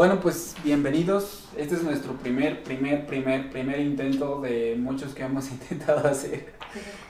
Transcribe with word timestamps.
Bueno, 0.00 0.18
pues 0.18 0.56
bienvenidos. 0.64 1.46
Este 1.58 1.74
es 1.74 1.82
nuestro 1.82 2.14
primer, 2.14 2.62
primer, 2.62 3.04
primer, 3.04 3.50
primer 3.50 3.80
intento 3.80 4.40
de 4.40 4.74
muchos 4.78 5.12
que 5.12 5.24
hemos 5.24 5.50
intentado 5.52 6.08
hacer 6.08 6.54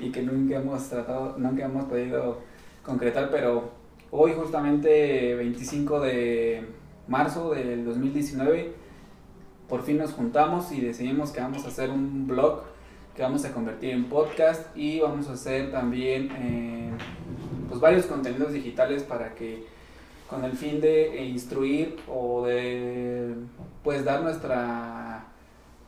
y 0.00 0.10
que 0.10 0.22
nunca 0.22 0.56
hemos 0.56 0.88
tratado, 0.88 1.38
nunca 1.38 1.66
hemos 1.66 1.84
podido 1.84 2.40
concretar, 2.84 3.30
pero 3.30 3.70
hoy 4.10 4.32
justamente 4.32 5.36
25 5.36 6.00
de 6.00 6.66
marzo 7.06 7.52
del 7.52 7.84
2019 7.84 8.72
por 9.68 9.84
fin 9.84 9.98
nos 9.98 10.12
juntamos 10.12 10.72
y 10.72 10.80
decidimos 10.80 11.30
que 11.30 11.40
vamos 11.40 11.64
a 11.66 11.68
hacer 11.68 11.90
un 11.90 12.26
blog 12.26 12.62
que 13.14 13.22
vamos 13.22 13.44
a 13.44 13.52
convertir 13.52 13.90
en 13.90 14.06
podcast 14.06 14.76
y 14.76 14.98
vamos 14.98 15.28
a 15.28 15.34
hacer 15.34 15.70
también 15.70 16.28
eh, 16.32 16.90
pues 17.68 17.80
varios 17.80 18.06
contenidos 18.06 18.52
digitales 18.52 19.04
para 19.04 19.36
que 19.36 19.78
con 20.30 20.44
el 20.44 20.52
fin 20.52 20.80
de 20.80 21.24
instruir 21.24 21.96
o 22.08 22.46
de 22.46 23.34
pues 23.82 24.04
dar 24.04 24.22
nuestra 24.22 25.26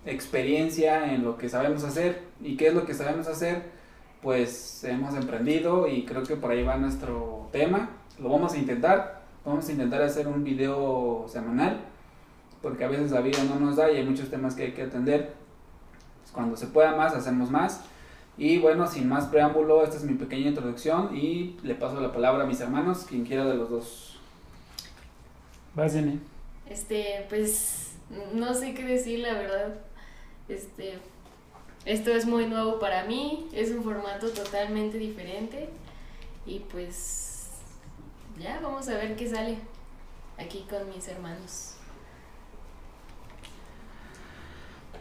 experiencia 0.05 1.15
en 1.15 1.23
lo 1.23 1.39
que 1.39 1.49
sabemos 1.49 1.85
hacer. 1.85 2.25
Y 2.43 2.57
qué 2.57 2.69
es 2.69 2.75
lo 2.75 2.85
que 2.85 2.93
sabemos 2.93 3.29
hacer 3.29 3.81
pues 4.23 4.85
hemos 4.85 5.15
emprendido 5.17 5.89
y 5.89 6.05
creo 6.05 6.23
que 6.23 6.37
por 6.37 6.53
ahí 6.53 6.63
va 6.63 6.77
nuestro 6.77 7.49
tema. 7.51 7.91
Lo 8.21 8.31
vamos 8.31 8.55
a 8.55 8.59
intentar. 8.59 9.23
Vamos 9.45 9.69
a 9.69 9.73
intentar 9.73 10.01
hacer 10.03 10.29
un 10.29 10.45
video 10.45 11.27
semanal 11.29 11.81
porque 12.63 12.85
a 12.85 12.89
veces 12.89 13.11
la 13.11 13.21
vida 13.21 13.39
no 13.43 13.59
nos 13.59 13.77
da 13.77 13.91
y 13.91 13.97
hay 13.97 14.05
muchos 14.05 14.31
temas 14.31 14.55
que 14.55 14.63
hay 14.63 14.73
que 14.73 14.83
atender. 14.83 15.35
Pues, 16.21 16.31
cuando 16.33 16.57
se 16.57 16.69
pueda 16.69 16.95
más 16.95 17.15
hacemos 17.15 17.51
más. 17.51 17.85
Y 18.39 18.59
bueno 18.59 18.87
sin 18.87 19.09
más 19.09 19.27
preámbulo 19.27 19.83
esta 19.83 19.97
es 19.97 20.05
mi 20.05 20.15
pequeña 20.15 20.49
introducción 20.49 21.15
y 21.15 21.59
le 21.63 21.75
paso 21.75 22.01
la 22.01 22.13
palabra 22.13 22.45
a 22.45 22.47
mis 22.47 22.61
hermanos 22.61 23.05
quien 23.07 23.25
quiera 23.27 23.45
de 23.45 23.55
los 23.57 23.69
dos 23.69 24.12
Vas, 25.75 25.95
Este, 26.69 27.27
pues, 27.29 27.93
no 28.35 28.53
sé 28.55 28.75
qué 28.75 28.85
decir, 28.85 29.21
la 29.21 29.33
verdad. 29.33 29.75
Este, 30.49 30.99
esto 31.85 32.11
es 32.11 32.27
muy 32.27 32.47
nuevo 32.47 32.79
para 32.79 33.05
mí, 33.05 33.49
es 33.53 33.71
un 33.71 33.83
formato 33.83 34.29
totalmente 34.31 34.99
diferente 34.99 35.69
y 36.47 36.61
pues 36.61 37.49
ya 38.39 38.61
vamos 38.61 38.89
a 38.89 38.95
ver 38.95 39.17
qué 39.17 39.29
sale 39.29 39.57
aquí 40.39 40.65
con 40.69 40.89
mis 40.91 41.09
hermanos. 41.09 41.75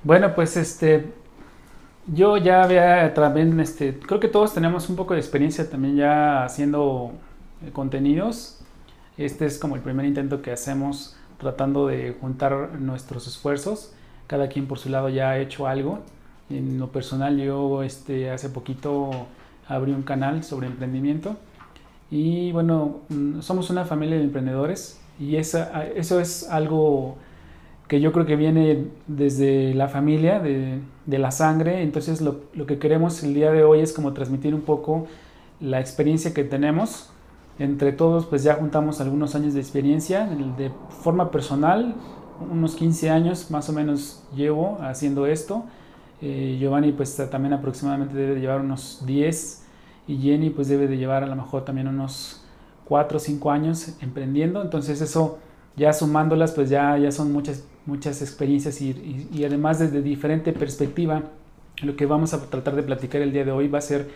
Bueno, 0.04 0.34
pues 0.34 0.58
este 0.58 1.14
yo 2.08 2.38
ya 2.38 2.64
había 2.64 3.14
también 3.14 3.60
este 3.60 4.00
creo 4.00 4.20
que 4.20 4.28
todos 4.28 4.54
tenemos 4.54 4.90
un 4.90 4.96
poco 4.96 5.14
de 5.14 5.20
experiencia 5.20 5.70
también 5.70 5.98
ya 5.98 6.44
haciendo 6.44 7.12
eh, 7.64 7.72
contenidos 7.72 8.62
este 9.18 9.46
es 9.46 9.58
como 9.58 9.76
el 9.76 9.82
primer 9.82 10.06
intento 10.06 10.42
que 10.42 10.52
hacemos 10.52 11.16
tratando 11.38 11.88
de 11.88 12.16
juntar 12.20 12.80
nuestros 12.80 13.28
esfuerzos. 13.28 13.94
Cada 14.28 14.48
quien 14.48 14.68
por 14.68 14.80
su 14.80 14.90
lado 14.90 15.10
ya 15.10 15.32
ha 15.32 15.40
hecho 15.40 15.68
algo. 15.68 16.00
En 16.50 16.80
lo 16.80 16.92
personal 16.92 17.38
yo 17.38 17.84
este, 17.84 18.30
hace 18.30 18.50
poquito 18.50 19.28
abrí 19.68 19.92
un 19.92 20.04
canal 20.04 20.44
sobre 20.44 20.68
emprendimiento 20.68 21.38
y 22.12 22.52
bueno, 22.52 23.00
mm, 23.08 23.40
somos 23.40 23.70
una 23.70 23.86
familia 23.86 24.18
de 24.18 24.24
emprendedores 24.24 25.00
y 25.18 25.38
eso 25.38 26.20
es 26.20 26.50
algo 26.50 27.16
que 27.88 28.02
yo 28.02 28.12
creo 28.12 28.26
que 28.26 28.36
viene 28.36 28.88
desde 29.08 29.74
la 29.74 29.88
familia, 29.88 30.40
de, 30.40 30.80
de 31.06 31.20
la 31.20 31.32
sangre. 31.32 31.82
Entonces 31.84 32.22
lo, 32.22 32.42
lo, 32.54 32.66
que 32.66 32.80
queremos 32.80 33.24
el 33.24 33.34
día 33.34 33.52
de 33.52 33.64
hoy 33.64 33.80
es 33.80 33.94
como 33.94 34.14
transmitir 34.14 34.54
un 34.54 34.62
poco 34.62 35.08
la 35.62 35.80
experiencia 35.80 36.34
que 36.34 36.44
tenemos 36.44 37.10
entre 37.60 37.92
todos, 37.92 38.26
pues 38.26 38.44
ya 38.44 38.56
juntamos 38.56 39.02
algunos 39.02 39.36
años 39.36 39.54
de 39.54 39.60
experiencia. 39.60 40.26
De 40.26 40.72
forma 41.04 41.32
personal, 41.32 41.96
unos 42.52 42.76
15 42.76 43.10
años 43.10 43.52
más 43.52 43.70
o 43.70 43.74
menos 43.74 44.24
llevo 44.36 44.78
haciendo 44.82 45.28
esto. 45.28 45.66
Eh, 46.22 46.58
Giovanni 46.60 46.92
pues 46.92 47.16
también 47.32 47.54
aproximadamente 47.54 48.16
debe 48.16 48.36
de 48.36 48.42
llevar 48.42 48.62
unos 48.62 49.04
10 49.06 49.66
y 50.08 50.18
Jenny 50.18 50.50
pues 50.52 50.68
debe 50.68 50.88
de 50.88 50.98
llevar 50.98 51.24
a 51.24 51.28
lo 51.28 51.36
mejor 51.36 51.66
también 51.66 51.88
unos 51.88 52.44
4 52.86 53.18
o 53.18 53.20
5 53.20 53.52
años 53.52 53.96
emprendiendo. 54.02 54.62
Entonces 54.62 55.02
eso 55.02 55.40
ya 55.76 55.94
sumándolas 55.94 56.52
pues 56.52 56.70
ya, 56.70 56.98
ya 56.98 57.12
son 57.12 57.32
muchas, 57.32 57.64
muchas 57.86 58.22
experiencias 58.22 58.82
y, 58.82 59.28
y 59.32 59.46
además 59.46 59.80
desde 59.80 60.02
diferente 60.02 60.54
perspectiva 60.54 61.24
lo 61.82 61.96
que 61.96 62.06
vamos 62.06 62.34
a 62.34 62.50
tratar 62.50 62.76
de 62.76 62.84
platicar 62.84 63.22
el 63.22 63.32
día 63.32 63.44
de 63.44 63.52
hoy 63.52 63.68
va 63.68 63.80
a 63.80 63.82
ser 63.82 64.10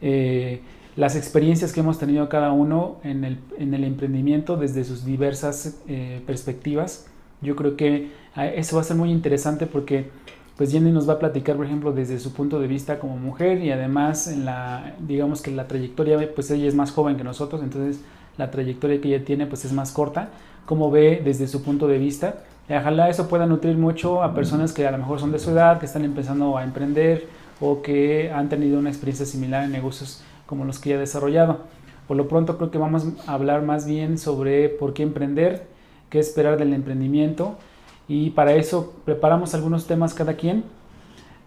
eh, 0.00 0.60
las 0.96 1.16
experiencias 1.16 1.72
que 1.72 1.80
hemos 1.80 1.98
tenido 1.98 2.28
cada 2.28 2.52
uno 2.52 2.96
en 3.02 3.24
el, 3.24 3.38
en 3.58 3.74
el 3.74 3.84
emprendimiento 3.84 4.56
desde 4.56 4.84
sus 4.84 5.04
diversas 5.04 5.80
eh, 5.88 6.22
perspectivas. 6.26 7.06
Yo 7.40 7.56
creo 7.56 7.76
que 7.76 8.12
ah, 8.34 8.46
eso 8.46 8.76
va 8.76 8.82
a 8.82 8.84
ser 8.84 8.96
muy 8.96 9.10
interesante 9.10 9.66
porque 9.66 10.10
pues 10.56 10.70
Jenny 10.70 10.92
nos 10.92 11.08
va 11.08 11.14
a 11.14 11.18
platicar, 11.18 11.56
por 11.56 11.66
ejemplo, 11.66 11.92
desde 11.92 12.20
su 12.20 12.32
punto 12.32 12.60
de 12.60 12.68
vista 12.68 13.00
como 13.00 13.16
mujer 13.16 13.60
y 13.60 13.72
además 13.72 14.28
en 14.28 14.44
la, 14.44 14.94
digamos 15.00 15.42
que 15.42 15.50
la 15.50 15.66
trayectoria, 15.66 16.32
pues 16.32 16.50
ella 16.52 16.68
es 16.68 16.76
más 16.76 16.92
joven 16.92 17.16
que 17.16 17.24
nosotros, 17.24 17.60
entonces 17.62 18.00
la 18.36 18.52
trayectoria 18.52 19.00
que 19.00 19.08
ella 19.08 19.24
tiene 19.24 19.46
pues 19.46 19.64
es 19.64 19.72
más 19.72 19.90
corta, 19.90 20.30
como 20.64 20.92
ve 20.92 21.20
desde 21.24 21.48
su 21.48 21.62
punto 21.62 21.88
de 21.88 21.98
vista. 21.98 22.44
Y 22.68 22.72
ojalá 22.72 23.08
eso 23.08 23.28
pueda 23.28 23.46
nutrir 23.46 23.76
mucho 23.76 24.22
a 24.22 24.32
personas 24.32 24.72
que 24.72 24.86
a 24.86 24.92
lo 24.92 24.98
mejor 24.98 25.18
son 25.18 25.32
de 25.32 25.40
su 25.40 25.50
edad, 25.50 25.80
que 25.80 25.86
están 25.86 26.04
empezando 26.04 26.56
a 26.56 26.62
emprender 26.62 27.26
o 27.60 27.82
que 27.82 28.30
han 28.32 28.48
tenido 28.48 28.78
una 28.78 28.90
experiencia 28.90 29.26
similar 29.26 29.64
en 29.64 29.72
negocios 29.72 30.22
como 30.46 30.64
los 30.64 30.78
que 30.78 30.90
ya 30.90 30.96
he 30.96 30.98
desarrollado. 30.98 31.60
Por 32.06 32.16
lo 32.16 32.28
pronto 32.28 32.56
creo 32.58 32.70
que 32.70 32.78
vamos 32.78 33.06
a 33.26 33.34
hablar 33.34 33.62
más 33.62 33.86
bien 33.86 34.18
sobre 34.18 34.68
por 34.68 34.92
qué 34.92 35.02
emprender, 35.02 35.66
qué 36.10 36.18
esperar 36.18 36.58
del 36.58 36.72
emprendimiento 36.72 37.56
y 38.08 38.30
para 38.30 38.54
eso 38.54 38.94
preparamos 39.04 39.54
algunos 39.54 39.86
temas 39.86 40.14
cada 40.14 40.34
quien. 40.34 40.64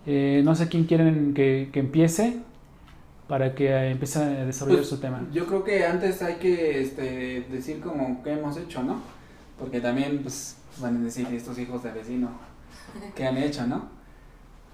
Eh, 0.06 0.41
no 0.44 0.56
sé 0.56 0.68
quién 0.69 0.86
quieren 0.86 1.34
que, 1.34 1.69
que 1.72 1.80
empiece 1.80 2.40
para 3.28 3.53
que 3.53 3.90
empiece 3.90 4.19
a 4.19 4.46
desarrollar 4.46 4.80
pues, 4.80 4.90
su 4.90 5.00
tema. 5.00 5.28
Yo 5.34 5.46
creo 5.46 5.63
que 5.63 5.86
antes 5.86 6.22
hay 6.22 6.36
que 6.36 6.81
este, 6.81 7.46
decir 7.52 7.81
como 7.81 8.24
qué 8.24 8.31
hemos 8.31 8.57
hecho, 8.57 8.81
¿no? 8.84 9.02
Porque 9.59 9.81
también 9.81 10.19
pues, 10.24 10.56
van 10.80 10.97
a 10.97 11.00
decir 11.02 11.28
estos 11.34 11.59
hijos 11.59 11.84
de 11.84 11.91
vecino, 11.91 12.30
¿qué 13.16 13.28
han 13.28 13.38
hecho, 13.38 13.68
no? 13.68 13.90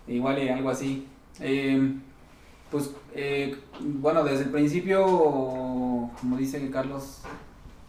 Igual 0.07 0.43
y 0.43 0.49
algo 0.49 0.69
así. 0.69 1.07
Eh, 1.39 1.95
pues 2.73 2.89
eh, 3.13 3.55
bueno, 3.79 4.23
desde 4.23 4.45
el 4.45 4.49
principio, 4.49 5.05
como 5.05 6.37
dice 6.37 6.71
Carlos, 6.71 7.21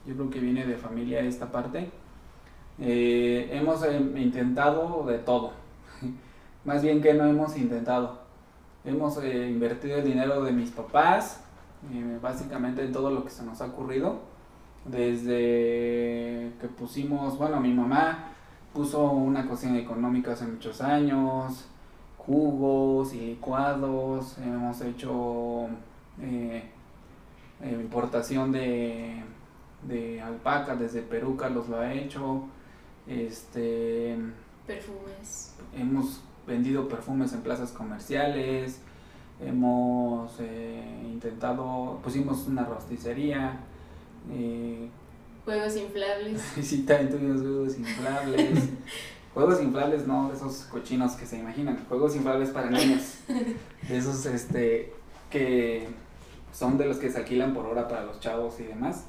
yo 0.06 0.15
creo 0.15 0.28
que 0.28 0.41
viene 0.41 0.67
de 0.67 0.77
familia 0.77 1.21
esta 1.21 1.50
parte. 1.50 1.89
Eh, 2.78 3.49
hemos 3.50 3.83
eh, 3.83 3.99
intentado 4.17 5.06
de 5.06 5.17
todo. 5.21 5.53
Más 6.67 6.83
bien 6.83 7.00
que 7.00 7.15
no 7.15 7.25
hemos 7.25 7.56
intentado. 7.56 8.25
Hemos 8.84 9.17
invertido 9.25 9.97
el 9.97 10.05
dinero 10.05 10.44
de 10.44 10.53
mis 10.53 10.71
papás, 10.71 11.41
básicamente 12.21 12.84
en 12.84 12.93
todo 12.93 13.11
lo 13.11 13.25
que 13.25 13.31
se 13.31 13.43
nos 13.43 13.62
ha 13.62 13.67
ocurrido. 13.69 14.19
Desde 14.84 16.53
que 16.61 16.69
pusimos, 16.77 17.39
bueno, 17.39 17.59
mi 17.59 17.73
mamá 17.73 18.33
puso 18.75 19.03
una 19.12 19.49
cocina 19.49 19.78
económica 19.78 20.33
hace 20.33 20.47
muchos 20.47 20.83
años 20.83 21.71
jugos 22.27 23.15
y 23.15 23.21
licuados, 23.21 24.39
hemos 24.39 24.81
hecho 24.81 25.67
eh, 26.21 26.62
eh, 27.62 27.71
importación 27.71 28.53
de, 28.53 29.23
de 29.83 30.21
alpaca 30.21 30.75
desde 30.75 31.03
Perú, 31.03 31.37
Carlos 31.37 31.69
lo 31.69 31.79
ha 31.79 31.93
hecho, 31.93 32.45
este 33.07 34.17
perfumes. 34.67 35.55
Hemos 35.77 36.23
vendido 36.47 36.89
perfumes 36.89 37.33
en 37.35 37.43
plazas 37.43 37.73
comerciales, 37.73 38.81
hemos 39.41 40.32
eh, 40.41 41.03
intentado, 41.05 42.00
pusimos 42.03 42.47
una 42.47 42.65
rosticería. 42.65 43.61
juegos 45.44 45.77
inflables. 45.77 46.41
sí, 46.62 46.85
también 46.85 47.11
tuvimos 47.11 47.43
juegos 47.43 47.79
inflables. 47.79 48.70
Juegos 49.34 49.60
inflables, 49.60 50.06
no 50.06 50.28
de 50.28 50.36
esos 50.36 50.62
cochinos 50.70 51.16
que 51.16 51.26
se 51.26 51.38
imaginan. 51.38 51.76
Juegos 51.88 52.14
inflables 52.14 52.50
para 52.50 52.70
niños. 52.70 53.19
De 53.88 53.96
esos 53.98 54.25
este, 54.26 54.92
que 55.28 55.88
son 56.52 56.78
de 56.78 56.86
los 56.86 56.98
que 56.98 57.10
se 57.10 57.19
alquilan 57.19 57.52
por 57.52 57.66
hora 57.66 57.88
para 57.88 58.04
los 58.04 58.20
chavos 58.20 58.60
y 58.60 58.62
demás. 58.62 59.06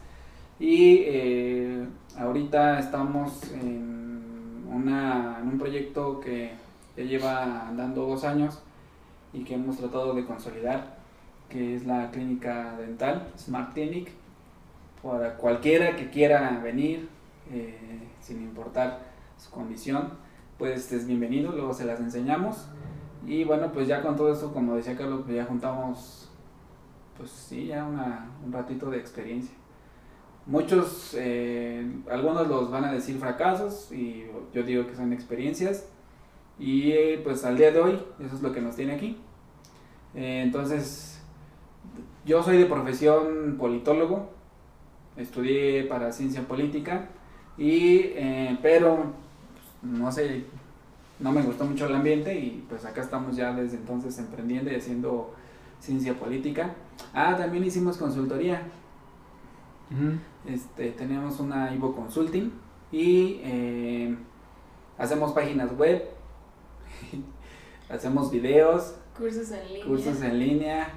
Y 0.60 1.04
eh, 1.06 1.86
ahorita 2.18 2.80
estamos 2.80 3.44
en, 3.54 4.66
una, 4.68 5.38
en 5.40 5.48
un 5.48 5.60
proyecto 5.60 6.20
que 6.20 6.54
ya 6.98 7.04
lleva 7.04 7.68
andando 7.68 8.08
dos 8.08 8.24
años 8.24 8.60
y 9.32 9.44
que 9.44 9.54
hemos 9.54 9.78
tratado 9.78 10.16
de 10.16 10.26
consolidar, 10.26 10.98
que 11.50 11.76
es 11.76 11.86
la 11.86 12.10
clínica 12.10 12.76
dental, 12.78 13.28
Smart 13.38 13.74
Clinic, 13.74 14.10
para 15.04 15.36
cualquiera 15.36 15.96
que 15.96 16.10
quiera 16.10 16.60
venir, 16.64 17.08
eh, 17.52 17.78
sin 18.22 18.42
importar 18.42 19.15
su 19.38 19.50
condición, 19.52 20.10
pues 20.58 20.92
es 20.92 21.06
bienvenido, 21.08 21.52
luego 21.52 21.74
se 21.74 21.86
las 21.86 22.00
enseñamos. 22.00 22.68
Y 23.26 23.44
bueno, 23.44 23.72
pues 23.72 23.88
ya 23.88 24.02
con 24.02 24.16
todo 24.16 24.32
eso, 24.32 24.54
como 24.54 24.76
decía 24.76 24.96
Carlos, 24.96 25.22
pues 25.24 25.36
ya 25.36 25.46
juntamos, 25.46 26.30
pues 27.18 27.32
sí, 27.32 27.68
ya 27.68 27.86
una, 27.86 28.30
un 28.46 28.52
ratito 28.52 28.90
de 28.90 28.98
experiencia. 28.98 29.56
muchos, 30.46 31.16
eh, 31.18 31.92
algunos 32.12 32.48
los 32.48 32.70
van 32.70 32.86
a 32.86 32.92
decir 32.92 33.18
fracasos 33.18 33.92
y 33.92 34.26
yo 34.54 34.64
digo 34.64 34.86
que 34.88 34.96
son 34.96 35.12
experiencias. 35.12 35.90
Y 36.60 36.92
eh, 36.92 37.20
pues 37.24 37.44
al 37.44 37.58
día 37.58 37.72
de 37.72 37.82
hoy, 37.82 38.00
eso 38.20 38.36
es 38.36 38.42
lo 38.42 38.54
que 38.54 38.62
nos 38.62 38.76
tiene 38.76 38.94
aquí. 38.94 39.18
Eh, 40.14 40.42
entonces, 40.44 41.22
yo 42.26 42.44
soy 42.44 42.58
de 42.58 42.66
profesión 42.66 43.58
politólogo, 43.58 44.30
estudié 45.18 45.84
para 45.86 46.12
ciencia 46.12 46.48
política, 46.48 47.10
y, 47.58 48.12
pero 48.62 49.14
no 49.82 50.12
sé, 50.12 50.46
no 51.20 51.32
me 51.32 51.42
gustó 51.42 51.66
mucho 51.66 51.86
el 51.86 51.96
ambiente 51.96 52.38
y 52.38 52.66
pues 52.68 52.86
acá 52.86 53.02
estamos 53.02 53.36
ya 53.36 53.54
desde 53.54 53.78
entonces 53.78 54.18
emprendiendo 54.18 54.72
y 54.72 54.76
haciendo 54.76 55.34
ciencia 55.80 56.14
política. 56.18 56.76
Ah, 57.14 57.36
también 57.38 57.64
hicimos 57.64 57.98
consultoría. 57.98 58.64
este, 60.46 60.92
tenemos 60.92 61.40
una 61.40 61.74
Ivo 61.74 61.96
Consulting 61.96 62.52
y 62.92 63.40
eh, 63.44 64.18
hacemos 64.98 65.32
páginas 65.32 65.76
web, 65.78 66.04
hacemos 67.90 68.32
videos, 68.32 68.96
cursos 69.18 69.52
en 69.52 69.68
línea. 69.68 69.86
Cursos 69.86 70.22
en 70.22 70.40
línea. 70.40 70.90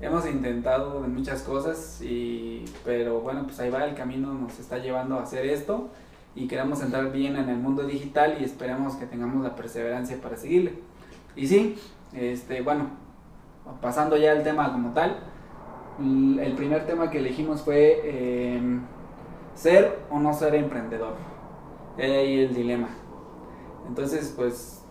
Hemos 0.00 0.26
intentado 0.26 1.00
muchas 1.02 1.42
cosas, 1.42 2.02
y, 2.02 2.64
pero 2.84 3.20
bueno, 3.20 3.44
pues 3.44 3.58
ahí 3.60 3.70
va, 3.70 3.84
el 3.84 3.94
camino 3.94 4.34
nos 4.34 4.58
está 4.58 4.78
llevando 4.78 5.18
a 5.18 5.22
hacer 5.22 5.46
esto 5.46 5.88
y 6.34 6.48
queremos 6.48 6.82
entrar 6.82 7.12
bien 7.12 7.36
en 7.36 7.48
el 7.48 7.56
mundo 7.56 7.84
digital 7.84 8.36
y 8.40 8.44
esperamos 8.44 8.96
que 8.96 9.06
tengamos 9.06 9.42
la 9.42 9.54
perseverancia 9.54 10.20
para 10.20 10.36
seguirle. 10.36 10.74
Y 11.36 11.46
sí, 11.46 11.76
este, 12.12 12.62
bueno, 12.62 12.88
pasando 13.80 14.16
ya 14.16 14.32
al 14.32 14.42
tema 14.42 14.72
como 14.72 14.92
tal, 14.92 15.16
el 15.98 16.54
primer 16.56 16.86
tema 16.86 17.10
que 17.10 17.18
elegimos 17.18 17.62
fue 17.62 18.56
em, 18.56 18.82
ser 19.54 20.00
o 20.10 20.18
no 20.18 20.34
ser 20.34 20.54
emprendedor. 20.54 21.14
ahí 21.98 22.40
el 22.40 22.54
dilema. 22.54 22.88
Entonces, 23.86 24.32
pues, 24.36 24.82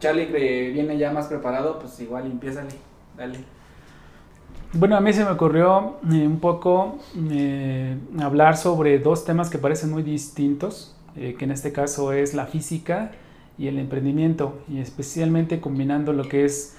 Charlie 0.00 0.28
que 0.30 0.70
viene 0.70 0.98
ya 0.98 1.12
más 1.12 1.28
preparado, 1.28 1.78
pues 1.78 1.98
igual 2.00 2.26
empiézale, 2.26 2.74
dale. 3.16 3.38
Bueno, 4.76 4.96
a 4.96 5.00
mí 5.00 5.12
se 5.12 5.24
me 5.24 5.30
ocurrió 5.30 5.98
eh, 6.10 6.26
un 6.26 6.40
poco 6.40 6.98
eh, 7.30 7.96
hablar 8.20 8.56
sobre 8.56 8.98
dos 8.98 9.24
temas 9.24 9.48
que 9.48 9.56
parecen 9.56 9.92
muy 9.92 10.02
distintos, 10.02 10.96
eh, 11.14 11.36
que 11.38 11.44
en 11.44 11.52
este 11.52 11.72
caso 11.72 12.12
es 12.12 12.34
la 12.34 12.46
física 12.46 13.12
y 13.56 13.68
el 13.68 13.78
emprendimiento, 13.78 14.58
y 14.68 14.80
especialmente 14.80 15.60
combinando 15.60 16.12
lo 16.12 16.24
que 16.24 16.44
es 16.44 16.76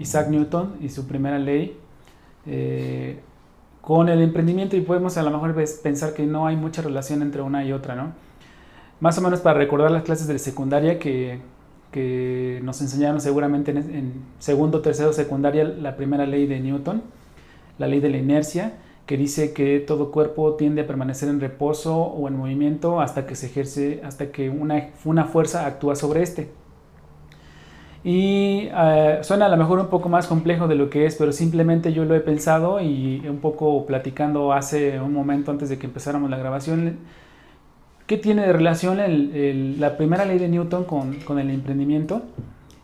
Isaac 0.00 0.28
Newton 0.28 0.78
y 0.80 0.88
su 0.88 1.06
primera 1.06 1.38
ley 1.38 1.78
con 3.80 4.08
el 4.08 4.20
emprendimiento 4.20 4.76
y 4.76 4.80
podemos 4.80 5.16
a 5.16 5.22
lo 5.22 5.30
mejor 5.30 5.54
pensar 5.82 6.12
que 6.12 6.26
no 6.26 6.48
hay 6.48 6.56
mucha 6.56 6.82
relación 6.82 7.22
entre 7.22 7.40
una 7.40 7.64
y 7.64 7.72
otra, 7.72 7.94
¿no? 7.94 8.12
Más 8.98 9.16
o 9.16 9.20
menos 9.22 9.40
para 9.40 9.56
recordar 9.56 9.92
las 9.92 10.02
clases 10.02 10.26
de 10.26 10.38
secundaria 10.40 10.98
que 10.98 11.38
que 11.90 12.60
nos 12.62 12.80
enseñaron 12.80 13.20
seguramente 13.20 13.70
en, 13.72 14.12
segundo, 14.38 14.80
tercero, 14.80 15.12
secundaria 15.12 15.64
la 15.64 15.96
primera 15.96 16.26
ley 16.26 16.46
de 16.46 16.60
Newton, 16.60 17.02
la 17.78 17.86
ley 17.86 18.00
de 18.00 18.10
la 18.10 18.18
inercia, 18.18 18.74
que 19.06 19.16
dice 19.16 19.52
que 19.52 19.80
todo 19.80 20.12
cuerpo 20.12 20.54
tiende 20.54 20.82
a 20.82 20.86
permanecer 20.86 21.28
en 21.28 21.40
reposo 21.40 21.96
o 21.96 22.28
en 22.28 22.36
movimiento 22.36 23.00
hasta 23.00 23.26
que 23.26 23.34
se 23.34 23.46
ejerce, 23.46 24.00
hasta 24.04 24.30
que 24.30 24.50
una, 24.50 24.90
una 25.04 25.24
fuerza 25.24 25.66
actúa 25.66 25.96
sobre 25.96 26.22
este. 26.22 26.48
Y 28.02 28.68
eh, 28.72 29.18
suena 29.22 29.46
a 29.46 29.48
lo 29.48 29.56
mejor 29.58 29.78
un 29.78 29.88
poco 29.88 30.08
más 30.08 30.26
complejo 30.26 30.68
de 30.68 30.74
lo 30.74 30.88
que 30.88 31.04
es, 31.04 31.16
pero 31.16 31.32
simplemente 31.32 31.92
yo 31.92 32.04
lo 32.04 32.14
he 32.14 32.20
pensado 32.20 32.80
y 32.80 33.22
un 33.28 33.38
poco 33.38 33.84
platicando 33.84 34.52
hace 34.52 35.00
un 35.00 35.12
momento 35.12 35.50
antes 35.50 35.68
de 35.68 35.78
que 35.78 35.86
empezáramos 35.86 36.30
la 36.30 36.38
grabación, 36.38 36.98
¿Qué 38.10 38.16
tiene 38.16 38.44
de 38.44 38.52
relación 38.52 38.98
la 39.78 39.96
primera 39.96 40.24
ley 40.24 40.40
de 40.40 40.48
Newton 40.48 40.82
con, 40.82 41.38
el 41.38 41.48
emprendimiento? 41.48 42.22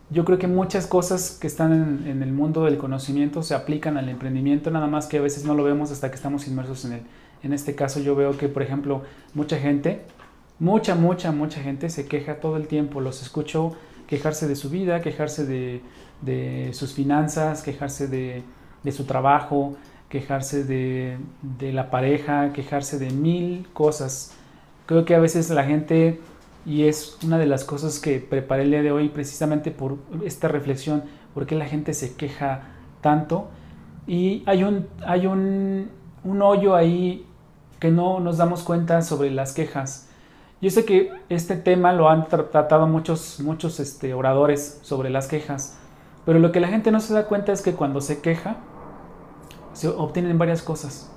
Yo 0.09 0.23
creo 0.23 0.37
que 0.37 0.47
muchas 0.47 0.87
cosas 0.87 1.31
que 1.31 1.47
están 1.47 2.05
en, 2.07 2.23
el 2.23 2.31
mundo 2.31 2.63
del 2.63 2.77
conocimiento 2.77 3.43
se 3.43 3.53
aplican 3.53 3.97
al 3.97 4.07
emprendimiento, 4.07 4.71
nada 4.71 4.87
más 4.87 5.05
que 5.07 5.17
a 5.17 5.21
veces 5.21 5.43
no 5.43 5.53
lo 5.53 5.65
vemos 5.65 5.91
hasta 5.91 6.09
que 6.09 6.15
estamos 6.15 6.47
inmersos 6.47 6.85
en 6.85 6.93
él. 6.93 7.01
En 7.43 7.51
este 7.51 7.75
caso 7.75 7.99
yo 7.99 8.15
veo 8.15 8.37
que, 8.37 8.47
por 8.47 8.63
ejemplo, 8.63 9.01
mucha 9.33 9.57
gente, 9.57 10.03
mucha, 10.59 10.95
mucha, 10.95 11.33
mucha 11.33 11.59
gente 11.59 11.89
se 11.89 12.07
queja 12.07 12.39
todo 12.39 12.55
el 12.55 12.67
tiempo. 12.67 13.01
Los 13.01 13.21
escucho 13.21 13.75
quejarse 14.07 14.47
de 14.47 14.55
su 14.55 14.69
vida, 14.69 15.01
quejarse 15.01 15.45
de, 15.45 16.69
sus 16.71 16.93
finanzas, 16.93 17.63
quejarse 17.63 18.07
de, 18.07 18.43
su 18.93 19.03
trabajo, 19.03 19.75
quejarse 20.07 20.63
de, 20.63 21.17
de 21.59 21.73
la 21.73 21.91
pareja, 21.91 22.53
quejarse 22.53 22.97
de 22.97 23.09
mil 23.09 23.67
cosas 23.73 24.33
Creo 24.87 25.05
que 25.05 25.13
a 25.13 25.19
veces 25.19 25.49
la 25.49 25.65
gente, 25.65 26.19
y 26.65 26.85
es 26.85 27.17
una 27.23 27.37
de 27.37 27.45
las 27.45 27.65
cosas 27.65 27.99
que 27.99 28.19
preparé 28.19 28.63
el 28.63 28.71
día 28.71 28.81
de 28.81 28.91
hoy 28.91 29.09
precisamente 29.09 29.69
por 29.69 29.97
esta 30.23 30.47
reflexión, 30.47 31.03
por 31.33 31.45
qué 31.45 31.55
la 31.55 31.65
gente 31.65 31.93
se 31.93 32.15
queja 32.15 32.61
tanto. 33.01 33.49
Y 34.07 34.43
hay 34.45 34.63
un, 34.63 34.87
hay 35.05 35.27
un, 35.27 35.89
un 36.23 36.41
hoyo 36.41 36.75
ahí 36.75 37.27
que 37.79 37.91
no 37.91 38.21
nos 38.21 38.37
damos 38.37 38.63
cuenta 38.63 39.01
sobre 39.01 39.29
las 39.29 39.51
quejas. 39.51 40.07
Yo 40.61 40.69
sé 40.69 40.85
que 40.85 41.11
este 41.27 41.57
tema 41.57 41.91
lo 41.91 42.09
han 42.09 42.27
tratado 42.27 42.87
muchos, 42.87 43.41
muchos 43.41 43.81
este, 43.81 44.13
oradores 44.13 44.79
sobre 44.81 45.09
las 45.09 45.27
quejas, 45.27 45.77
pero 46.25 46.39
lo 46.39 46.53
que 46.53 46.61
la 46.61 46.69
gente 46.69 46.91
no 46.91 47.01
se 47.01 47.13
da 47.13 47.25
cuenta 47.25 47.51
es 47.51 47.61
que 47.61 47.73
cuando 47.73 47.99
se 47.99 48.21
queja, 48.21 48.55
se 49.73 49.89
obtienen 49.89 50.37
varias 50.37 50.63
cosas. 50.63 51.11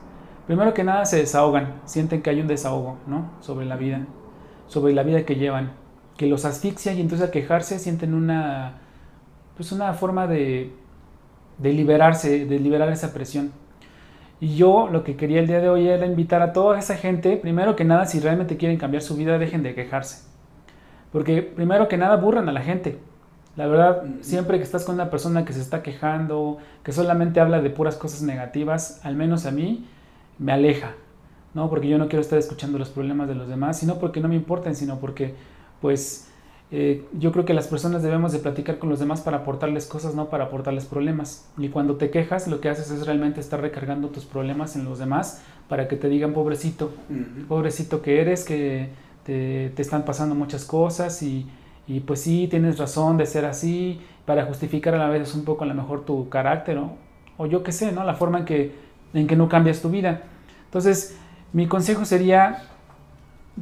Primero 0.51 0.75
que 0.75 0.83
nada 0.83 1.05
se 1.05 1.19
desahogan, 1.19 1.75
sienten 1.85 2.23
que 2.23 2.31
hay 2.31 2.41
un 2.41 2.49
desahogo, 2.49 2.99
¿no? 3.07 3.31
Sobre 3.39 3.67
la 3.67 3.77
vida, 3.77 4.01
sobre 4.67 4.93
la 4.93 5.05
vida 5.05 5.25
que 5.25 5.37
llevan, 5.37 5.71
que 6.17 6.27
los 6.27 6.45
asfixia 6.45 6.93
y 6.93 7.01
entonces 7.01 7.29
al 7.29 7.31
quejarse 7.31 7.79
sienten 7.79 8.15
una, 8.15 8.79
pues 9.57 9.71
una 9.71 9.95
forma 9.95 10.27
de, 10.27 10.73
de 11.59 11.73
liberarse, 11.73 12.47
de 12.47 12.59
liberar 12.59 12.89
esa 12.89 13.15
presión. 13.15 13.53
Y 14.41 14.57
yo 14.57 14.89
lo 14.91 15.05
que 15.05 15.15
quería 15.15 15.39
el 15.39 15.47
día 15.47 15.61
de 15.61 15.69
hoy 15.69 15.87
era 15.87 16.05
invitar 16.05 16.43
a 16.43 16.53
toda 16.53 16.81
esa 16.81 16.97
gente, 16.97 17.37
primero 17.37 17.77
que 17.77 17.85
nada, 17.85 18.07
si 18.07 18.19
realmente 18.19 18.57
quieren 18.57 18.77
cambiar 18.77 19.05
su 19.05 19.15
vida, 19.15 19.39
dejen 19.39 19.63
de 19.63 19.77
quejarse. 19.77 20.27
Porque 21.13 21.43
primero 21.43 21.87
que 21.87 21.97
nada 21.97 22.17
burran 22.17 22.49
a 22.49 22.53
la 22.53 22.63
gente. 22.63 22.99
La 23.55 23.69
verdad, 23.69 24.03
siempre 24.21 24.57
que 24.57 24.65
estás 24.65 24.85
con 24.85 24.97
una 24.97 25.11
persona 25.11 25.45
que 25.45 25.53
se 25.53 25.61
está 25.61 25.85
quejando, 25.85 26.59
que 26.83 26.91
solamente 26.91 27.39
habla 27.39 27.61
de 27.61 27.71
puras 27.71 27.95
cosas 27.95 28.23
negativas, 28.23 29.01
al 29.05 29.15
menos 29.15 29.47
a 29.47 29.53
mí, 29.53 29.87
me 30.41 30.53
aleja, 30.53 30.95
¿no? 31.55 31.69
Porque 31.69 31.87
yo 31.87 31.99
no 31.99 32.09
quiero 32.09 32.23
estar 32.23 32.39
escuchando 32.39 32.79
los 32.79 32.89
problemas 32.89 33.29
de 33.29 33.35
los 33.35 33.47
demás, 33.47 33.79
sino 33.79 33.99
porque 33.99 34.21
no 34.21 34.29
me 34.29 34.35
importan, 34.35 34.75
sino 34.75 34.99
porque, 34.99 35.35
pues, 35.81 36.29
eh, 36.73 37.05
yo 37.13 37.31
creo 37.31 37.45
que 37.45 37.53
las 37.53 37.69
personas 37.69 38.03
debemos 38.03 38.33
de 38.33 38.39
platicar 38.39 38.79
con 38.79 38.89
los 38.89 38.99
demás 38.99 39.21
para 39.21 39.39
aportarles 39.39 39.87
cosas, 39.87 40.15
no 40.15 40.31
para 40.31 40.45
aportarles 40.45 40.87
problemas. 40.87 41.49
Y 41.59 41.69
cuando 41.69 41.97
te 41.97 42.11
quejas, 42.11 42.49
lo 42.49 42.61
que 42.61 42.71
haces 42.71 42.91
es 42.91 43.07
realmente 43.07 43.41
estar 43.41 43.61
recargando 43.61 44.09
tus 44.09 44.25
problemas 44.25 44.77
en 44.77 44.85
los 44.85 44.99
demás 44.99 45.43
para 45.69 45.89
que 45.89 45.97
te 45.97 46.09
digan, 46.09 46.33
pobrecito, 46.33 46.93
pobrecito 47.47 48.01
que 48.03 48.21
eres, 48.21 48.45
que 48.45 48.89
te, 49.25 49.73
están 49.81 50.05
pasando 50.05 50.35
muchas 50.35 50.65
cosas 50.65 51.23
y, 51.23 51.47
y, 51.87 52.01
pues 52.01 52.23
sí, 52.23 52.49
tienes 52.49 52.79
razón 52.79 53.19
de 53.19 53.27
ser 53.27 53.45
así, 53.45 54.01
para 54.25 54.47
justificar 54.47 54.95
a 54.95 54.99
la 54.99 55.09
vez 55.09 55.35
un 55.35 55.45
poco 55.45 55.65
a 55.65 55.67
lo 55.67 55.75
mejor 55.75 56.05
tu 56.05 56.29
carácter, 56.29 56.77
¿no? 56.77 57.11
o 57.41 57.47
yo 57.47 57.63
qué 57.63 57.73
sé, 57.73 57.91
¿no? 57.91 58.05
La 58.05 58.13
forma 58.13 58.41
en 58.41 58.45
que, 58.45 58.75
en 59.15 59.27
que 59.27 59.37
no 59.37 59.49
cambias 59.49 59.81
tu 59.81 59.91
vida. 59.91 60.23
Entonces, 60.67 61.17
mi 61.53 61.67
consejo 61.67 62.05
sería, 62.05 62.63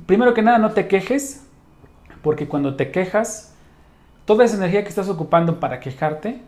primero 0.07 0.35
que 0.35 0.43
nada, 0.43 0.59
no 0.59 0.73
te 0.73 0.89
quejes, 0.89 1.47
porque 2.23 2.49
cuando 2.49 2.77
te 2.77 2.91
quejas, 2.91 3.55
toda 4.25 4.45
esa 4.45 4.57
energía 4.57 4.83
que 4.83 4.91
estás 4.91 5.09
ocupando 5.09 5.61
para 5.61 5.81
quejarte, 5.81 6.41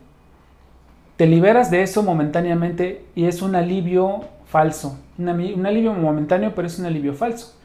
te 1.17 1.25
liberas 1.25 1.71
de 1.71 1.83
eso 1.83 2.03
momentáneamente 2.03 3.05
y 3.15 3.25
es 3.25 3.41
un 3.41 3.55
alivio 3.55 4.21
falso, 4.45 4.99
un, 5.17 5.29
alivio 5.29 5.93
momentáneo, 5.93 6.53
pero 6.55 6.67
es 6.67 6.77
un 6.79 6.85
alivio 6.85 7.13
falso. 7.13 7.55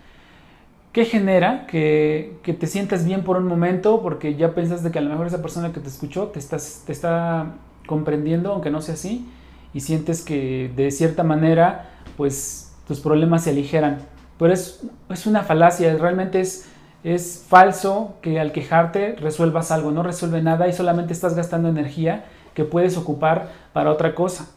¿Qué 0.92 1.04
genera? 1.04 1.66
Que, 1.66 2.38
te 2.42 2.66
sientas 2.66 3.04
bien 3.04 3.22
por 3.22 3.36
un 3.36 3.46
momento 3.46 4.00
porque 4.00 4.34
ya 4.34 4.54
piensas 4.54 4.82
de 4.82 4.90
que 4.90 4.98
a 4.98 5.02
lo 5.02 5.10
mejor 5.10 5.26
esa 5.26 5.42
persona 5.42 5.72
que 5.72 5.80
te 5.80 5.88
escuchó 5.88 6.28
te, 6.28 6.38
estás, 6.38 6.84
te 6.86 6.92
está 6.92 7.54
comprendiendo, 7.86 8.52
aunque 8.52 8.70
no 8.70 8.80
sea 8.80 8.94
así, 8.94 9.28
y 9.76 9.80
sientes 9.80 10.22
que 10.22 10.72
de 10.74 10.90
cierta 10.90 11.22
manera, 11.22 11.90
pues 12.16 12.74
tus 12.88 12.98
problemas 13.00 13.44
se 13.44 13.50
aligeran. 13.50 13.98
Pero 14.38 14.54
es, 14.54 14.82
es 15.10 15.26
una 15.26 15.42
falacia, 15.42 15.94
realmente 15.98 16.40
es, 16.40 16.66
es 17.04 17.44
falso 17.46 18.14
que 18.22 18.40
al 18.40 18.52
quejarte 18.52 19.16
resuelvas 19.16 19.70
algo, 19.70 19.90
no 19.90 20.02
resuelve 20.02 20.40
nada 20.40 20.66
y 20.66 20.72
solamente 20.72 21.12
estás 21.12 21.34
gastando 21.34 21.68
energía 21.68 22.24
que 22.54 22.64
puedes 22.64 22.96
ocupar 22.96 23.50
para 23.74 23.90
otra 23.90 24.14
cosa, 24.14 24.48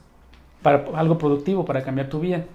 para 0.62 0.86
algo 0.96 1.18
productivo, 1.18 1.66
para 1.66 1.84
cambiar 1.84 2.08
tu 2.08 2.22
vida. 2.22 2.46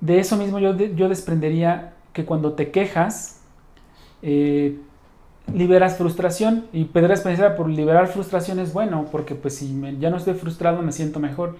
De 0.00 0.20
eso 0.20 0.36
mismo 0.36 0.60
yo, 0.60 0.76
yo 0.76 1.08
desprendería 1.08 1.94
que 2.12 2.24
cuando 2.24 2.52
te 2.52 2.70
quejas, 2.70 3.40
eh, 4.22 4.78
liberas 5.52 5.96
frustración 5.96 6.66
y 6.72 6.84
podrás 6.84 7.20
pensar 7.20 7.56
por 7.56 7.68
liberar 7.68 8.08
frustración 8.08 8.58
es 8.58 8.72
bueno, 8.72 9.06
porque 9.10 9.34
pues 9.34 9.56
si 9.56 9.80
ya 9.98 10.10
no 10.10 10.16
estoy 10.16 10.34
frustrado 10.34 10.82
me 10.82 10.92
siento 10.92 11.20
mejor, 11.20 11.56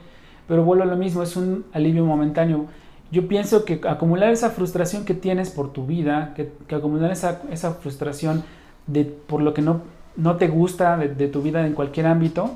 pero 0.49 0.65
vuelvo 0.65 0.83
a 0.85 0.87
lo 0.87 0.97
mismo, 0.97 1.23
es 1.23 1.37
un 1.37 1.65
alivio 1.73 2.05
momentáneo 2.05 2.67
yo 3.11 3.29
pienso 3.29 3.65
que 3.65 3.81
acumular 3.89 4.31
esa 4.31 4.51
frustración 4.51 5.05
que 5.05 5.15
tienes 5.15 5.51
por 5.51 5.73
tu 5.73 5.87
vida, 5.87 6.35
que, 6.35 6.51
acumular 6.75 7.11
esa, 7.13 7.43
esa, 7.51 7.75
frustración 7.75 8.45
de, 8.87 9.05
por 9.05 9.43
lo 9.43 9.55
que 9.55 9.63
no, 9.63 9.83
no 10.17 10.37
te 10.37 10.49
gusta 10.49 10.97
de, 10.97 11.29
tu 11.29 11.43
vida 11.43 11.65
en 11.67 11.75
cualquier 11.75 12.07
ámbito, 12.07 12.51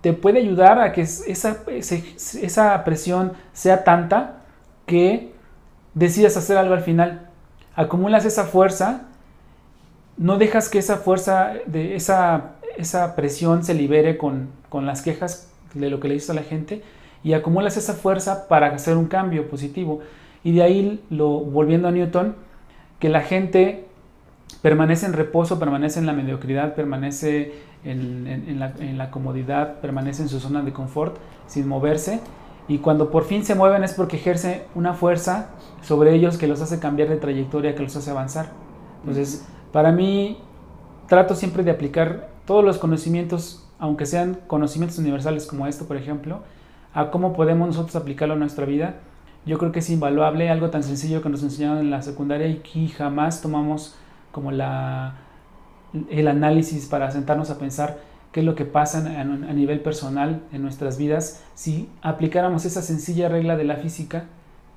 te 0.00 0.12
puede 0.12 0.40
ayudar 0.40 0.80
a 0.80 0.92
que 0.92 1.02
esa, 1.02 1.58
esa 1.76 2.84
presión 2.84 3.32
sea 3.52 3.84
tanta 3.84 4.40
que 4.86 5.32
decidas 5.94 6.36
hacer 6.36 6.56
algo 6.56 6.74
al 6.74 6.80
final. 6.80 7.28
Acumulas 7.76 8.24
esa 8.24 8.44
fuerza, 8.44 9.02
no 10.16 10.38
dejas 10.38 10.68
que 10.68 10.78
esa 10.78 10.98
fuerza, 10.98 11.54
de 11.66 11.96
esa, 11.96 12.52
esa 12.76 13.16
presión 13.16 13.64
se 13.64 13.74
libere 13.74 14.16
con, 14.18 14.48
con 14.68 14.86
las 14.86 15.02
quejas 15.02 15.48
de 15.74 15.90
lo 15.90 16.00
que 16.00 16.08
le 16.08 16.14
dices 16.14 16.30
a 16.30 16.34
la 16.34 16.42
gente 16.42 16.82
y 17.24 17.34
acumulas 17.34 17.76
esa 17.76 17.94
fuerza 17.94 18.48
para 18.48 18.68
hacer 18.68 18.96
un 18.96 19.06
cambio 19.06 19.48
positivo. 19.48 20.00
Y 20.44 20.52
de 20.52 20.62
ahí, 20.62 21.04
volviendo 21.10 21.88
a 21.88 21.92
Newton, 21.92 22.34
que 22.98 23.08
la 23.08 23.20
gente 23.20 23.86
permanece 24.60 25.06
en 25.06 25.12
reposo, 25.12 25.58
permanece 25.58 26.00
en 26.00 26.06
la 26.06 26.12
mediocridad, 26.12 26.74
permanece 26.74 27.52
en, 27.84 28.58
la, 28.58 28.72
en, 28.78 28.98
la, 28.98 29.10
comodidad, 29.10 29.80
permanece 29.80 30.22
en 30.22 30.28
su 30.28 30.40
zona 30.40 30.62
de 30.62 30.72
confort 30.72 31.16
sin 31.46 31.68
moverse. 31.68 32.20
Y 32.68 32.78
cuando 32.78 33.10
por 33.10 33.24
fin 33.24 33.44
se 33.44 33.54
mueven 33.54 33.82
es 33.84 33.94
porque 33.94 34.16
ejerce 34.16 34.64
una 34.74 34.94
fuerza 34.94 35.50
sobre 35.82 36.14
ellos 36.14 36.38
que 36.38 36.46
los 36.46 36.60
hace 36.60 36.78
cambiar 36.78 37.08
de 37.08 37.16
trayectoria, 37.16 37.74
que 37.74 37.82
los 37.82 37.94
hace 37.96 38.10
avanzar. 38.10 38.50
Entonces, 39.00 39.44
para 39.72 39.92
mí, 39.92 40.38
trato 41.08 41.34
siempre 41.34 41.62
de 41.62 41.70
aplicar 41.70 42.28
todos 42.46 42.64
los 42.64 42.78
conocimientos, 42.78 43.66
aunque 43.78 44.06
sean 44.06 44.38
conocimientos 44.46 44.98
universales 44.98 45.46
como 45.46 45.66
esto, 45.66 45.86
por 45.86 45.96
ejemplo, 45.96 46.42
a 46.94 47.10
cómo 47.10 47.32
podemos 47.32 47.68
nosotros 47.68 47.96
aplicarlo 47.96 48.34
a 48.34 48.38
nuestra 48.38 48.66
vida. 48.66 48.96
Yo 49.44 49.58
creo 49.58 49.72
que 49.72 49.80
es 49.80 49.90
invaluable, 49.90 50.50
algo 50.50 50.70
tan 50.70 50.82
sencillo 50.82 51.22
que 51.22 51.28
nos 51.28 51.42
enseñaron 51.42 51.78
en 51.78 51.90
la 51.90 52.02
secundaria 52.02 52.46
y 52.48 52.56
que 52.56 52.88
jamás 52.88 53.40
tomamos 53.40 53.96
como 54.30 54.52
la, 54.52 55.16
el 56.10 56.28
análisis 56.28 56.86
para 56.86 57.10
sentarnos 57.10 57.50
a 57.50 57.58
pensar 57.58 57.98
qué 58.32 58.40
es 58.40 58.46
lo 58.46 58.54
que 58.54 58.64
pasa 58.64 58.98
a, 58.98 59.24
nivel 59.24 59.80
personal 59.80 60.42
en 60.52 60.62
nuestras 60.62 60.96
vidas 60.96 61.44
si 61.54 61.88
aplicáramos 62.00 62.64
esa 62.64 62.80
sencilla 62.82 63.28
regla 63.28 63.56
de 63.56 63.64
la 63.64 63.76
física, 63.76 64.24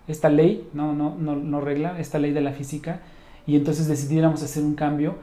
esta 0.07 0.29
ley, 0.29 0.69
no, 0.73 0.93
no, 0.93 1.15
no, 1.17 1.35
no 1.35 1.61
regla, 1.61 1.99
esta 1.99 2.19
ley 2.19 2.31
de 2.31 2.41
la 2.41 2.51
física, 2.51 2.99
y 3.47 3.55
entonces 3.55 3.87
decidiéramos 3.87 4.43
hacer 4.43 4.63
un 4.63 4.75
cambio, 4.75 5.15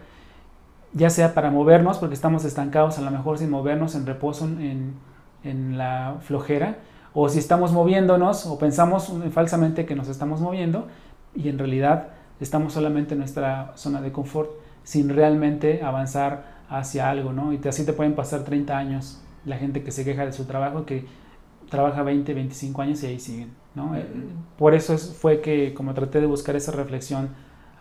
ya 0.92 1.10
sea 1.10 1.34
para 1.34 1.50
movernos, 1.50 1.98
porque 1.98 2.14
estamos 2.14 2.44
estancados 2.44 2.98
a 2.98 3.02
lo 3.02 3.10
mejor 3.10 3.38
sin 3.38 3.50
movernos, 3.50 3.94
en 3.94 4.06
reposo, 4.06 4.44
en, 4.44 4.94
en 5.44 5.78
la 5.78 6.16
flojera, 6.20 6.78
o 7.14 7.28
si 7.28 7.38
estamos 7.38 7.72
moviéndonos 7.72 8.46
o 8.46 8.58
pensamos 8.58 9.12
falsamente 9.32 9.84
que 9.84 9.94
nos 9.94 10.08
estamos 10.08 10.40
moviendo 10.40 10.88
y 11.34 11.48
en 11.48 11.58
realidad 11.58 12.08
estamos 12.40 12.72
solamente 12.72 13.14
en 13.14 13.20
nuestra 13.20 13.72
zona 13.76 14.00
de 14.00 14.12
confort 14.12 14.50
sin 14.82 15.10
realmente 15.10 15.82
avanzar 15.82 16.62
hacia 16.68 17.10
algo, 17.10 17.32
¿no? 17.32 17.52
Y 17.52 17.60
así 17.68 17.84
te 17.84 17.92
pueden 17.92 18.14
pasar 18.14 18.44
30 18.44 18.76
años 18.76 19.20
la 19.44 19.56
gente 19.56 19.82
que 19.82 19.90
se 19.90 20.04
queja 20.04 20.24
de 20.24 20.32
su 20.32 20.44
trabajo, 20.44 20.86
que 20.86 21.04
trabaja 21.68 22.02
20, 22.02 22.32
25 22.34 22.82
años 22.82 23.02
y 23.02 23.06
ahí 23.06 23.20
siguen, 23.20 23.50
¿no? 23.74 23.92
Por 24.58 24.74
eso 24.74 24.96
fue 24.96 25.40
que 25.40 25.74
como 25.74 25.94
traté 25.94 26.20
de 26.20 26.26
buscar 26.26 26.56
esa 26.56 26.72
reflexión 26.72 27.30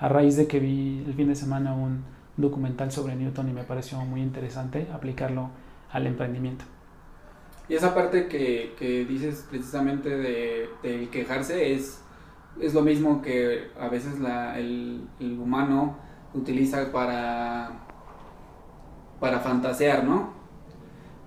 a 0.01 0.09
raíz 0.09 0.35
de 0.35 0.47
que 0.47 0.59
vi 0.59 1.03
el 1.05 1.13
fin 1.13 1.27
de 1.27 1.35
semana 1.35 1.73
un 1.73 2.03
documental 2.35 2.91
sobre 2.91 3.15
Newton 3.15 3.49
y 3.49 3.53
me 3.53 3.63
pareció 3.63 3.99
muy 3.99 4.21
interesante 4.21 4.87
aplicarlo 4.91 5.51
al 5.91 6.07
emprendimiento. 6.07 6.65
Y 7.69 7.75
esa 7.75 7.93
parte 7.93 8.27
que, 8.27 8.73
que 8.79 9.05
dices 9.05 9.45
precisamente 9.47 10.09
de, 10.09 11.07
quejarse 11.11 11.73
es, 11.73 12.01
es 12.59 12.73
lo 12.73 12.81
mismo 12.81 13.21
que 13.21 13.69
a 13.79 13.89
veces 13.89 14.19
la, 14.19 14.57
el, 14.57 15.07
el, 15.19 15.39
humano 15.39 15.97
utiliza 16.33 16.91
para, 16.91 17.71
para 19.19 19.39
fantasear, 19.39 20.03
¿no? 20.03 20.33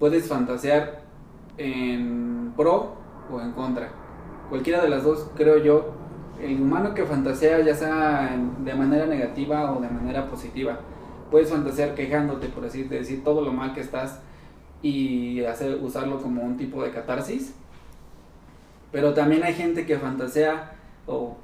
Puedes 0.00 0.26
fantasear 0.26 1.02
en 1.58 2.52
pro 2.56 2.96
o 3.30 3.40
en 3.40 3.52
contra. 3.52 3.92
Cualquiera 4.50 4.82
de 4.82 4.90
las 4.90 5.04
dos, 5.04 5.30
creo 5.36 5.58
yo, 5.58 5.94
el 6.40 6.60
humano 6.60 6.94
que 6.94 7.04
fantasea, 7.04 7.60
ya 7.60 7.74
sea 7.74 8.36
de 8.64 8.74
manera 8.74 9.06
negativa 9.06 9.72
o 9.72 9.80
de 9.80 9.88
manera 9.88 10.26
positiva, 10.28 10.80
puedes 11.30 11.50
fantasear 11.50 11.94
quejándote, 11.94 12.48
por 12.48 12.64
así 12.64 12.84
decir, 12.84 13.24
todo 13.24 13.42
lo 13.42 13.52
mal 13.52 13.74
que 13.74 13.80
estás 13.80 14.20
y 14.82 15.42
hacer, 15.44 15.78
usarlo 15.82 16.20
como 16.20 16.42
un 16.42 16.56
tipo 16.56 16.82
de 16.82 16.90
catarsis. 16.90 17.54
Pero 18.92 19.14
también 19.14 19.42
hay 19.42 19.54
gente 19.54 19.86
que 19.86 19.98
fantasea 19.98 20.72
o, 21.06 21.36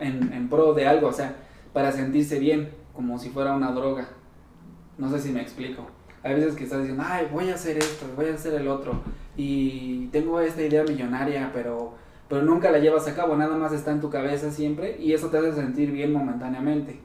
en, 0.00 0.32
en, 0.32 0.48
pro 0.48 0.74
de 0.74 0.86
algo, 0.86 1.08
o 1.08 1.12
sea, 1.12 1.34
para 1.72 1.90
sentirse 1.90 2.38
bien, 2.38 2.70
como 2.92 3.18
si 3.18 3.30
fuera 3.30 3.54
una 3.54 3.72
droga. 3.72 4.06
No 4.98 5.10
sé 5.10 5.20
si 5.20 5.30
me 5.30 5.40
explico. 5.40 5.86
Hay 6.22 6.34
veces 6.34 6.54
que 6.54 6.64
estás 6.64 6.80
diciendo, 6.80 7.02
ay, 7.06 7.28
voy 7.32 7.50
a 7.50 7.54
hacer 7.54 7.78
esto, 7.78 8.06
voy 8.14 8.26
a 8.26 8.34
hacer 8.34 8.54
el 8.54 8.68
otro, 8.68 9.00
y 9.36 10.06
tengo 10.08 10.40
esta 10.40 10.62
idea 10.62 10.82
millonaria, 10.82 11.50
pero, 11.52 11.94
pero 12.28 12.42
nunca 12.42 12.70
la 12.70 12.78
llevas 12.78 13.06
a 13.08 13.14
cabo, 13.14 13.36
nada 13.36 13.56
más 13.56 13.72
está 13.72 13.92
en 13.92 14.00
tu 14.00 14.10
cabeza 14.10 14.50
siempre, 14.50 14.96
y 15.00 15.12
eso 15.12 15.28
te 15.28 15.38
hace 15.38 15.52
sentir 15.52 15.92
bien 15.92 16.12
momentáneamente. 16.12 17.00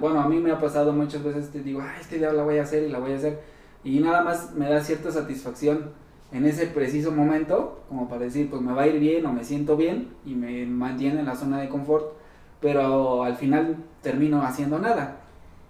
Bueno, 0.00 0.20
a 0.20 0.28
mí 0.28 0.38
me 0.38 0.50
ha 0.50 0.58
pasado 0.58 0.92
muchas 0.92 1.22
veces, 1.22 1.50
te 1.50 1.62
digo, 1.62 1.80
ay, 1.80 2.00
esta 2.00 2.16
idea 2.16 2.32
la 2.32 2.42
voy 2.42 2.58
a 2.58 2.62
hacer 2.62 2.82
y 2.82 2.88
la 2.90 2.98
voy 2.98 3.12
a 3.12 3.16
hacer, 3.16 3.40
y 3.84 4.00
nada 4.00 4.22
más 4.22 4.54
me 4.54 4.68
da 4.68 4.80
cierta 4.80 5.10
satisfacción 5.10 5.92
en 6.30 6.44
ese 6.44 6.66
preciso 6.66 7.10
momento, 7.10 7.82
como 7.88 8.08
para 8.08 8.24
decir, 8.24 8.50
pues 8.50 8.60
me 8.60 8.74
va 8.74 8.82
a 8.82 8.86
ir 8.86 9.00
bien 9.00 9.24
o 9.24 9.32
me 9.32 9.44
siento 9.44 9.76
bien 9.76 10.08
y 10.26 10.34
me 10.34 10.66
mantiene 10.66 11.20
en 11.20 11.26
la 11.26 11.36
zona 11.36 11.58
de 11.58 11.70
confort, 11.70 12.12
pero 12.60 13.22
al 13.22 13.36
final 13.36 13.76
termino 14.02 14.42
haciendo 14.42 14.78
nada. 14.78 15.20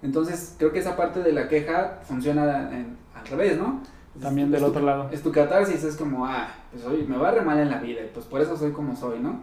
Entonces 0.02 0.56
creo 0.58 0.72
que 0.72 0.80
esa 0.80 0.96
parte 0.96 1.22
de 1.22 1.32
la 1.32 1.48
queja 1.48 2.00
funciona 2.02 2.70
al 2.70 3.26
revés, 3.30 3.56
¿no? 3.58 3.82
También 4.20 4.50
del 4.50 4.64
otro 4.64 4.82
lado. 4.82 5.08
Es 5.12 5.22
tu 5.22 5.32
catarsis, 5.32 5.84
es 5.84 5.96
como, 5.96 6.26
ah, 6.26 6.54
pues 6.72 6.84
hoy 6.84 7.04
me 7.04 7.16
va 7.16 7.28
a 7.28 7.32
re 7.32 7.42
mal 7.42 7.58
en 7.58 7.70
la 7.70 7.78
vida 7.78 8.02
y 8.02 8.10
pues 8.12 8.26
por 8.26 8.40
eso 8.40 8.56
soy 8.56 8.72
como 8.72 8.96
soy, 8.96 9.20
¿no? 9.20 9.42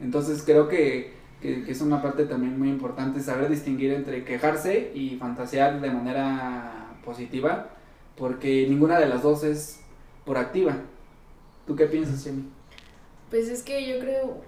Entonces 0.00 0.42
creo 0.44 0.68
que, 0.68 1.12
que, 1.40 1.64
que 1.64 1.72
es 1.72 1.80
una 1.80 2.00
parte 2.00 2.24
también 2.24 2.58
muy 2.58 2.68
importante 2.68 3.20
saber 3.20 3.48
distinguir 3.48 3.92
entre 3.92 4.24
quejarse 4.24 4.92
y 4.94 5.16
fantasear 5.16 5.80
de 5.80 5.90
manera 5.90 6.96
positiva, 7.04 7.70
porque 8.16 8.66
ninguna 8.68 8.98
de 8.98 9.08
las 9.08 9.22
dos 9.22 9.44
es 9.44 9.80
por 10.24 10.38
activa. 10.38 10.76
¿Tú 11.66 11.76
qué 11.76 11.86
piensas, 11.86 12.24
Jamie? 12.24 12.44
Pues 13.30 13.48
es 13.48 13.62
que 13.62 13.86
yo 13.86 13.98
creo, 14.00 14.40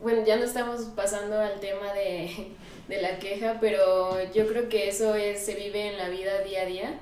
bueno, 0.00 0.24
ya 0.24 0.36
no 0.36 0.44
estamos 0.44 0.82
pasando 0.96 1.38
al 1.38 1.60
tema 1.60 1.92
de, 1.92 2.52
de 2.88 3.02
la 3.02 3.18
queja, 3.18 3.58
pero 3.60 4.16
yo 4.32 4.46
creo 4.46 4.68
que 4.68 4.88
eso 4.88 5.14
es, 5.14 5.44
se 5.44 5.54
vive 5.54 5.88
en 5.92 5.98
la 5.98 6.08
vida 6.08 6.42
día 6.42 6.62
a 6.62 6.66
día, 6.66 7.00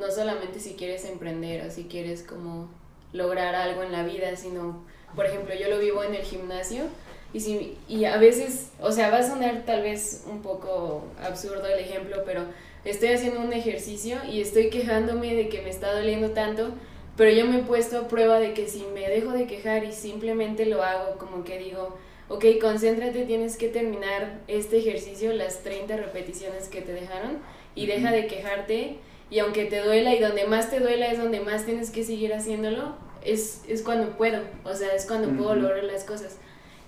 no 0.00 0.10
solamente 0.10 0.58
si 0.58 0.74
quieres 0.74 1.04
emprender 1.04 1.66
o 1.66 1.70
si 1.70 1.84
quieres 1.84 2.22
como 2.22 2.68
lograr 3.12 3.54
algo 3.54 3.82
en 3.82 3.92
la 3.92 4.02
vida, 4.02 4.34
sino, 4.36 4.84
por 5.14 5.26
ejemplo, 5.26 5.54
yo 5.54 5.68
lo 5.68 5.78
vivo 5.78 6.02
en 6.02 6.14
el 6.14 6.22
gimnasio 6.22 6.84
y, 7.32 7.40
si, 7.40 7.76
y 7.88 8.04
a 8.06 8.16
veces, 8.16 8.70
o 8.80 8.90
sea, 8.90 9.10
va 9.10 9.18
a 9.18 9.28
sonar 9.28 9.64
tal 9.64 9.82
vez 9.82 10.24
un 10.26 10.42
poco 10.42 11.04
absurdo 11.22 11.66
el 11.66 11.80
ejemplo, 11.80 12.22
pero 12.24 12.44
estoy 12.84 13.10
haciendo 13.10 13.40
un 13.40 13.52
ejercicio 13.52 14.18
y 14.28 14.40
estoy 14.40 14.70
quejándome 14.70 15.34
de 15.34 15.48
que 15.48 15.62
me 15.62 15.70
está 15.70 15.92
doliendo 15.92 16.30
tanto, 16.30 16.70
pero 17.16 17.30
yo 17.30 17.46
me 17.46 17.58
he 17.58 17.62
puesto 17.62 17.98
a 17.98 18.08
prueba 18.08 18.40
de 18.40 18.54
que 18.54 18.68
si 18.68 18.84
me 18.94 19.08
dejo 19.08 19.32
de 19.32 19.46
quejar 19.46 19.84
y 19.84 19.92
simplemente 19.92 20.66
lo 20.66 20.82
hago, 20.82 21.18
como 21.18 21.44
que 21.44 21.58
digo, 21.58 21.96
ok, 22.28 22.44
concéntrate, 22.60 23.24
tienes 23.26 23.56
que 23.56 23.68
terminar 23.68 24.40
este 24.48 24.78
ejercicio, 24.78 25.32
las 25.32 25.62
30 25.62 25.96
repeticiones 25.96 26.68
que 26.68 26.80
te 26.80 26.92
dejaron, 26.92 27.38
y 27.74 27.86
deja 27.86 28.10
de 28.10 28.26
quejarte, 28.26 28.98
y 29.30 29.38
aunque 29.38 29.64
te 29.66 29.80
duela, 29.80 30.14
y 30.14 30.20
donde 30.20 30.46
más 30.46 30.70
te 30.70 30.80
duela 30.80 31.06
es 31.06 31.18
donde 31.18 31.40
más 31.40 31.64
tienes 31.64 31.90
que 31.90 32.04
seguir 32.04 32.34
haciéndolo, 32.34 32.96
es, 33.24 33.62
es 33.68 33.82
cuando 33.82 34.16
puedo, 34.16 34.40
o 34.64 34.74
sea, 34.74 34.94
es 34.94 35.06
cuando 35.06 35.28
puedo 35.30 35.54
lograr 35.54 35.84
las 35.84 36.04
cosas. 36.04 36.38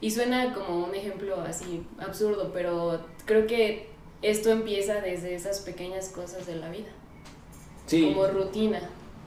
Y 0.01 0.11
suena 0.11 0.53
como 0.53 0.85
un 0.85 0.95
ejemplo 0.95 1.41
así 1.41 1.87
absurdo, 1.99 2.51
pero 2.53 3.01
creo 3.25 3.47
que 3.47 3.89
esto 4.23 4.51
empieza 4.51 5.01
desde 5.01 5.35
esas 5.35 5.61
pequeñas 5.61 6.09
cosas 6.09 6.47
de 6.47 6.57
la 6.57 6.71
vida. 6.71 6.91
Sí. 7.87 8.13
Como 8.13 8.27
rutina. 8.27 8.81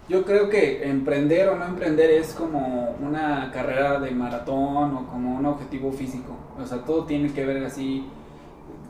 Yo 0.10 0.26
creo 0.26 0.50
que 0.50 0.88
emprender 0.88 1.50
o 1.50 1.56
no 1.56 1.66
emprender 1.66 2.12
es 2.12 2.34
como 2.34 2.96
una 3.02 3.50
carrera 3.52 4.00
de 4.00 4.12
maratón 4.12 4.96
o 4.96 5.08
como 5.08 5.38
un 5.38 5.46
objetivo 5.46 5.92
físico. 5.92 6.36
O 6.62 6.66
sea, 6.66 6.80
todo 6.84 7.06
tiene 7.06 7.32
que 7.34 7.46
ver 7.46 7.64
así, 7.64 8.06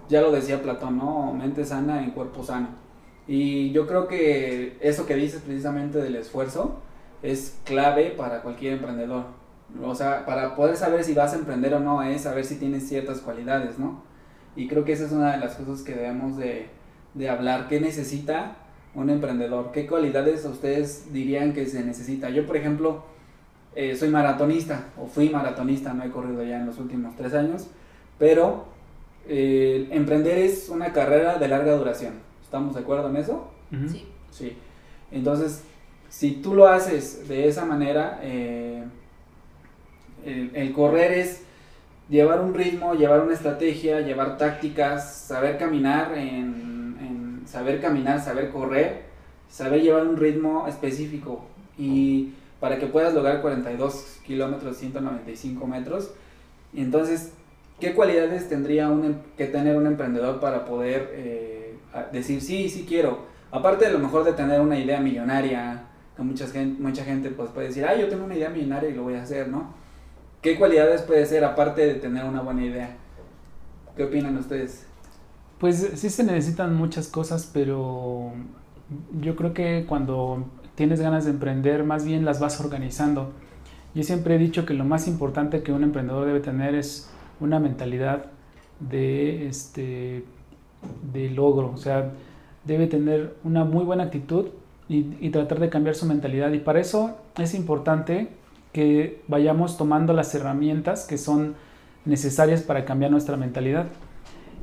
ya 0.09 0.21
lo 0.21 0.31
decía 0.31 0.61
Platón, 0.61 0.97
¿no? 0.97 1.33
Mente 1.33 1.63
sana 1.63 2.03
en 2.03 2.11
cuerpo 2.11 2.43
sano. 2.43 2.84
Y 3.27 3.71
yo 3.71 3.87
creo 3.87 4.07
que 4.07 4.77
eso 4.81 5.05
que 5.05 5.15
dices 5.15 5.41
precisamente 5.41 5.99
del 5.99 6.15
esfuerzo 6.15 6.79
es 7.23 7.57
clave 7.63 8.11
para 8.11 8.41
cualquier 8.41 8.73
emprendedor. 8.73 9.25
O 9.83 9.95
sea, 9.95 10.25
para 10.25 10.55
poder 10.55 10.77
saber 10.77 11.03
si 11.03 11.13
vas 11.13 11.33
a 11.33 11.37
emprender 11.37 11.73
o 11.73 11.79
no 11.79 12.03
es 12.03 12.21
saber 12.21 12.45
si 12.45 12.55
tienes 12.57 12.87
ciertas 12.87 13.19
cualidades, 13.19 13.79
¿no? 13.79 14.03
Y 14.55 14.67
creo 14.67 14.85
que 14.85 14.93
esa 14.93 15.05
es 15.05 15.11
una 15.11 15.31
de 15.31 15.37
las 15.37 15.55
cosas 15.55 15.81
que 15.81 15.93
debemos 15.93 16.37
de, 16.37 16.67
de 17.13 17.29
hablar. 17.29 17.67
¿Qué 17.67 17.79
necesita 17.81 18.57
un 18.93 19.09
emprendedor? 19.09 19.71
¿Qué 19.71 19.87
cualidades 19.87 20.45
ustedes 20.45 21.11
dirían 21.11 21.53
que 21.53 21.65
se 21.65 21.83
necesita? 21.83 22.29
Yo, 22.29 22.45
por 22.45 22.57
ejemplo, 22.57 23.03
eh, 23.75 23.95
soy 23.95 24.09
maratonista 24.09 24.85
o 24.97 25.07
fui 25.07 25.29
maratonista, 25.29 25.93
no 25.93 26.03
he 26.03 26.09
corrido 26.09 26.43
ya 26.43 26.57
en 26.57 26.65
los 26.65 26.79
últimos 26.79 27.15
tres 27.17 27.33
años, 27.33 27.67
pero 28.17 28.65
eh, 29.27 29.89
emprender 29.91 30.37
es 30.37 30.69
una 30.69 30.93
carrera 30.93 31.37
de 31.37 31.47
larga 31.49 31.73
duración. 31.75 32.13
¿Estamos 32.45 32.75
de 32.75 32.81
acuerdo 32.81 33.09
en 33.09 33.17
eso? 33.17 33.47
Sí. 33.89 34.05
Sí. 34.31 34.55
Entonces, 35.11 35.63
si 36.09 36.31
tú 36.35 36.53
lo 36.55 36.67
haces 36.67 37.27
de 37.27 37.47
esa 37.47 37.65
manera, 37.65 38.19
eh, 38.21 38.83
el, 40.25 40.51
el 40.55 40.71
correr 40.71 41.11
es 41.13 41.41
llevar 42.09 42.39
un 42.41 42.53
ritmo, 42.53 42.93
llevar 42.93 43.21
una 43.21 43.33
estrategia, 43.33 44.01
llevar 44.01 44.37
tácticas, 44.37 45.13
saber 45.15 45.57
caminar, 45.57 46.17
en, 46.17 46.95
en 47.01 47.41
saber 47.47 47.81
caminar, 47.81 48.21
saber 48.21 48.49
correr, 48.51 49.01
saber 49.49 49.81
llevar 49.81 50.05
un 50.07 50.17
ritmo 50.17 50.67
específico 50.67 51.45
y 51.77 52.33
para 52.59 52.77
que 52.79 52.85
puedas 52.87 53.13
lograr 53.13 53.41
42 53.41 54.19
kilómetros, 54.25 54.77
195 54.77 55.67
metros. 55.67 56.11
Y 56.73 56.81
entonces, 56.81 57.31
¿qué 57.79 57.93
cualidades 57.93 58.47
tendría 58.49 58.89
un, 58.89 59.05
em- 59.05 59.15
que 59.37 59.45
tener 59.45 59.75
un 59.75 59.87
emprendedor 59.87 60.39
para 60.39 60.65
poder 60.65 61.11
eh, 61.13 61.64
decir, 62.03 62.41
sí, 62.41 62.69
sí 62.69 62.85
quiero? 62.87 63.25
Aparte 63.51 63.85
de 63.85 63.91
lo 63.91 63.99
mejor 63.99 64.23
de 64.23 64.33
tener 64.33 64.59
una 64.61 64.77
idea 64.77 64.99
millonaria, 64.99 65.83
que 66.15 66.23
mucha 66.23 66.47
gente, 66.47 66.81
mucha 66.81 67.03
gente 67.03 67.29
pues 67.29 67.49
puede 67.51 67.67
decir, 67.67 67.85
ah, 67.85 67.95
yo 67.95 68.07
tengo 68.07 68.25
una 68.25 68.35
idea 68.35 68.49
millonaria 68.49 68.89
y 68.89 68.93
lo 68.93 69.03
voy 69.03 69.15
a 69.15 69.23
hacer, 69.23 69.47
¿no? 69.47 69.73
¿Qué 70.41 70.57
cualidades 70.57 71.01
puede 71.01 71.25
ser 71.25 71.43
aparte 71.43 71.85
de 71.85 71.95
tener 71.95 72.25
una 72.25 72.41
buena 72.41 72.63
idea? 72.63 72.97
¿Qué 73.95 74.03
opinan 74.03 74.37
ustedes? 74.37 74.85
Pues 75.59 75.91
sí 75.95 76.09
se 76.09 76.23
necesitan 76.23 76.75
muchas 76.75 77.07
cosas, 77.07 77.49
pero 77.51 78.33
yo 79.19 79.35
creo 79.35 79.53
que 79.53 79.85
cuando 79.87 80.45
tienes 80.75 81.01
ganas 81.01 81.25
de 81.25 81.31
emprender, 81.31 81.83
más 81.83 82.05
bien 82.05 82.25
las 82.25 82.39
vas 82.39 82.59
organizando. 82.59 83.31
Yo 83.93 84.03
siempre 84.03 84.35
he 84.35 84.37
dicho 84.37 84.65
que 84.65 84.73
lo 84.73 84.83
más 84.83 85.07
importante 85.07 85.63
que 85.63 85.71
un 85.71 85.83
emprendedor 85.83 86.27
debe 86.27 86.41
tener 86.41 86.75
es 86.75 87.09
una 87.39 87.59
mentalidad 87.59 88.25
de, 88.79 89.47
este, 89.47 90.25
de 91.13 91.29
logro, 91.29 91.71
o 91.73 91.77
sea, 91.77 92.11
debe 92.65 92.87
tener 92.87 93.35
una 93.43 93.63
muy 93.63 93.83
buena 93.83 94.03
actitud 94.03 94.47
y, 94.87 95.29
tratar 95.29 95.59
de 95.59 95.69
cambiar 95.69 95.95
su 95.95 96.05
mentalidad. 96.05 96.51
Y 96.51 96.59
para 96.59 96.79
eso 96.79 97.15
es 97.37 97.53
importante 97.55 98.29
que 98.71 99.21
vayamos 99.27 99.77
tomando 99.77 100.13
las 100.13 100.33
herramientas 100.35 101.05
que 101.07 101.17
son 101.17 101.55
necesarias 102.05 102.61
para 102.61 102.85
cambiar 102.85 103.11
nuestra 103.11 103.37
mentalidad. 103.37 103.87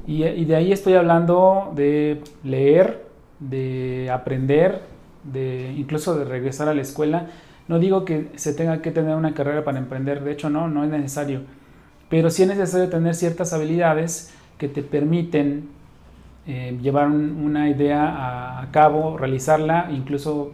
Y, 0.06 0.24
y 0.24 0.44
de 0.44 0.56
ahí 0.56 0.72
estoy 0.72 0.94
hablando 0.94 1.72
de 1.74 2.20
leer, 2.44 3.04
de 3.40 4.10
aprender, 4.12 4.82
de 5.24 5.72
incluso 5.76 6.16
de 6.16 6.24
regresar 6.24 6.68
a 6.68 6.74
la 6.74 6.82
escuela. 6.82 7.28
No 7.68 7.78
digo 7.78 8.04
que 8.04 8.30
se 8.36 8.54
tenga 8.54 8.82
que 8.82 8.90
tener 8.90 9.16
una 9.16 9.34
carrera 9.34 9.64
para 9.64 9.78
emprender, 9.78 10.22
de 10.22 10.32
hecho 10.32 10.50
no, 10.50 10.68
no 10.68 10.84
es 10.84 10.90
necesario. 10.90 11.42
Pero 12.08 12.30
sí 12.30 12.42
es 12.42 12.48
necesario 12.48 12.88
tener 12.90 13.14
ciertas 13.14 13.52
habilidades 13.52 14.32
que 14.58 14.68
te 14.68 14.82
permiten 14.82 15.68
eh, 16.46 16.78
llevar 16.82 17.08
un- 17.08 17.32
una 17.44 17.68
idea 17.70 18.60
a, 18.60 18.70
cabo, 18.70 19.16
realizarla, 19.18 19.90
incluso 19.92 20.52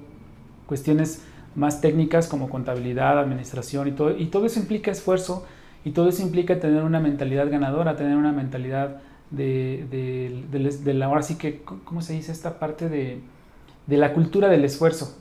cuestiones 0.66 1.24
más 1.54 1.80
técnicas 1.80 2.28
como 2.28 2.48
contabilidad, 2.50 3.18
administración 3.18 3.88
y 3.88 3.92
todo. 3.92 4.16
Y 4.16 4.26
todo 4.26 4.46
eso 4.46 4.60
implica 4.60 4.90
esfuerzo 4.90 5.46
y 5.84 5.90
todo 5.92 6.08
eso 6.08 6.22
implica 6.22 6.58
tener 6.60 6.82
una 6.84 7.00
mentalidad 7.00 7.50
ganadora, 7.50 7.96
tener 7.96 8.16
una 8.16 8.32
mentalidad 8.32 9.00
de, 9.30 9.86
de, 9.90 10.44
de, 10.58 10.70
de 10.78 10.94
la, 10.94 11.06
ahora 11.06 11.22
sí 11.22 11.36
que, 11.36 11.62
¿cómo 11.84 12.02
se 12.02 12.14
dice? 12.14 12.32
Esta 12.32 12.58
parte 12.58 12.88
de, 12.88 13.20
de 13.86 13.96
la 13.96 14.12
cultura 14.12 14.48
del 14.48 14.64
esfuerzo. 14.64 15.16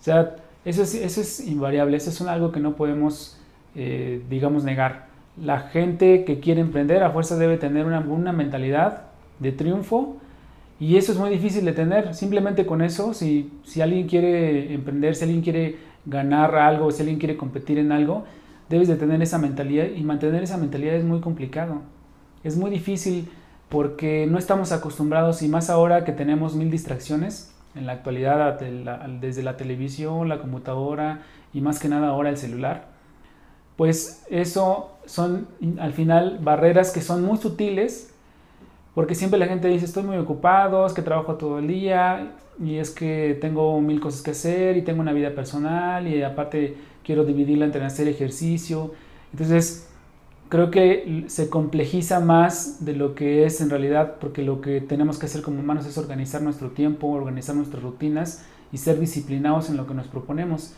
O 0.00 0.02
sea, 0.02 0.36
eso 0.64 0.82
es, 0.82 0.94
eso 0.94 1.20
es 1.20 1.46
invariable, 1.46 1.96
eso 1.96 2.10
es 2.10 2.20
un- 2.20 2.28
algo 2.28 2.52
que 2.52 2.60
no 2.60 2.74
podemos, 2.76 3.38
eh, 3.74 4.22
digamos, 4.30 4.64
negar. 4.64 5.08
La 5.40 5.60
gente 5.60 6.24
que 6.24 6.40
quiere 6.40 6.60
emprender 6.60 7.02
a 7.02 7.10
fuerza 7.10 7.36
debe 7.36 7.56
tener 7.58 7.86
una, 7.86 8.00
una 8.00 8.32
mentalidad 8.32 9.04
de 9.40 9.52
triunfo 9.52 10.16
y 10.78 10.96
eso 10.96 11.12
es 11.12 11.18
muy 11.18 11.28
difícil 11.30 11.64
de 11.64 11.72
tener. 11.72 12.14
Simplemente 12.14 12.64
con 12.64 12.80
eso, 12.80 13.12
si, 13.12 13.52
si 13.64 13.82
alguien 13.82 14.08
quiere 14.08 14.72
emprender, 14.72 15.14
si 15.14 15.24
alguien 15.24 15.42
quiere 15.42 15.76
ganar 16.06 16.54
algo, 16.56 16.90
si 16.90 17.02
alguien 17.02 17.18
quiere 17.18 17.36
competir 17.36 17.78
en 17.78 17.92
algo, 17.92 18.24
debes 18.70 18.88
de 18.88 18.96
tener 18.96 19.20
esa 19.20 19.38
mentalidad 19.38 19.86
y 19.94 20.02
mantener 20.02 20.42
esa 20.42 20.56
mentalidad 20.56 20.94
es 20.94 21.04
muy 21.04 21.20
complicado. 21.20 21.82
Es 22.44 22.56
muy 22.56 22.70
difícil 22.70 23.28
porque 23.68 24.26
no 24.26 24.38
estamos 24.38 24.72
acostumbrados 24.72 25.42
y 25.42 25.48
más 25.48 25.68
ahora 25.68 26.04
que 26.04 26.12
tenemos 26.12 26.54
mil 26.56 26.70
distracciones 26.70 27.54
en 27.74 27.86
la 27.86 27.92
actualidad 27.92 28.58
desde 29.20 29.42
la 29.42 29.56
televisión, 29.56 30.28
la 30.28 30.40
computadora 30.40 31.22
y 31.52 31.60
más 31.60 31.78
que 31.78 31.88
nada 31.88 32.08
ahora 32.08 32.30
el 32.30 32.38
celular. 32.38 32.88
Pues 33.76 34.24
eso 34.30 34.96
son 35.04 35.46
al 35.78 35.92
final 35.92 36.38
barreras 36.42 36.90
que 36.90 37.00
son 37.00 37.22
muy 37.22 37.36
sutiles 37.36 38.14
porque 38.94 39.14
siempre 39.14 39.38
la 39.38 39.46
gente 39.46 39.68
dice 39.68 39.84
estoy 39.84 40.02
muy 40.02 40.16
ocupado, 40.16 40.86
es 40.86 40.92
que 40.92 41.02
trabajo 41.02 41.34
todo 41.34 41.58
el 41.58 41.68
día 41.68 42.32
y 42.62 42.76
es 42.76 42.90
que 42.90 43.38
tengo 43.40 43.80
mil 43.80 44.00
cosas 44.00 44.22
que 44.22 44.32
hacer 44.32 44.76
y 44.76 44.82
tengo 44.82 45.00
una 45.00 45.12
vida 45.12 45.34
personal 45.34 46.06
y 46.08 46.22
aparte 46.22 46.76
quiero 47.04 47.24
dividirla 47.24 47.64
entre 47.64 47.84
hacer 47.84 48.08
ejercicio. 48.08 48.92
Entonces, 49.32 49.88
creo 50.48 50.70
que 50.70 51.24
se 51.28 51.48
complejiza 51.48 52.20
más 52.20 52.84
de 52.84 52.94
lo 52.94 53.14
que 53.14 53.46
es 53.46 53.60
en 53.60 53.70
realidad, 53.70 54.16
porque 54.20 54.42
lo 54.42 54.60
que 54.60 54.80
tenemos 54.80 55.18
que 55.18 55.26
hacer 55.26 55.42
como 55.42 55.60
humanos 55.60 55.86
es 55.86 55.96
organizar 55.96 56.42
nuestro 56.42 56.70
tiempo, 56.70 57.06
organizar 57.08 57.54
nuestras 57.54 57.82
rutinas 57.82 58.44
y 58.72 58.78
ser 58.78 58.98
disciplinados 58.98 59.70
en 59.70 59.76
lo 59.76 59.86
que 59.86 59.94
nos 59.94 60.08
proponemos. 60.08 60.74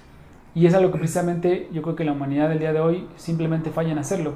Y 0.55 0.66
es 0.66 0.75
algo 0.75 0.92
que 0.92 0.98
precisamente 0.98 1.68
yo 1.72 1.81
creo 1.81 1.96
que 1.96 2.05
la 2.05 2.12
humanidad 2.12 2.51
del 2.51 2.59
día 2.59 2.75
de 2.75 2.81
hoy 2.81 3.09
simplemente 3.16 3.70
falla 3.70 3.92
en 3.92 3.98
hacerlo. 3.98 4.35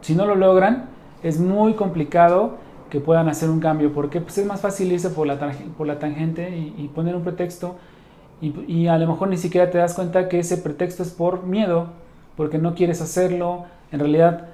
Si 0.00 0.14
no 0.14 0.24
lo 0.24 0.36
logran, 0.36 0.88
es 1.22 1.38
muy 1.38 1.74
complicado 1.74 2.56
que 2.90 3.00
puedan 3.00 3.28
hacer 3.28 3.50
un 3.50 3.60
cambio, 3.60 3.92
porque 3.92 4.20
pues, 4.20 4.38
es 4.38 4.46
más 4.46 4.60
fácil 4.60 4.92
irse 4.92 5.10
por 5.10 5.26
la, 5.26 5.38
tangente 5.98 6.50
y, 6.76 6.90
poner 6.94 7.14
un 7.14 7.22
pretexto 7.22 7.76
y, 8.40 8.86
a 8.86 8.98
lo 8.98 9.06
mejor 9.06 9.28
ni 9.28 9.36
siquiera 9.36 9.70
te 9.70 9.78
das 9.78 9.94
cuenta 9.94 10.28
que 10.28 10.38
ese 10.38 10.56
pretexto 10.56 11.02
es 11.02 11.10
por 11.10 11.44
miedo, 11.44 11.88
porque 12.36 12.58
no 12.58 12.74
quieres 12.74 13.00
hacerlo, 13.02 13.66
en 13.92 14.00
realidad 14.00 14.48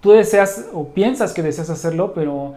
tú 0.00 0.12
deseas 0.12 0.66
o 0.72 0.88
piensas 0.88 1.32
que 1.34 1.42
deseas 1.42 1.70
hacerlo, 1.70 2.12
pero 2.14 2.54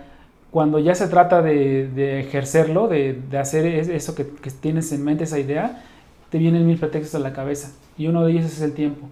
cuando 0.52 0.80
ya 0.80 0.96
se 0.96 1.08
trata 1.08 1.42
de, 1.42 2.20
ejercerlo, 2.20 2.88
de, 2.88 3.14
de 3.30 3.38
hacer 3.38 3.66
es- 3.66 3.90
eso 3.90 4.16
que, 4.16 4.28
que 4.28 4.52
tienes 4.52 4.92
en 4.92 5.04
mente, 5.04 5.26
esa 5.26 5.40
idea, 5.40 5.84
te 6.30 6.38
vienen 6.38 6.66
mil 6.66 6.78
pretextos 6.78 7.16
a 7.16 7.20
la 7.20 7.34
cabeza 7.34 7.72
y 7.98 8.08
uno 8.08 8.24
de 8.26 8.32
ellos 8.32 8.46
es 8.46 8.62
el 8.62 8.74
tiempo. 8.74 9.08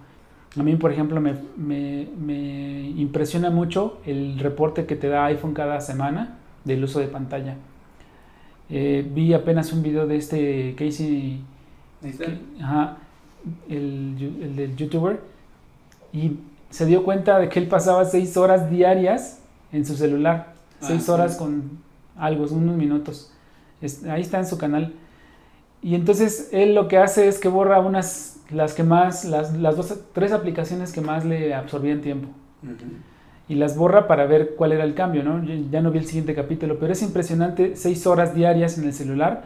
A 0.58 0.62
mí, 0.62 0.74
por 0.76 0.90
ejemplo, 0.92 1.20
me, 1.20 1.34
me- 1.56 2.08
me 2.18 2.90
impresiona 2.96 3.50
mucho 3.50 3.98
el 4.04 4.38
reporte 4.38 4.84
que 4.86 4.96
te 4.96 5.08
da 5.08 5.26
iPhone 5.26 5.54
cada 5.54 5.80
semana 5.80 6.38
del 6.64 6.82
uso 6.84 6.98
de 7.00 7.06
pantalla. 7.06 7.54
Eh, 8.68 9.08
vi 9.12 9.32
apenas 9.34 9.72
un 9.72 9.82
video 9.82 10.06
de 10.06 10.16
este 10.16 10.74
Casey, 10.76 11.40
que- 12.02 12.38
ajá, 12.62 12.96
el, 13.68 14.16
el 14.42 14.56
del 14.56 14.76
youtuber, 14.76 15.20
y 16.12 16.32
se 16.70 16.86
dio 16.86 17.04
cuenta 17.04 17.38
de 17.38 17.48
que 17.48 17.58
él 17.58 17.68
pasaba 17.68 18.04
seis 18.04 18.36
horas 18.36 18.70
diarias 18.70 19.40
en 19.72 19.84
su 19.86 19.94
celular, 19.96 20.54
Ah, 20.80 20.86
seis 20.86 21.04
sí. 21.04 21.10
horas 21.10 21.36
con 21.36 21.78
algo, 22.16 22.44
unos 22.52 22.76
minutos. 22.76 23.32
Ahí 24.08 24.20
está 24.20 24.38
en 24.38 24.46
su 24.46 24.58
canal. 24.58 24.92
Y 25.82 25.94
entonces 25.94 26.48
él 26.52 26.74
lo 26.74 26.88
que 26.88 26.98
hace 26.98 27.28
es 27.28 27.38
que 27.38 27.48
borra 27.48 27.80
unas, 27.80 28.29
las 28.52 28.74
que 28.74 28.82
más, 28.82 29.24
las, 29.24 29.52
las 29.56 29.76
dos, 29.76 29.94
tres 30.12 30.32
aplicaciones 30.32 30.92
que 30.92 31.00
más 31.00 31.24
le 31.24 31.54
absorbían 31.54 32.00
tiempo. 32.00 32.28
Ujú. 32.62 32.74
Y 33.48 33.56
las 33.56 33.76
borra 33.76 34.06
para 34.06 34.26
ver 34.26 34.54
cuál 34.56 34.72
era 34.72 34.84
el 34.84 34.94
cambio, 34.94 35.22
¿no? 35.24 35.42
Yo 35.44 35.54
ya 35.70 35.80
no 35.80 35.90
vi 35.90 35.98
el 35.98 36.06
siguiente 36.06 36.34
capítulo, 36.34 36.78
pero 36.78 36.92
es 36.92 37.02
impresionante, 37.02 37.74
seis 37.76 38.06
horas 38.06 38.34
diarias 38.34 38.78
en 38.78 38.84
el 38.84 38.92
celular. 38.92 39.44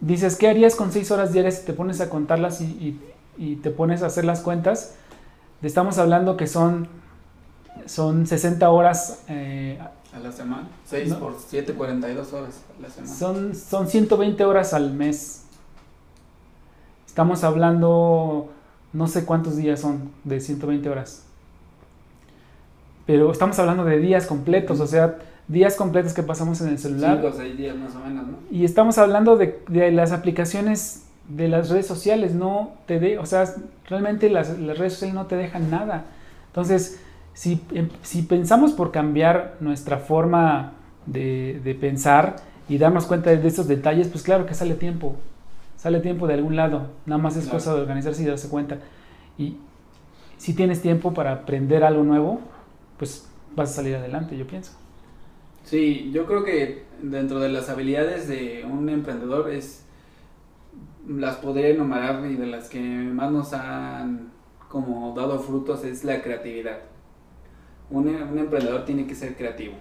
Dices, 0.00 0.36
¿qué 0.36 0.48
harías 0.48 0.76
con 0.76 0.92
seis 0.92 1.10
horas 1.10 1.32
diarias 1.32 1.56
si 1.58 1.66
te 1.66 1.72
pones 1.72 2.00
a 2.00 2.08
contarlas 2.10 2.60
y, 2.60 2.64
y- 2.64 3.00
y 3.38 3.56
te 3.56 3.70
pones 3.70 4.02
a 4.02 4.06
hacer 4.06 4.24
las 4.24 4.40
cuentas? 4.40 4.94
Estamos 5.62 5.98
hablando 5.98 6.36
que 6.36 6.46
son, 6.46 6.88
son 7.86 8.26
60 8.26 8.68
horas 8.70 9.22
eh, 9.28 9.78
A 10.14 10.18
la 10.18 10.32
semana. 10.32 10.68
6 10.86 11.08
No. 11.10 11.18
por 11.20 11.36
7, 11.38 11.74
42 11.74 12.32
horas 12.32 12.62
a 12.78 12.82
la 12.82 12.88
semana. 12.90 13.14
Son, 13.14 13.54
son 13.54 13.86
120 13.88 14.44
horas 14.44 14.72
al 14.74 14.92
mes. 14.92 15.44
Estamos 17.10 17.42
hablando, 17.42 18.50
no 18.92 19.08
sé 19.08 19.24
cuántos 19.24 19.56
días 19.56 19.80
son 19.80 20.12
de 20.22 20.38
120 20.38 20.88
horas. 20.88 21.24
Pero 23.04 23.32
estamos 23.32 23.58
hablando 23.58 23.84
de 23.84 23.98
días 23.98 24.26
completos, 24.26 24.78
o 24.78 24.86
sea, 24.86 25.18
días 25.48 25.74
completos 25.74 26.12
que 26.12 26.22
pasamos 26.22 26.60
en 26.60 26.68
el 26.68 26.78
celular. 26.78 27.16
5 27.20 27.26
o 27.26 27.32
6 27.32 27.58
días 27.58 27.76
más 27.76 27.96
o 27.96 27.98
menos, 27.98 28.28
¿no? 28.28 28.34
Y 28.52 28.64
estamos 28.64 28.96
hablando 28.98 29.36
de, 29.36 29.60
de 29.68 29.90
las 29.90 30.12
aplicaciones 30.12 31.02
de 31.28 31.48
las 31.48 31.68
redes 31.68 31.88
sociales, 31.88 32.32
no 32.32 32.74
te 32.86 33.00
de, 33.00 33.18
o 33.18 33.26
sea, 33.26 33.44
realmente 33.88 34.30
las, 34.30 34.56
las 34.60 34.78
redes 34.78 34.92
sociales 34.92 35.16
no 35.16 35.26
te 35.26 35.34
dejan 35.34 35.68
nada. 35.68 36.04
Entonces, 36.46 37.00
si, 37.34 37.60
em- 37.72 37.88
si 38.02 38.22
pensamos 38.22 38.70
por 38.72 38.92
cambiar 38.92 39.56
nuestra 39.58 39.98
forma 39.98 40.74
de, 41.06 41.60
de 41.64 41.74
pensar 41.74 42.36
y 42.68 42.78
darnos 42.78 43.06
cuenta 43.06 43.30
de 43.30 43.48
esos 43.48 43.66
detalles, 43.66 44.06
pues 44.06 44.22
claro 44.22 44.46
que 44.46 44.54
sale 44.54 44.74
tiempo. 44.74 45.16
Sale 45.80 46.00
tiempo 46.00 46.26
de 46.26 46.34
algún 46.34 46.56
lado, 46.56 46.88
nada 47.06 47.22
más 47.22 47.38
es 47.38 47.46
cosa 47.46 47.74
de 47.74 47.80
organizarse 47.80 48.22
y 48.22 48.26
darse 48.26 48.50
cuenta. 48.50 48.80
Y 49.38 49.56
si 50.36 50.52
tienes 50.52 50.82
tiempo 50.82 51.14
para 51.14 51.32
aprender 51.32 51.84
algo 51.84 52.04
nuevo, 52.04 52.38
pues 52.98 53.26
vas 53.56 53.70
a 53.70 53.72
salir 53.76 53.96
adelante, 53.96 54.36
yo 54.36 54.46
pienso. 54.46 54.72
Sí, 55.64 56.10
yo 56.12 56.26
creo 56.26 56.44
que 56.44 56.84
dentro 57.00 57.40
de 57.40 57.48
las 57.48 57.70
habilidades 57.70 58.28
de 58.28 58.66
un 58.70 58.90
emprendedor 58.90 59.50
es 59.50 59.86
las 61.08 61.36
podría 61.36 61.68
enumerar 61.68 62.26
y 62.26 62.36
de 62.36 62.46
las 62.46 62.68
que 62.68 62.78
más 62.78 63.32
nos 63.32 63.54
han 63.54 64.32
como 64.68 65.14
dado 65.14 65.38
frutos 65.38 65.82
es 65.84 66.04
la 66.04 66.20
creatividad. 66.20 66.80
Un, 67.88 68.06
un 68.06 68.38
emprendedor 68.38 68.84
tiene 68.84 69.06
que 69.06 69.14
ser 69.14 69.34
creativo. 69.34 69.76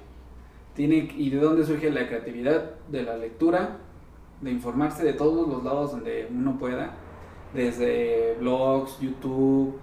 Tiene, 0.76 1.12
¿Y 1.18 1.30
de 1.30 1.42
dónde 1.42 1.66
surge 1.66 1.92
la 1.92 2.08
creatividad? 2.08 2.72
De 2.88 3.04
la 3.04 3.18
lectura, 3.18 3.80
de 4.42 4.52
informarse 4.52 5.04
de 5.04 5.14
todos 5.14 5.48
los 5.48 5.64
lados 5.64 5.92
donde 5.92 6.28
uno 6.32 6.58
pueda, 6.58 6.96
desde 7.54 8.36
blogs, 8.40 9.00
YouTube, 9.00 9.76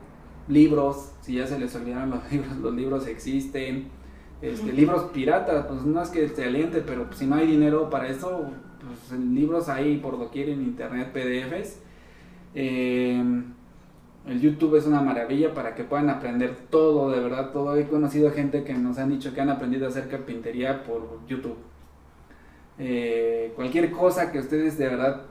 libros, 0.49 1.13
si 1.21 1.35
ya 1.35 1.47
se 1.47 1.59
les 1.59 1.75
olvidaron 1.75 2.11
los 2.11 2.31
libros, 2.33 2.57
los 2.59 2.75
libros 2.75 3.07
existen, 3.07 3.89
este, 4.43 4.73
libros 4.73 5.05
piratas, 5.13 5.67
pues 5.67 5.83
no 5.83 6.03
es 6.03 6.11
que 6.11 6.29
se 6.29 6.45
aliente, 6.45 6.83
pero 6.87 7.07
si 7.15 7.27
no 7.27 7.37
hay 7.37 7.47
dinero 7.47 7.89
para 7.89 8.09
eso, 8.09 8.51
pues 8.81 9.19
libros 9.21 9.69
hay 9.69 9.97
por 9.97 10.19
doquier 10.19 10.51
en 10.51 10.63
internet, 10.63 11.11
PDFs. 11.13 11.81
Em, 12.55 13.45
el 14.27 14.41
YouTube 14.41 14.77
es 14.77 14.87
una 14.87 15.01
maravilla 15.01 15.55
para 15.55 15.75
que 15.75 15.85
puedan 15.85 16.11
aprender 16.11 16.55
todo, 16.69 17.11
de 17.11 17.21
verdad, 17.21 17.51
todo. 17.53 17.77
He 17.77 17.87
conocido 17.87 18.31
gente 18.31 18.65
que 18.65 18.75
nos 18.75 18.99
han 18.99 19.11
dicho 19.11 19.33
que 19.33 19.41
han 19.41 19.51
aprendido 19.51 19.87
a 19.87 19.89
hacer 19.89 20.09
carpintería 20.09 20.83
por 20.85 21.21
YouTube. 21.27 21.57
Eh, 22.79 23.53
cualquier 23.57 23.91
cosa 23.91 24.31
que 24.31 24.39
ustedes 24.39 24.77
de 24.77 24.89
verdad 24.89 25.23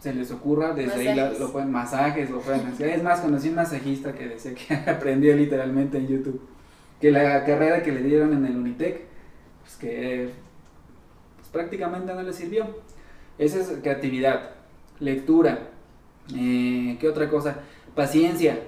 se 0.00 0.12
les 0.12 0.30
ocurra, 0.30 0.74
desde 0.74 1.08
ahí 1.08 1.38
lo 1.38 1.50
pueden, 1.50 1.70
masajes, 1.70 2.30
lo 2.30 2.40
pueden 2.40 2.66
hacer. 2.66 2.90
Es 2.90 3.02
más, 3.02 3.20
conocí 3.20 3.48
un 3.48 3.54
masajista 3.54 4.12
que 4.12 4.28
decía 4.28 4.54
que 4.54 4.74
aprendió 4.90 5.34
literalmente 5.34 5.98
en 5.98 6.08
YouTube 6.08 6.40
que 7.00 7.10
la 7.10 7.44
carrera 7.44 7.82
que 7.82 7.92
le 7.92 8.02
dieron 8.02 8.32
en 8.32 8.46
el 8.46 8.56
Unitec, 8.56 9.02
pues 9.60 9.76
que 9.76 10.30
pues 11.36 11.48
prácticamente 11.48 12.14
no 12.14 12.22
le 12.22 12.32
sirvió. 12.32 12.66
Esa 13.38 13.60
es 13.60 13.68
creatividad, 13.82 14.52
lectura, 15.00 15.70
eh, 16.34 16.96
¿qué 17.00 17.08
otra 17.08 17.28
cosa? 17.28 17.56
Paciencia. 17.94 18.58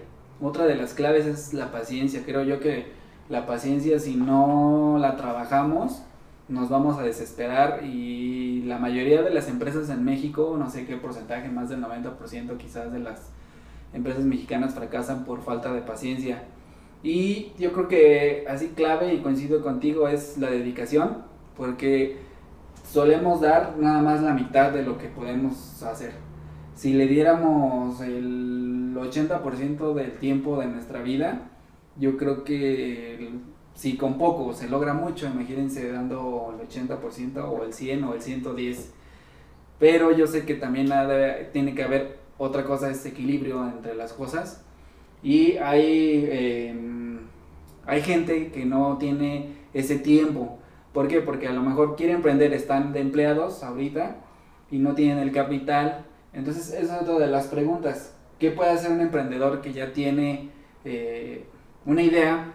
Otra 0.41 0.67
de 0.67 0.75
las 0.75 0.93
claves 0.93 1.25
es 1.25 1.55
la 1.55 1.73
paciencia. 1.73 2.23
Creo 2.27 2.43
yo 2.43 2.61
que 2.61 2.87
la 3.29 3.47
paciencia 3.47 3.99
si 3.99 4.17
no 4.17 4.99
la 5.01 5.17
trabajamos 5.17 6.03
nos 6.49 6.69
vamos 6.69 6.99
a 6.99 7.03
desesperar 7.03 7.85
y 7.85 8.63
la 8.63 8.79
mayoría 8.79 9.23
de 9.23 9.31
las 9.31 9.49
empresas 9.49 9.89
en 9.91 10.05
México, 10.05 10.57
no 10.59 10.71
sé 10.71 10.87
qué 10.87 10.97
porcentaje, 10.97 11.49
más 11.49 11.69
del 11.69 11.83
90% 11.83 12.57
quizás 12.57 12.93
de 12.93 13.01
las 13.01 13.31
empresas 13.93 14.25
mexicanas 14.25 14.75
fracasan 14.75 15.25
por 15.25 15.43
falta 15.43 15.73
de 15.73 15.83
paciencia. 15.83 16.45
Y 17.03 17.53
yo 17.59 17.73
creo 17.73 17.89
que 17.89 18.45
así 18.49 18.69
clave 18.69 19.15
y 19.15 19.21
coincido 19.21 19.63
contigo 19.63 20.09
es 20.09 20.39
la 20.39 20.51
dedicación, 20.51 21.25
porque 21.57 22.17
solemos 22.91 23.41
dar 23.41 23.77
nada 23.79 24.01
más 24.01 24.23
la 24.23 24.35
mitad 24.35 24.73
de 24.73 24.83
lo 24.83 24.99
que 24.99 25.09
podemos 25.09 25.83
hacer. 25.83 26.13
Si 26.75 26.93
le 26.93 27.07
diéramos 27.07 28.01
el 28.01 28.95
80% 28.95 29.95
del 29.95 30.13
tiempo 30.19 30.59
de 30.59 30.67
nuestra 30.67 31.01
vida, 31.03 31.49
yo 31.99 32.17
creo 32.17 32.45
que 32.45 33.31
si 33.77 33.99
con 33.99 34.17
poco 34.17 34.55
se 34.55 34.69
logra 34.69 34.95
mucho, 34.95 35.27
imagínense 35.27 35.93
dando 35.93 36.55
el 36.59 36.67
80% 36.67 37.45
o 37.45 37.63
el 37.63 37.75
100 37.75 38.05
o 38.05 38.15
el 38.15 38.23
110. 38.23 38.95
Pero 39.79 40.17
yo 40.17 40.27
sé 40.27 40.47
que 40.47 40.55
también 40.55 40.89
nada, 40.89 41.51
tiene 41.53 41.75
que 41.75 41.83
haber 41.83 42.19
otra 42.39 42.65
cosa, 42.65 42.91
es 42.91 43.05
equilibrio 43.05 43.63
entre 43.69 43.95
las 43.95 44.15
cosas. 44.15 44.65
Y 45.23 45.59
hay, 45.59 46.27
em, 46.31 47.19
hay 47.85 48.01
gente 48.01 48.51
que 48.51 48.65
no 48.65 48.97
tiene 48.97 49.51
ese 49.75 49.99
tiempo. 49.99 50.59
¿Por 50.95 51.07
qué? 51.09 51.21
Porque 51.21 51.47
a 51.47 51.53
lo 51.53 51.63
mejor 51.63 51.97
quieren 51.97 52.17
emprender, 52.17 52.55
están 52.55 52.95
de 52.95 53.01
empleados 53.01 53.63
ahorita 53.63 54.17
y 54.71 54.79
no 54.79 54.95
tienen 54.95 55.19
el 55.19 55.33
capital. 55.33 56.07
Entonces, 56.33 56.73
esa 56.73 56.97
es 56.97 57.03
otra 57.03 57.19
de 57.19 57.27
las 57.27 57.49
preguntas. 57.49 58.15
¿Qué 58.39 58.51
puede 58.51 58.71
hacer 58.71 58.91
un 58.91 59.03
emprendedor 59.03 59.61
que 59.61 59.75
ya 59.75 59.93
tiene 59.93 60.51
eh, 60.87 61.45
una 61.85 62.03
idea 62.03 62.55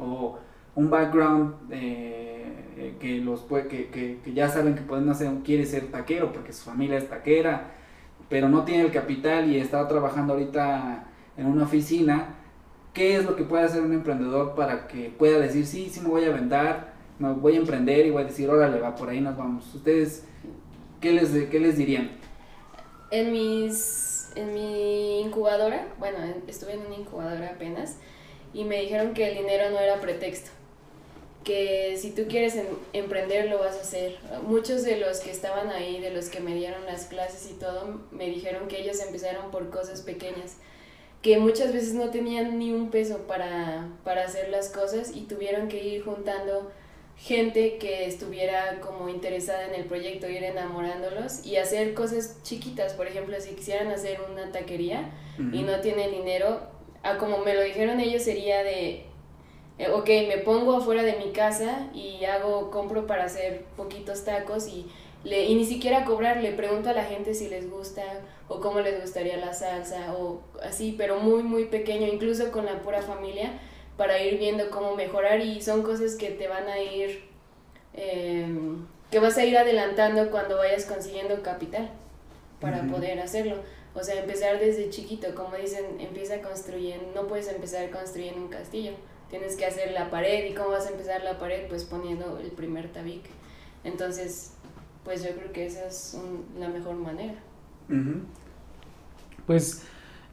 o 0.00 0.38
un 0.74 0.90
background 0.90 1.54
eh, 1.70 2.94
que, 3.00 3.18
los 3.18 3.40
puede, 3.40 3.66
que, 3.68 3.88
que, 3.88 4.18
que, 4.22 4.32
ya 4.32 4.48
saben 4.48 4.74
que 4.74 4.82
pueden 4.82 5.08
hacer, 5.08 5.30
quiere 5.44 5.66
ser 5.66 5.90
taquero 5.90 6.32
porque 6.32 6.52
su 6.52 6.64
familia 6.64 6.98
es 6.98 7.08
taquera, 7.08 7.72
pero 8.28 8.48
no 8.48 8.64
tiene 8.64 8.84
el 8.84 8.92
capital 8.92 9.50
y 9.50 9.58
está 9.58 9.86
trabajando 9.88 10.34
ahorita 10.34 11.04
en 11.36 11.46
una 11.46 11.64
oficina, 11.64 12.34
¿qué 12.92 13.16
es 13.16 13.24
lo 13.24 13.36
que 13.36 13.44
puede 13.44 13.64
hacer 13.64 13.82
un 13.82 13.92
emprendedor 13.92 14.54
para 14.54 14.86
que 14.86 15.10
pueda 15.10 15.38
decir, 15.38 15.66
sí, 15.66 15.88
sí 15.90 16.00
me 16.00 16.08
voy 16.08 16.24
a 16.24 16.30
vender, 16.30 16.76
me 17.18 17.32
voy 17.32 17.54
a 17.54 17.58
emprender 17.58 18.06
y 18.06 18.10
voy 18.10 18.22
a 18.22 18.26
decir, 18.26 18.48
órale, 18.48 18.80
va, 18.80 18.94
por 18.94 19.08
ahí 19.08 19.20
nos 19.20 19.36
vamos? 19.36 19.74
¿Ustedes 19.74 20.24
qué 21.00 21.12
les, 21.12 21.30
qué 21.48 21.60
les 21.60 21.76
dirían? 21.76 22.10
En, 23.10 23.32
mis, 23.32 24.32
en 24.34 24.52
mi 24.52 25.20
incubadora, 25.20 25.86
bueno, 25.98 26.18
estuve 26.46 26.74
en 26.74 26.86
una 26.86 26.96
incubadora 26.96 27.50
apenas, 27.54 27.98
y 28.54 28.64
me 28.64 28.80
dijeron 28.80 29.14
que 29.14 29.28
el 29.28 29.36
dinero 29.36 29.70
no 29.70 29.78
era 29.78 30.00
pretexto 30.00 30.50
que 31.44 31.96
si 31.96 32.10
tú 32.10 32.24
quieres 32.28 32.56
em, 32.56 32.66
emprender 32.92 33.48
lo 33.48 33.58
vas 33.58 33.78
a 33.78 33.80
hacer. 33.80 34.18
Muchos 34.42 34.82
de 34.84 34.98
los 34.98 35.20
que 35.20 35.30
estaban 35.30 35.70
ahí, 35.70 35.98
de 35.98 36.10
los 36.10 36.28
que 36.28 36.40
me 36.40 36.54
dieron 36.54 36.84
las 36.84 37.06
clases 37.06 37.50
y 37.50 37.54
todo, 37.54 38.02
me 38.10 38.26
dijeron 38.26 38.68
que 38.68 38.82
ellos 38.82 39.00
empezaron 39.00 39.50
por 39.50 39.70
cosas 39.70 40.02
pequeñas 40.02 40.56
que 41.22 41.38
muchas 41.38 41.72
veces 41.72 41.94
no 41.94 42.10
tenían 42.10 42.58
ni 42.58 42.72
un 42.72 42.90
peso 42.90 43.26
para, 43.26 43.88
para 44.04 44.24
hacer 44.24 44.50
las 44.50 44.68
cosas 44.68 45.10
y 45.14 45.22
tuvieron 45.22 45.68
que 45.68 45.82
ir 45.82 46.04
juntando 46.04 46.70
gente 47.16 47.78
que 47.78 48.06
estuviera 48.06 48.80
como 48.80 49.08
interesada 49.08 49.66
en 49.66 49.74
el 49.74 49.86
proyecto, 49.86 50.28
ir 50.28 50.44
enamorándolos 50.44 51.44
y 51.44 51.56
hacer 51.56 51.94
cosas 51.94 52.40
chiquitas. 52.44 52.92
Por 52.92 53.08
ejemplo, 53.08 53.34
si 53.40 53.54
quisieran 53.54 53.88
hacer 53.88 54.20
una 54.30 54.52
taquería 54.52 55.10
y 55.52 55.62
no 55.62 55.80
tienen 55.80 56.12
dinero, 56.12 56.60
a 57.08 57.18
como 57.18 57.38
me 57.38 57.54
lo 57.54 57.62
dijeron 57.62 58.00
ellos 58.00 58.22
sería 58.22 58.62
de, 58.62 59.04
eh, 59.78 59.90
ok, 59.92 60.08
me 60.28 60.38
pongo 60.38 60.76
afuera 60.76 61.02
de 61.02 61.16
mi 61.16 61.32
casa 61.32 61.88
y 61.94 62.24
hago, 62.24 62.70
compro 62.70 63.06
para 63.06 63.24
hacer 63.24 63.64
poquitos 63.76 64.24
tacos 64.24 64.68
y 64.68 64.86
le, 65.24 65.46
y 65.46 65.54
ni 65.54 65.64
siquiera 65.64 66.04
cobrar, 66.04 66.38
le 66.42 66.52
pregunto 66.52 66.90
a 66.90 66.92
la 66.92 67.04
gente 67.04 67.34
si 67.34 67.48
les 67.48 67.70
gusta 67.70 68.02
o 68.48 68.60
cómo 68.60 68.80
les 68.80 69.00
gustaría 69.00 69.36
la 69.36 69.52
salsa 69.52 70.14
o 70.16 70.40
así, 70.62 70.94
pero 70.96 71.20
muy, 71.20 71.42
muy 71.42 71.66
pequeño, 71.66 72.06
incluso 72.06 72.50
con 72.50 72.66
la 72.66 72.80
pura 72.80 73.02
familia, 73.02 73.52
para 73.96 74.22
ir 74.22 74.38
viendo 74.38 74.70
cómo 74.70 74.94
mejorar 74.94 75.40
y 75.40 75.60
son 75.60 75.82
cosas 75.82 76.14
que 76.14 76.30
te 76.30 76.48
van 76.48 76.68
a 76.68 76.80
ir, 76.80 77.24
em, 77.94 78.86
que 79.10 79.18
vas 79.18 79.36
a 79.38 79.44
ir 79.44 79.58
adelantando 79.58 80.30
cuando 80.30 80.56
vayas 80.56 80.84
consiguiendo 80.84 81.42
capital 81.42 81.90
para 82.60 82.82
poder 82.82 83.20
hacerlo. 83.20 83.56
O 83.98 84.04
sea, 84.04 84.20
empezar 84.20 84.60
desde 84.60 84.90
chiquito, 84.90 85.34
como 85.34 85.56
dicen, 85.56 86.00
empieza 86.00 86.40
construyendo, 86.40 87.06
no 87.14 87.26
puedes 87.26 87.48
empezar 87.48 87.90
construyendo 87.90 88.40
un 88.40 88.48
castillo, 88.48 88.92
tienes 89.28 89.56
que 89.56 89.66
hacer 89.66 89.92
la 89.92 90.08
pared 90.08 90.48
y 90.48 90.54
cómo 90.54 90.70
vas 90.70 90.86
a 90.86 90.90
empezar 90.90 91.24
la 91.24 91.38
pared, 91.38 91.66
pues 91.68 91.84
poniendo 91.84 92.38
el 92.38 92.50
primer 92.52 92.92
tabique. 92.92 93.30
Entonces, 93.82 94.52
pues 95.04 95.24
yo 95.24 95.30
creo 95.34 95.52
que 95.52 95.66
esa 95.66 95.86
es 95.86 96.16
la 96.58 96.68
mejor 96.68 96.94
manera. 96.94 97.34
Pues 99.46 99.82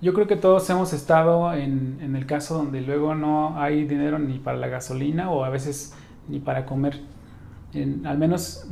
yo 0.02 0.14
creo 0.14 0.28
que 0.28 0.36
todos 0.36 0.70
hemos 0.70 0.94
estado 0.94 1.54
en, 1.54 2.16
el 2.16 2.26
caso 2.26 2.56
donde 2.56 2.82
luego 2.82 3.16
no 3.16 3.60
hay 3.60 3.86
dinero 3.86 4.20
ni 4.20 4.38
para 4.38 4.58
la 4.58 4.68
gasolina 4.68 5.32
o 5.32 5.44
a 5.44 5.50
veces 5.50 5.94
ni 6.28 6.40
para 6.40 6.66
comer. 6.66 7.02
Al 8.04 8.18
menos 8.18 8.68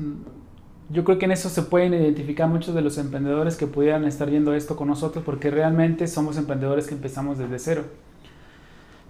yo 0.89 1.03
creo 1.03 1.17
que 1.17 1.25
en 1.25 1.31
eso 1.31 1.49
se 1.49 1.63
pueden 1.63 1.93
identificar 1.93 2.47
muchos 2.49 2.75
de 2.75 2.81
los 2.81 2.97
emprendedores 2.97 3.55
que 3.55 3.67
pudieran 3.67 4.05
estar 4.05 4.29
viendo 4.29 4.53
esto 4.53 4.75
con 4.75 4.87
nosotros 4.87 5.23
porque 5.23 5.49
realmente 5.49 6.07
somos 6.07 6.37
emprendedores 6.37 6.87
que 6.87 6.95
empezamos 6.95 7.37
desde 7.37 7.59
cero. 7.59 7.83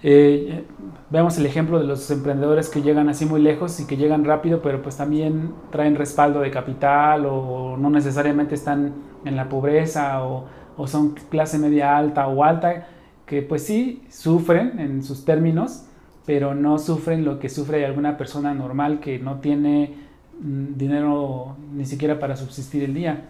Eh, 0.06 0.66
vemos 1.10 1.38
el 1.38 1.46
ejemplo 1.46 1.80
de 1.80 1.86
los 1.86 2.12
emprendedores 2.12 2.68
que 2.70 2.82
llegan 2.82 3.08
así 3.08 3.26
muy 3.26 3.42
lejos 3.42 3.80
y 3.80 3.88
que 3.88 3.96
llegan 3.96 4.26
rápido, 4.26 4.62
pero 4.62 4.82
pues 4.82 4.98
también 4.98 5.54
traen 5.72 5.96
respaldo 5.96 6.42
de 6.42 6.52
capital 6.52 7.26
o 7.26 7.78
no 7.78 7.90
necesariamente 7.90 8.54
están 8.54 8.94
en 9.24 9.36
la 9.38 9.48
pobreza 9.48 10.24
o, 10.26 10.46
o 10.76 10.88
son 10.88 11.16
clase 11.30 11.58
media 11.58 11.98
alta 11.98 12.28
o 12.28 12.44
alta, 12.44 12.88
que 13.26 13.42
pues 13.42 13.66
sí 13.66 14.04
sufren 14.10 14.80
en 14.80 15.04
sus 15.04 15.24
términos, 15.24 15.86
pero 16.26 16.54
no 16.54 16.80
sufren 16.80 17.24
lo 17.24 17.40
que 17.40 17.48
sufre 17.48 17.86
alguna 17.86 18.18
persona 18.18 18.54
normal 18.54 19.00
que 19.00 19.20
no 19.20 19.40
tiene 19.40 19.96
dinero 20.44 21.56
ni 21.74 21.86
siquiera 21.86 22.20
para 22.20 22.36
subsistir 22.36 22.84
el 22.84 22.94
día. 22.94 23.30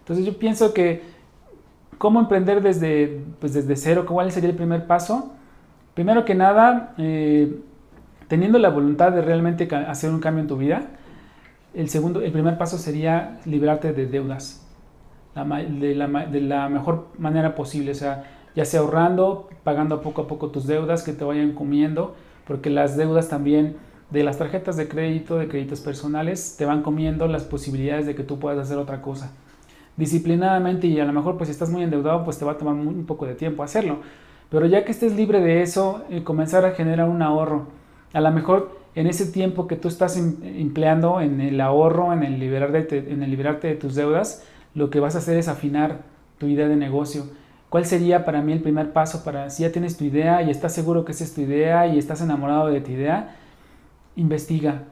Entonces 0.00 0.24
yo 0.24 0.38
pienso 0.38 0.72
que 0.72 1.02
cómo 1.98 2.20
emprender 2.20 2.62
desde, 2.62 3.20
pues 3.40 3.52
desde 3.54 3.76
cero, 3.76 4.04
cuál 4.06 4.32
sería 4.32 4.50
el 4.50 4.56
primer 4.56 4.86
paso, 4.86 5.36
Primero 5.96 6.26
que 6.26 6.34
nada, 6.34 6.92
eh, 6.98 7.58
teniendo 8.28 8.58
la 8.58 8.68
voluntad 8.68 9.12
de 9.12 9.22
realmente 9.22 9.66
hacer 9.74 10.10
un 10.10 10.20
cambio 10.20 10.42
en 10.42 10.46
tu 10.46 10.58
vida, 10.58 10.88
el, 11.72 11.88
segundo, 11.88 12.20
el 12.20 12.32
primer 12.32 12.58
paso 12.58 12.76
sería 12.76 13.40
liberarte 13.46 13.94
de 13.94 14.04
deudas. 14.04 14.62
de, 15.34 15.94
la, 15.94 16.06
de 16.26 16.40
la 16.42 16.68
mejor 16.68 17.08
manera 17.16 17.54
posible, 17.54 17.92
o 17.92 17.94
sea, 17.94 18.24
ya 18.54 18.66
sea 18.66 18.80
ahorrando, 18.80 19.48
pagando 19.64 20.02
poco 20.02 20.20
a 20.20 20.28
poco 20.28 20.50
tus 20.50 20.66
deudas 20.66 21.02
que 21.02 21.14
te 21.14 21.24
vayan 21.24 21.52
comiendo, 21.52 22.14
porque 22.46 22.68
las 22.68 22.98
deudas 22.98 23.30
también 23.30 23.76
de 24.10 24.22
las 24.22 24.38
tarjetas 24.38 24.76
de 24.76 24.88
crédito, 24.88 25.36
de 25.36 25.48
créditos 25.48 25.80
personales, 25.80 26.56
te 26.56 26.64
van 26.64 26.82
comiendo 26.82 27.26
las 27.26 27.44
posibilidades 27.44 28.06
de 28.06 28.14
que 28.14 28.22
tú 28.22 28.38
puedas 28.38 28.58
hacer 28.58 28.78
otra 28.78 29.02
cosa. 29.02 29.32
Disciplinadamente 29.96 30.86
y 30.86 31.00
a 31.00 31.04
lo 31.04 31.12
mejor 31.12 31.36
pues 31.36 31.48
si 31.48 31.52
estás 31.52 31.70
muy 31.70 31.82
endeudado 31.82 32.24
pues 32.24 32.38
te 32.38 32.44
va 32.44 32.52
a 32.52 32.58
tomar 32.58 32.74
un 32.74 33.06
poco 33.06 33.26
de 33.26 33.34
tiempo 33.34 33.62
hacerlo. 33.62 33.98
Pero 34.50 34.66
ya 34.66 34.84
que 34.84 34.92
estés 34.92 35.16
libre 35.16 35.40
de 35.40 35.62
eso, 35.62 36.04
eh, 36.10 36.22
comenzar 36.22 36.64
a 36.64 36.72
generar 36.72 37.08
un 37.08 37.22
ahorro. 37.22 37.66
A 38.12 38.20
lo 38.20 38.30
mejor 38.30 38.78
en 38.94 39.06
ese 39.06 39.26
tiempo 39.26 39.66
que 39.66 39.76
tú 39.76 39.88
estás 39.88 40.16
em, 40.16 40.36
empleando 40.42 41.20
en 41.20 41.40
el 41.40 41.60
ahorro, 41.60 42.12
en 42.12 42.22
el, 42.22 42.38
liberarte, 42.38 43.12
en 43.12 43.22
el 43.22 43.30
liberarte 43.30 43.68
de 43.68 43.74
tus 43.74 43.94
deudas, 43.94 44.44
lo 44.74 44.90
que 44.90 45.00
vas 45.00 45.16
a 45.16 45.18
hacer 45.18 45.36
es 45.36 45.48
afinar 45.48 46.02
tu 46.38 46.46
idea 46.46 46.68
de 46.68 46.76
negocio. 46.76 47.24
¿Cuál 47.68 47.84
sería 47.84 48.24
para 48.24 48.42
mí 48.42 48.52
el 48.52 48.60
primer 48.60 48.92
paso 48.92 49.24
para, 49.24 49.50
si 49.50 49.64
ya 49.64 49.72
tienes 49.72 49.96
tu 49.96 50.04
idea 50.04 50.42
y 50.42 50.50
estás 50.50 50.72
seguro 50.72 51.04
que 51.04 51.12
esa 51.12 51.24
es 51.24 51.34
tu 51.34 51.40
idea 51.40 51.86
y 51.88 51.98
estás 51.98 52.20
enamorado 52.20 52.68
de 52.68 52.80
tu 52.80 52.92
idea, 52.92 53.36
investiga. 54.16 54.84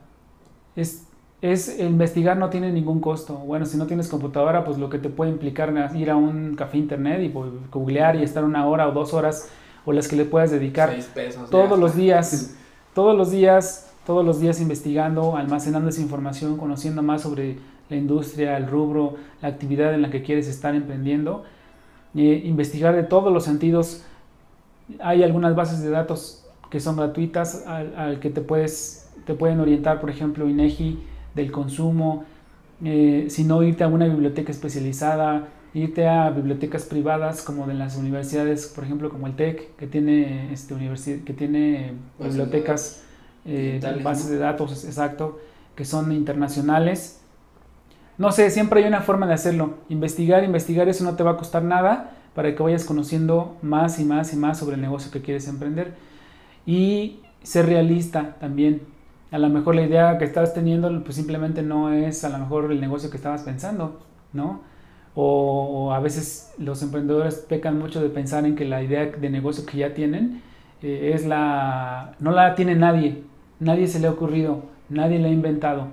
Es, 0.76 1.06
es, 1.40 1.80
investigar 1.80 2.36
no 2.36 2.50
tiene 2.50 2.70
ningún 2.70 3.00
costo. 3.00 3.34
Bueno, 3.34 3.66
si 3.66 3.76
no 3.76 3.86
tienes 3.86 4.08
computadora, 4.08 4.64
pues 4.64 4.78
lo 4.78 4.88
que 4.88 4.98
te 4.98 5.08
puede 5.08 5.30
implicar 5.30 5.76
es 5.76 5.94
ir 5.94 6.10
a 6.10 6.16
un 6.16 6.54
café 6.54 6.78
internet 6.78 7.20
y 7.22 7.32
googlear 7.70 8.16
y 8.16 8.22
estar 8.22 8.44
una 8.44 8.66
hora 8.66 8.88
o 8.88 8.92
dos 8.92 9.12
horas 9.14 9.50
o 9.84 9.92
las 9.92 10.08
que 10.08 10.16
le 10.16 10.24
puedas 10.24 10.50
dedicar 10.50 10.94
todos 11.50 11.78
los 11.78 11.94
días, 11.94 12.56
todos 12.94 13.16
los 13.16 13.30
días, 13.30 13.92
todos 14.06 14.24
los 14.24 14.40
días 14.40 14.60
investigando, 14.60 15.36
almacenando 15.36 15.90
esa 15.90 16.00
información, 16.00 16.56
conociendo 16.56 17.02
más 17.02 17.22
sobre 17.22 17.58
la 17.90 17.96
industria, 17.96 18.56
el 18.56 18.66
rubro, 18.66 19.16
la 19.42 19.48
actividad 19.48 19.92
en 19.94 20.02
la 20.02 20.10
que 20.10 20.22
quieres 20.22 20.48
estar 20.48 20.74
emprendiendo, 20.74 21.44
eh, 22.14 22.42
investigar 22.44 22.94
de 22.94 23.02
todos 23.02 23.32
los 23.32 23.44
sentidos. 23.44 24.04
Hay 25.00 25.22
algunas 25.22 25.54
bases 25.54 25.82
de 25.82 25.90
datos 25.90 26.46
que 26.70 26.80
son 26.80 26.96
gratuitas 26.96 27.66
al 27.66 28.20
que 28.20 28.30
te 28.30 28.40
puedes 28.40 29.03
te 29.26 29.34
pueden 29.34 29.60
orientar, 29.60 30.00
por 30.00 30.10
ejemplo, 30.10 30.48
INEGI 30.48 30.98
del 31.34 31.50
consumo, 31.50 32.24
eh, 32.84 33.26
si 33.28 33.44
no 33.44 33.62
irte 33.62 33.84
a 33.84 33.88
una 33.88 34.06
biblioteca 34.06 34.50
especializada, 34.50 35.48
irte 35.74 36.06
a 36.06 36.30
bibliotecas 36.30 36.84
privadas 36.84 37.42
como 37.42 37.66
de 37.66 37.74
las 37.74 37.96
universidades, 37.96 38.66
por 38.68 38.84
ejemplo, 38.84 39.10
como 39.10 39.26
el 39.26 39.34
TEC, 39.34 39.74
que 39.76 39.86
tiene, 39.86 40.52
este, 40.52 40.74
que 41.24 41.32
tiene 41.32 41.94
bibliotecas, 42.18 43.02
eh, 43.44 43.80
bases 44.02 44.30
de 44.30 44.38
datos, 44.38 44.84
exacto, 44.84 45.40
que 45.74 45.84
son 45.84 46.12
internacionales. 46.12 47.20
No 48.18 48.30
sé, 48.30 48.50
siempre 48.50 48.82
hay 48.82 48.88
una 48.88 49.00
forma 49.00 49.26
de 49.26 49.34
hacerlo. 49.34 49.78
Investigar, 49.88 50.44
investigar, 50.44 50.88
eso 50.88 51.02
no 51.02 51.16
te 51.16 51.24
va 51.24 51.32
a 51.32 51.36
costar 51.36 51.64
nada 51.64 52.12
para 52.34 52.54
que 52.54 52.62
vayas 52.62 52.84
conociendo 52.84 53.56
más 53.62 53.98
y 53.98 54.04
más 54.04 54.32
y 54.32 54.36
más 54.36 54.58
sobre 54.58 54.76
el 54.76 54.82
negocio 54.82 55.10
que 55.10 55.20
quieres 55.20 55.48
emprender. 55.48 55.94
Y 56.66 57.20
ser 57.42 57.66
realista 57.66 58.36
también 58.40 58.93
a 59.30 59.38
lo 59.38 59.48
mejor 59.48 59.74
la 59.74 59.82
idea 59.82 60.18
que 60.18 60.24
estás 60.24 60.54
teniendo 60.54 61.02
pues 61.02 61.16
simplemente 61.16 61.62
no 61.62 61.92
es 61.92 62.24
a 62.24 62.28
lo 62.28 62.38
mejor 62.38 62.70
el 62.70 62.80
negocio 62.80 63.10
que 63.10 63.16
estabas 63.16 63.42
pensando, 63.42 64.00
¿no? 64.32 64.60
O, 65.16 65.92
a 65.92 66.00
veces 66.00 66.52
los 66.58 66.82
emprendedores 66.82 67.36
pecan 67.36 67.78
mucho 67.78 68.02
de 68.02 68.08
pensar 68.08 68.44
en 68.46 68.56
que 68.56 68.64
la 68.64 68.82
idea 68.82 69.06
de 69.06 69.30
negocio 69.30 69.64
que 69.64 69.78
ya 69.78 69.94
tienen 69.94 70.42
eh, 70.82 71.12
es 71.14 71.24
la... 71.24 72.16
no 72.18 72.32
la 72.32 72.54
tiene 72.54 72.74
nadie, 72.74 73.22
nadie 73.60 73.86
se 73.86 74.00
le 74.00 74.08
ha 74.08 74.10
ocurrido, 74.10 74.64
nadie 74.88 75.18
la 75.18 75.28
ha 75.28 75.30
inventado. 75.30 75.88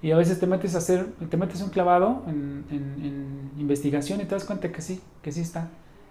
Y 0.00 0.10
a 0.10 0.16
veces 0.16 0.40
te 0.40 0.46
metes 0.46 0.74
a 0.74 0.78
hacer, 0.78 1.06
te 1.30 1.36
metes 1.36 1.62
un 1.62 1.70
clavado 1.70 2.24
en, 2.26 3.52
investigación 3.58 4.20
y 4.20 4.24
te 4.24 4.34
das 4.34 4.44
cuenta 4.44 4.72
que 4.72 4.82
sí, 4.82 5.00
que 5.22 5.30
sí 5.30 5.40
está, 5.40 5.68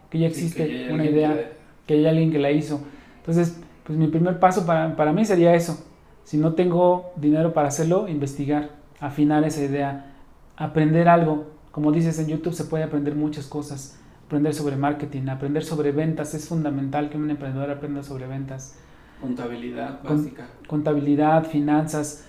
que 0.09 0.19
ya 0.19 0.27
existe 0.27 0.89
una 0.93 1.03
idea, 1.03 1.51
que 1.85 1.95
hay 1.95 2.05
alguien 2.05 2.31
que 2.31 2.39
la 2.39 2.51
hizo. 2.51 2.79
Entonces, 3.17 3.59
pues 3.83 3.99
mi 3.99 4.07
primer 4.07 4.39
paso 4.39 4.65
para, 4.65 4.95
para 4.95 5.11
mí 5.11 5.25
sería 5.25 5.53
eso, 5.53 5.83
si 6.31 6.37
no 6.37 6.53
tengo 6.53 7.11
dinero 7.17 7.51
para 7.51 7.67
hacerlo, 7.67 8.07
investigar, 8.07 8.69
afinar 9.01 9.43
esa 9.43 9.65
idea, 9.65 10.13
aprender 10.55 11.09
algo. 11.09 11.47
Como 11.71 11.91
dices, 11.91 12.17
en 12.19 12.27
YouTube 12.27 12.53
se 12.53 12.63
puede 12.63 12.85
aprender 12.85 13.15
muchas 13.15 13.47
cosas. 13.47 13.99
Aprender 14.27 14.53
sobre 14.53 14.77
marketing, 14.77 15.27
aprender 15.27 15.65
sobre 15.65 15.91
ventas. 15.91 16.33
Es 16.33 16.47
fundamental 16.47 17.09
que 17.09 17.17
un 17.17 17.29
emprendedor 17.29 17.69
aprenda 17.69 18.01
sobre 18.01 18.27
ventas. 18.27 18.77
Contabilidad 19.19 19.99
básica. 20.01 20.47
contabilidad, 20.67 21.47
finanzas. 21.47 22.23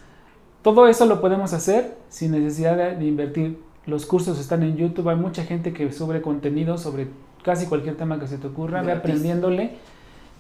Todo 0.63 0.89
eso 0.89 1.07
lo 1.07 1.21
podemos 1.21 1.53
hacer 1.53 1.97
sin 2.09 2.33
necesidad 2.33 2.97
de, 2.99 3.07
invertir. 3.07 3.61
Los 3.87 4.05
cursos 4.05 4.41
están 4.41 4.65
en 4.65 4.77
YouTube. 4.77 5.11
Hay 5.11 5.17
mucha 5.17 5.45
gente 5.45 5.73
que 5.73 5.93
sube 5.93 6.21
contenido 6.23 6.77
sobre 6.77 7.07
casi 7.45 7.67
cualquier 7.67 7.97
tema 7.97 8.19
que 8.19 8.27
se 8.27 8.39
te 8.39 8.49
ocurra. 8.49 8.83
Ve 8.83 8.91
aprendiéndole, 8.91 9.77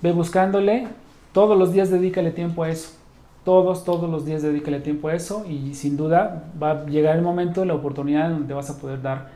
ve 0.02 0.10
buscándole. 0.10 0.88
Todos 1.32 1.56
los 1.56 1.72
días 1.72 1.90
dedícale 1.90 2.32
tiempo 2.32 2.64
a 2.64 2.68
eso 2.68 3.01
todos, 3.44 3.84
todos 3.84 4.08
los 4.08 4.24
días 4.24 4.42
dedícale 4.42 4.80
tiempo 4.80 5.08
a 5.08 5.14
eso 5.14 5.44
y 5.48 5.74
sin 5.74 5.96
duda 5.96 6.50
va 6.62 6.70
a 6.70 6.86
llegar 6.86 7.16
el 7.16 7.22
momento, 7.22 7.64
la 7.64 7.74
oportunidad 7.74 8.30
donde 8.30 8.54
vas 8.54 8.70
a 8.70 8.78
poder 8.78 9.02
dar 9.02 9.30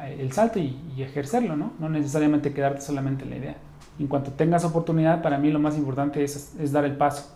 eh, 0.00 0.18
el 0.20 0.32
salto 0.32 0.58
y, 0.58 0.76
ejercerlo, 0.98 1.56
¿no? 1.56 1.72
No 1.78 1.88
necesariamente 1.88 2.52
quedarte 2.52 2.80
solamente 2.80 3.24
en 3.24 3.30
la 3.30 3.36
idea. 3.36 3.56
En 3.98 4.06
cuanto 4.06 4.30
tengas 4.32 4.64
oportunidad, 4.64 5.22
para 5.22 5.38
mí 5.38 5.50
lo 5.50 5.58
más 5.58 5.76
importante 5.76 6.22
es, 6.22 6.54
es 6.58 6.72
dar 6.72 6.84
el 6.84 6.96
paso. 6.96 7.34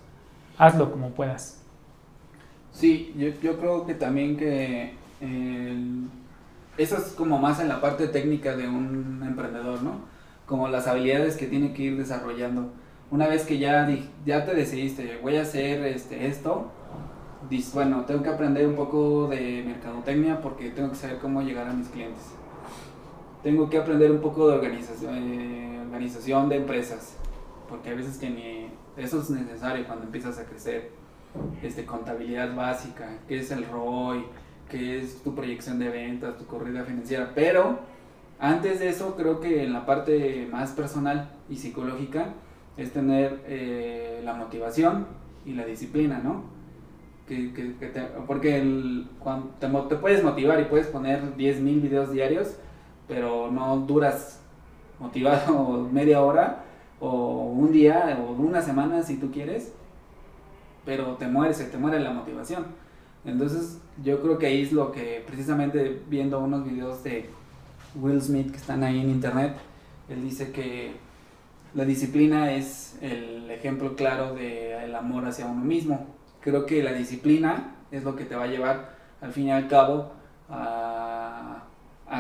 Hazlo 0.58 0.92
como 0.92 1.10
puedas. 1.10 1.60
Sí, 2.72 3.12
yo, 3.16 3.28
yo 3.42 3.58
creo 3.58 3.84
que 3.84 3.94
también 3.94 4.36
que 4.36 4.92
eso 6.76 6.96
es 6.96 7.04
como 7.16 7.38
más 7.38 7.60
en 7.60 7.68
la 7.68 7.80
parte 7.80 8.08
técnica 8.08 8.56
de 8.56 8.68
un 8.68 9.22
emprendedor, 9.24 9.82
¿no? 9.82 10.00
Como 10.46 10.68
las 10.68 10.86
habilidades 10.86 11.36
que 11.36 11.46
tiene 11.46 11.72
que 11.72 11.82
ir 11.82 11.96
desarrollando 11.96 12.72
una 13.12 13.28
vez 13.28 13.44
que 13.44 13.58
ya, 13.58 13.86
ya 14.24 14.44
te 14.46 14.54
decidiste, 14.54 15.18
voy 15.22 15.36
a 15.36 15.42
hacer 15.42 15.84
este, 15.84 16.26
esto, 16.26 16.70
dices, 17.50 17.74
bueno, 17.74 18.06
tengo 18.06 18.22
que 18.22 18.30
aprender 18.30 18.66
un 18.66 18.74
poco 18.74 19.28
de 19.28 19.62
mercadotecnia 19.66 20.40
porque 20.40 20.70
tengo 20.70 20.88
que 20.88 20.96
saber 20.96 21.18
cómo 21.18 21.42
llegar 21.42 21.68
a 21.68 21.74
mis 21.74 21.88
clientes. 21.88 22.22
Tengo 23.42 23.68
que 23.68 23.76
aprender 23.76 24.10
un 24.10 24.22
poco 24.22 24.48
de 24.48 24.54
organización, 24.54 25.14
eh, 25.14 25.78
organización 25.84 26.48
de 26.48 26.56
empresas, 26.56 27.18
porque 27.68 27.90
a 27.90 27.94
veces 27.94 28.16
que 28.16 28.30
ni 28.30 28.70
eso 28.96 29.20
es 29.20 29.28
necesario 29.28 29.86
cuando 29.86 30.06
empiezas 30.06 30.38
a 30.38 30.46
crecer. 30.46 30.90
Este, 31.62 31.84
contabilidad 31.84 32.54
básica, 32.54 33.18
qué 33.28 33.40
es 33.40 33.50
el 33.50 33.66
ROI, 33.66 34.24
qué 34.70 34.98
es 34.98 35.22
tu 35.22 35.34
proyección 35.34 35.78
de 35.78 35.90
ventas, 35.90 36.38
tu 36.38 36.46
corrida 36.46 36.84
financiera, 36.84 37.32
pero 37.34 37.78
antes 38.38 38.80
de 38.80 38.88
eso 38.88 39.16
creo 39.16 39.40
que 39.40 39.64
en 39.64 39.74
la 39.74 39.84
parte 39.84 40.48
más 40.50 40.70
personal 40.72 41.30
y 41.50 41.56
psicológica, 41.56 42.34
es 42.76 42.92
tener 42.92 43.40
eh, 43.46 44.20
la 44.24 44.34
motivación 44.34 45.06
y 45.44 45.52
la 45.52 45.64
disciplina, 45.64 46.20
¿no? 46.22 46.44
Que, 47.26 47.52
que, 47.52 47.74
porque 48.26 48.58
el, 48.58 49.08
cuando 49.18 49.50
te, 49.88 49.96
puedes 49.96 50.22
motivar 50.22 50.60
y 50.60 50.64
puedes 50.64 50.86
poner 50.88 51.36
10.000 51.36 51.80
videos 51.80 52.12
diarios, 52.12 52.56
pero 53.08 53.50
no 53.50 53.78
duras 53.78 54.40
motivado 54.98 55.88
media 55.92 56.22
hora 56.22 56.64
o 57.00 57.44
un 57.46 57.72
día 57.72 58.18
o 58.20 58.32
una 58.32 58.62
semana 58.62 59.02
si 59.02 59.16
tú 59.16 59.30
quieres, 59.30 59.72
pero 60.84 61.16
te 61.16 61.26
muere, 61.26 61.54
se 61.54 61.66
te 61.66 61.78
muere 61.78 62.00
la 62.00 62.10
motivación. 62.10 62.66
Entonces 63.24 63.80
yo 64.02 64.20
creo 64.20 64.38
que 64.38 64.46
ahí 64.46 64.62
es 64.62 64.72
lo 64.72 64.90
que 64.90 65.22
precisamente 65.26 66.02
viendo 66.08 66.40
unos 66.40 66.64
videos 66.64 67.04
de 67.04 67.30
Will 67.94 68.20
Smith 68.20 68.50
que 68.50 68.56
están 68.56 68.82
ahí 68.82 69.00
en 69.00 69.10
internet, 69.10 69.56
él 70.08 70.22
dice 70.22 70.50
que 70.50 70.92
la 71.74 71.84
disciplina 71.84 72.52
es 72.52 72.98
el 73.00 73.50
ejemplo 73.50 73.96
claro 73.96 74.34
del 74.34 74.94
amor 74.94 75.26
hacia 75.26 75.46
uno 75.46 75.64
mismo. 75.64 76.06
Creo 76.40 76.66
que 76.66 76.82
la 76.82 76.92
disciplina 76.92 77.76
es 77.90 78.04
lo 78.04 78.14
que 78.14 78.24
te 78.24 78.34
va 78.34 78.44
a 78.44 78.48
llevar 78.48 78.96
al 79.20 79.32
fin 79.32 79.46
y 79.46 79.52
al 79.52 79.68
cabo 79.68 80.12
a, 80.50 81.64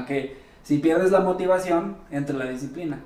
que 0.06 0.36
si 0.62 0.78
pierdes 0.78 1.10
la 1.10 1.20
motivación, 1.20 1.96
entre 2.10 2.36
la 2.36 2.46
disciplina. 2.46 3.00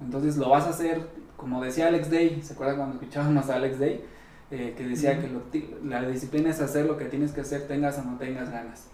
Entonces 0.00 0.36
lo 0.36 0.50
vas 0.50 0.66
a 0.66 0.70
hacer, 0.70 1.00
como 1.36 1.62
decía 1.62 1.88
Alex 1.88 2.10
Day, 2.10 2.40
¿se 2.42 2.52
acuerdan 2.52 2.76
cuando 2.76 2.94
escuchábamos 2.96 3.50
a 3.50 3.56
Alex 3.56 3.78
Day? 3.78 4.04
Eh, 4.50 4.74
que 4.76 4.86
decía 4.86 5.20
que 5.20 5.28
la 5.84 6.08
disciplina 6.08 6.50
es 6.50 6.60
hacer 6.60 6.86
lo 6.86 6.96
que 6.96 7.06
tienes 7.06 7.32
que 7.32 7.40
hacer, 7.40 7.66
tengas 7.66 7.98
o 7.98 8.04
no 8.04 8.18
tengas 8.18 8.50
ganas. 8.50 8.86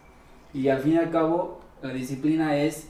Y 0.55 0.69
al 0.69 0.81
fin 0.81 0.95
y 0.95 0.97
al 0.97 1.11
cabo, 1.11 1.61
la 1.83 1.93
disciplina 1.93 2.57
es, 2.57 2.89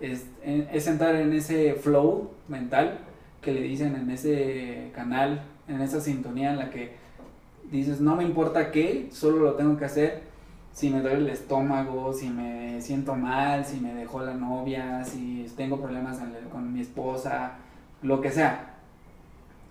es, 0.00 0.26
es 0.44 0.86
entrar 0.86 1.16
en 1.16 1.32
ese 1.32 1.74
flow 1.74 2.30
mental 2.48 3.00
que 3.42 3.52
le 3.52 3.60
dicen 3.60 3.94
en 3.96 4.10
ese 4.10 4.90
canal, 4.94 5.42
en 5.68 5.80
esa 5.82 6.00
sintonía 6.00 6.52
en 6.52 6.58
la 6.58 6.70
que 6.70 6.94
dices, 7.70 8.00
no 8.00 8.16
me 8.16 8.24
importa 8.24 8.70
qué, 8.70 9.08
solo 9.12 9.38
lo 9.38 9.54
tengo 9.54 9.76
que 9.76 9.84
hacer 9.84 10.32
si 10.72 10.90
me 10.90 11.00
duele 11.00 11.18
el 11.18 11.28
estómago, 11.28 12.12
si 12.12 12.30
me 12.30 12.80
siento 12.80 13.14
mal, 13.14 13.64
si 13.64 13.78
me 13.78 13.94
dejó 13.94 14.22
la 14.22 14.34
novia, 14.34 15.04
si 15.04 15.46
tengo 15.56 15.80
problemas 15.80 16.18
con 16.50 16.72
mi 16.72 16.80
esposa, 16.80 17.52
lo 18.02 18.20
que 18.20 18.30
sea. 18.30 18.74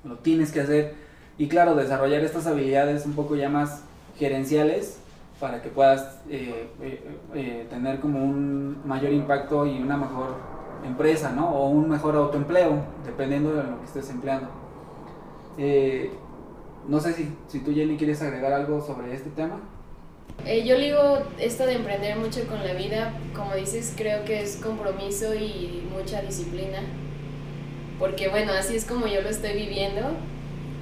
Lo 0.04 0.18
tienes 0.18 0.52
que 0.52 0.62
hacer. 0.62 0.94
Y 1.38 1.48
claro, 1.48 1.76
desarrollar 1.76 2.24
estas 2.24 2.46
habilidades 2.46 3.06
un 3.06 3.14
poco 3.14 3.36
ya 3.36 3.50
más 3.50 3.82
gerenciales 4.18 5.00
para 5.40 5.62
que 5.64 5.70
puedas 5.70 6.20
eh, 6.30 6.68
eh, 6.82 7.04
eh, 7.34 7.68
tener 7.70 8.00
como 8.00 8.24
un 8.24 8.78
mayor 8.86 9.12
impacto 9.12 9.66
y 9.66 9.80
una 9.80 9.98
mejor 9.98 10.36
empresa, 10.84 11.32
¿no? 11.32 11.50
O 11.50 11.70
un 11.70 11.90
mejor 11.90 12.16
autoempleo, 12.16 12.84
dependiendo 13.06 13.54
de 13.54 13.64
lo 13.64 13.80
que 13.80 13.86
estés 13.86 14.10
empleando. 14.10 14.50
no 16.88 17.00
sé 17.00 17.14
si, 17.14 17.36
si 17.48 17.60
tú, 17.60 17.74
Jenny, 17.74 17.98
quieres 17.98 18.22
agregar 18.22 18.54
algo 18.54 18.82
sobre 18.82 19.14
este 19.14 19.30
tema. 19.32 19.60
yo 20.46 20.78
digo 20.78 21.24
esto 21.40 21.66
de 21.66 21.74
emprender 21.76 22.18
mucho 22.18 22.48
con 22.48 22.64
la 22.66 22.74
vida, 22.74 23.14
como 23.36 23.54
dices, 23.56 23.94
creo 23.96 24.24
que 24.26 24.42
es 24.42 24.58
compromiso 24.58 25.36
y 25.36 25.88
mucha 25.96 26.22
disciplina. 26.22 26.80
Porque 28.00 28.30
bueno, 28.30 28.52
así 28.54 28.76
es 28.76 28.86
como 28.86 29.06
yo 29.06 29.22
lo 29.22 29.30
estoy 29.30 29.54
viviendo. 29.54 30.02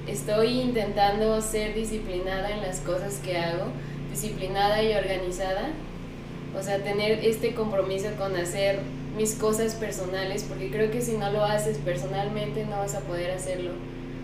Estoy 0.06 0.60
intentando 0.60 1.40
ser 1.42 1.74
disciplinada 1.74 2.50
en 2.50 2.62
las 2.62 2.80
cosas 2.80 3.20
que 3.22 3.36
hago 3.36 3.66
disciplinada 4.10 4.82
y 4.82 4.94
organizada. 4.94 5.68
O 6.58 6.62
sea, 6.62 6.82
tener 6.82 7.24
este 7.24 7.54
compromiso 7.54 8.08
con 8.18 8.34
hacer 8.36 8.80
mis 9.16 9.34
cosas 9.34 9.74
personales, 9.74 10.44
porque 10.44 10.70
creo 10.70 10.90
que 10.90 11.00
si 11.00 11.16
no 11.16 11.30
lo 11.30 11.44
haces 11.44 11.78
personalmente 11.78 12.64
no 12.64 12.78
vas 12.78 12.94
a 12.94 13.00
poder 13.00 13.30
hacerlo 13.32 13.70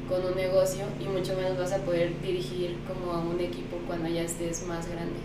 con 0.09 0.25
un 0.25 0.37
negocio 0.37 0.85
y 1.01 1.05
mucho 1.05 1.37
menos 1.37 1.59
vas 1.59 1.73
a 1.73 1.79
poder 1.79 2.13
dirigir 2.23 2.77
como 2.87 3.13
a 3.13 3.19
un 3.19 3.41
equipo 3.41 3.77
cuando 3.87 4.09
ya 4.09 4.23
estés 4.23 4.67
más 4.67 4.89
grande. 4.89 5.19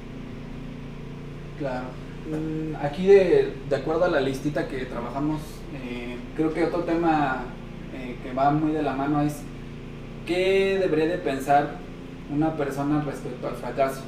Claro. 1.59 1.85
Mm, 2.29 2.75
aquí 2.83 3.07
de, 3.07 3.53
de 3.69 3.75
acuerdo 3.75 4.05
a 4.05 4.09
la 4.09 4.21
listita 4.21 4.67
que 4.67 4.85
trabajamos, 4.85 5.41
eh, 5.83 6.17
creo 6.35 6.53
que 6.53 6.63
otro 6.63 6.83
tema 6.83 7.43
eh, 7.93 8.15
que 8.23 8.33
va 8.33 8.51
muy 8.51 8.71
de 8.71 8.81
la 8.81 8.93
mano 8.93 9.21
es 9.21 9.41
qué 10.25 10.77
debería 10.79 11.07
de 11.07 11.17
pensar 11.17 11.77
una 12.33 12.55
persona 12.55 13.03
respecto 13.03 13.47
al 13.47 13.55
fracaso. 13.55 14.01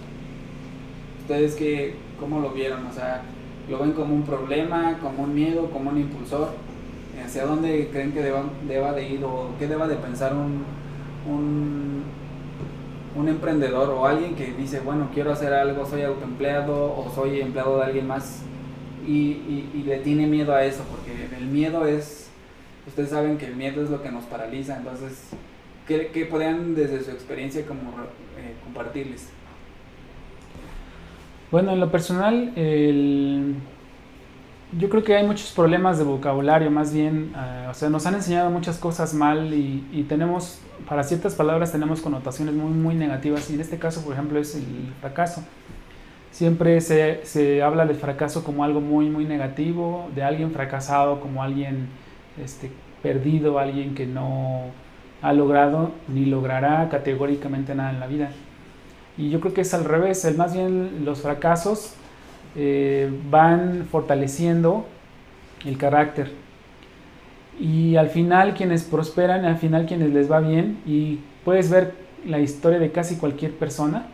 ¿Ustedes 1.23 1.55
qué, 1.55 1.95
cómo 2.19 2.41
lo 2.41 2.49
vieron? 2.49 2.85
O 2.85 2.91
sea, 2.91 3.21
¿lo 3.69 3.79
ven 3.79 3.93
como 3.93 4.13
un 4.13 4.23
problema, 4.23 4.99
como 5.01 5.23
un 5.23 5.33
miedo, 5.33 5.69
como 5.69 5.89
un 5.89 5.97
impulsor? 5.97 6.49
¿Hacia 7.23 7.45
dónde 7.45 7.87
creen 7.93 8.11
que 8.11 8.21
deba, 8.21 8.43
deba 8.67 8.91
de 8.91 9.07
ir 9.07 9.23
o 9.23 9.51
qué 9.57 9.69
deba 9.69 9.87
de 9.87 9.95
pensar 9.95 10.33
un, 10.33 10.65
un, 11.25 12.03
un 13.15 13.29
emprendedor 13.29 13.89
o 13.91 14.05
alguien 14.05 14.35
que 14.35 14.51
dice, 14.51 14.81
bueno, 14.81 15.11
quiero 15.13 15.31
hacer 15.31 15.53
algo, 15.53 15.85
soy 15.85 16.01
autoempleado 16.01 16.93
o 16.93 17.09
soy 17.15 17.39
empleado 17.39 17.77
de 17.77 17.85
alguien 17.85 18.05
más 18.05 18.41
y, 19.07 19.69
y, 19.73 19.83
le 19.85 19.99
tiene 19.99 20.27
miedo 20.27 20.53
a 20.53 20.65
eso? 20.65 20.83
Porque 20.91 21.33
el 21.37 21.45
miedo 21.45 21.85
es, 21.85 22.27
ustedes 22.85 23.11
saben 23.11 23.37
que 23.37 23.45
el 23.45 23.55
miedo 23.55 23.81
es 23.81 23.89
lo 23.89 24.01
que 24.01 24.11
nos 24.11 24.25
paraliza, 24.25 24.75
entonces, 24.75 25.29
¿qué, 25.87 26.07
qué 26.07 26.25
podrían 26.25 26.75
desde 26.75 27.01
su 27.01 27.11
experiencia 27.11 27.65
como 27.65 27.91
eh, 28.37 28.55
compartirles? 28.65 29.29
Bueno, 31.53 31.71
en 31.71 31.79
lo 31.79 31.91
personal, 31.91 32.51
yo 34.75 34.89
creo 34.89 35.03
que 35.03 35.15
hay 35.15 35.23
muchos 35.23 35.51
problemas 35.51 35.99
de 35.99 36.03
vocabulario, 36.03 36.71
más 36.71 36.91
bien, 36.91 37.31
eh, 37.37 37.67
o 37.69 37.75
sea, 37.75 37.91
nos 37.91 38.07
han 38.07 38.15
enseñado 38.15 38.49
muchas 38.49 38.79
cosas 38.79 39.13
mal 39.13 39.53
y, 39.53 40.03
tenemos, 40.09 40.59
para 40.89 41.03
ciertas 41.03 41.35
palabras 41.35 41.71
tenemos 41.71 42.01
connotaciones 42.01 42.55
muy, 42.55 42.71
muy 42.71 42.95
negativas 42.95 43.51
y 43.51 43.53
en 43.53 43.61
este 43.61 43.77
caso, 43.77 44.03
por 44.03 44.13
ejemplo, 44.13 44.39
es 44.39 44.55
el 44.55 44.65
fracaso. 44.99 45.43
Siempre 46.31 46.81
se, 46.81 47.23
se 47.23 47.61
habla 47.61 47.85
del 47.85 47.97
fracaso 47.97 48.43
como 48.43 48.63
algo 48.63 48.81
muy, 48.81 49.11
muy 49.11 49.25
negativo, 49.25 50.09
de 50.15 50.23
alguien 50.23 50.49
fracasado 50.53 51.19
como 51.19 51.43
alguien 51.43 51.87
este, 52.43 52.71
perdido, 53.03 53.59
alguien 53.59 53.93
que 53.93 54.07
no 54.07 54.71
ha 55.21 55.33
logrado 55.33 55.91
ni 56.07 56.25
logrará 56.25 56.89
categóricamente 56.89 57.75
nada 57.75 57.91
en 57.91 57.99
la 57.99 58.07
vida. 58.07 58.31
Y 59.17 59.29
yo 59.29 59.39
creo 59.39 59.53
que 59.53 59.61
es 59.61 59.73
al 59.73 59.85
revés, 59.85 60.25
más 60.37 60.53
bien 60.53 61.05
los 61.05 61.21
fracasos 61.21 61.93
eh, 62.55 63.11
van 63.29 63.87
fortaleciendo 63.91 64.85
el 65.65 65.77
carácter. 65.77 66.31
Y 67.59 67.95
al 67.95 68.09
final 68.09 68.55
quienes 68.55 68.83
prosperan, 68.83 69.45
al 69.45 69.57
final 69.57 69.85
quienes 69.85 70.11
les 70.11 70.31
va 70.31 70.39
bien, 70.39 70.79
y 70.85 71.19
puedes 71.45 71.69
ver 71.69 71.93
la 72.25 72.39
historia 72.39 72.79
de 72.79 72.91
casi 72.91 73.17
cualquier 73.17 73.53
persona 73.53 74.07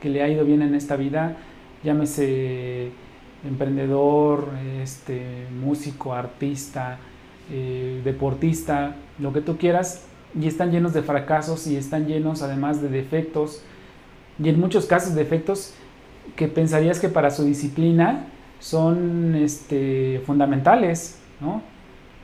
que 0.00 0.08
le 0.08 0.22
ha 0.22 0.28
ido 0.28 0.44
bien 0.44 0.62
en 0.62 0.74
esta 0.74 0.96
vida, 0.96 1.36
llámese 1.84 2.90
emprendedor, 3.46 4.48
este, 4.82 5.46
músico, 5.60 6.14
artista, 6.14 6.98
eh, 7.50 8.00
deportista, 8.04 8.96
lo 9.18 9.32
que 9.32 9.40
tú 9.40 9.58
quieras, 9.58 10.06
y 10.38 10.46
están 10.46 10.70
llenos 10.70 10.92
de 10.94 11.02
fracasos 11.02 11.66
y 11.66 11.76
están 11.76 12.06
llenos 12.06 12.42
además 12.42 12.80
de 12.80 12.88
defectos 12.88 13.62
y 14.42 14.48
en 14.48 14.58
muchos 14.58 14.86
casos 14.86 15.14
defectos 15.14 15.74
que 16.36 16.48
pensarías 16.48 16.98
que 16.98 17.08
para 17.08 17.30
su 17.30 17.44
disciplina 17.44 18.26
son 18.58 19.34
este, 19.34 20.22
fundamentales, 20.26 21.18
¿no? 21.40 21.62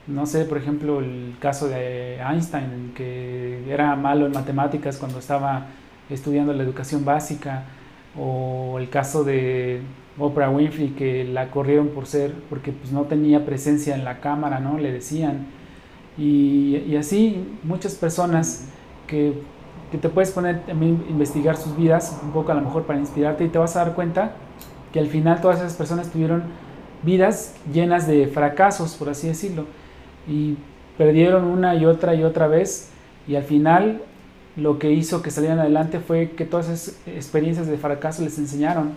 No 0.07 0.25
sé, 0.25 0.45
por 0.45 0.59
ejemplo, 0.59 1.01
el 1.01 1.35
caso 1.41 1.69
de 1.69 2.19
Einstein, 2.19 2.93
que 2.95 3.61
era 3.69 3.97
malo 3.97 4.27
en 4.27 4.33
matemáticas 4.33 4.99
cuando 4.99 5.19
estaba 5.19 5.67
estudiando 6.09 6.53
la 6.53 6.63
educación 6.63 7.05
básica, 7.05 7.65
o 8.17 8.79
el 8.79 8.89
caso 8.89 9.25
de 9.25 9.81
Oprah 10.17 10.49
Winfrey, 10.49 10.91
que 10.91 11.25
la 11.25 11.51
corrieron 11.51 11.89
por 11.89 12.07
ser, 12.07 12.33
porque 12.49 12.71
pues, 12.71 12.93
no 12.93 13.03
tenía 13.03 13.45
presencia 13.45 13.97
en 13.97 14.05
la 14.05 14.21
cámara, 14.21 14.61
¿no? 14.61 14.79
Le 14.79 14.93
decían. 14.93 15.47
Y, 16.17 16.77
y 16.87 16.97
así 16.97 17.45
muchas 17.65 17.97
personas 17.97 18.69
que 19.07 19.35
que 19.91 19.99
te 19.99 20.09
puedes 20.09 20.31
poner 20.31 20.65
también 20.67 21.05
investigar 21.09 21.57
sus 21.57 21.77
vidas 21.77 22.19
un 22.23 22.31
poco 22.31 22.53
a 22.53 22.55
lo 22.55 22.63
mejor 22.63 22.85
para 22.85 22.99
inspirarte 22.99 23.45
y 23.45 23.49
te 23.49 23.59
vas 23.59 23.77
a 23.77 23.85
dar 23.85 23.95
cuenta 23.95 24.33
que 24.93 24.99
al 24.99 25.07
final 25.07 25.41
todas 25.41 25.59
esas 25.59 25.75
personas 25.75 26.11
tuvieron 26.11 26.45
vidas 27.03 27.55
llenas 27.73 28.07
de 28.07 28.27
fracasos, 28.27 28.95
por 28.95 29.09
así 29.09 29.29
decirlo, 29.29 29.67
y 30.29 30.57
perdieron 30.99 31.45
una 31.45 31.75
y 31.75 31.87
otra 31.87 32.15
y 32.15 32.25
otra 32.25 32.49
vez 32.49 32.91
y 33.29 33.37
al 33.37 33.45
final 33.45 34.03
lo 34.57 34.79
que 34.79 34.91
hizo 34.93 35.23
que 35.23 35.31
salieran 35.31 35.59
adelante 35.59 36.01
fue 36.01 36.31
que 36.31 36.45
todas 36.45 36.69
esas 36.69 36.99
experiencias 37.07 37.67
de 37.67 37.77
fracaso 37.77 38.23
les 38.23 38.39
enseñaron, 38.39 38.93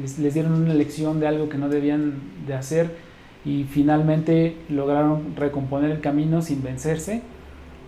les, 0.00 0.18
les 0.18 0.34
dieron 0.34 0.52
una 0.52 0.74
lección 0.74 1.20
de 1.20 1.28
algo 1.28 1.48
que 1.48 1.58
no 1.58 1.68
debían 1.68 2.20
de 2.46 2.54
hacer 2.54 2.90
y 3.44 3.64
finalmente 3.64 4.56
lograron 4.68 5.36
recomponer 5.36 5.92
el 5.92 6.00
camino 6.00 6.42
sin 6.42 6.62
vencerse 6.62 7.22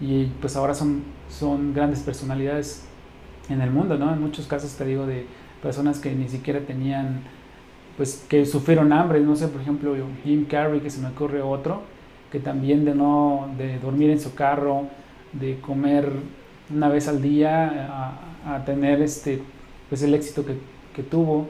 y 0.01 0.27
pues 0.41 0.55
ahora 0.55 0.75
son, 0.75 1.03
son 1.29 1.75
grandes 1.75 2.01
personalidades 2.01 2.85
en 3.49 3.61
el 3.61 3.71
mundo, 3.71 3.97
¿no? 3.97 4.12
En 4.12 4.21
muchos 4.21 4.47
casos 4.47 4.73
te 4.73 4.85
digo 4.85 5.07
de 5.07 5.27
personas 5.62 5.99
que 5.99 6.14
ni 6.14 6.29
siquiera 6.29 6.61
tenían, 6.61 7.23
pues 7.97 8.25
que 8.29 8.47
sufrieron 8.47 8.93
hambre, 8.93 9.21
no 9.21 9.37
sé, 9.37 9.49
por 9.49 9.61
ejemplo, 9.61 9.95
Jim 10.25 10.45
Carrey, 10.47 10.81
que 10.81 10.91
se 10.91 11.01
me 11.01 11.09
ocurre 11.09 11.43
otro, 11.43 11.83
que 12.31 12.38
también 12.41 12.85
de 12.85 12.95
no, 12.95 13.49
de 13.57 13.79
dormir 13.79 14.11
en 14.11 14.21
su 14.21 14.35
carro, 14.35 14.87
de 15.33 15.59
comer 15.61 16.11
una 16.75 16.88
vez 16.88 17.09
al 17.09 17.23
día, 17.23 18.14
a, 18.47 18.64
tener 18.64 19.03
este, 19.03 19.43
pues 19.91 20.03
el 20.03 20.14
éxito 20.14 20.45
que, 20.47 20.57
que, 20.95 21.03
tuvo, 21.03 21.49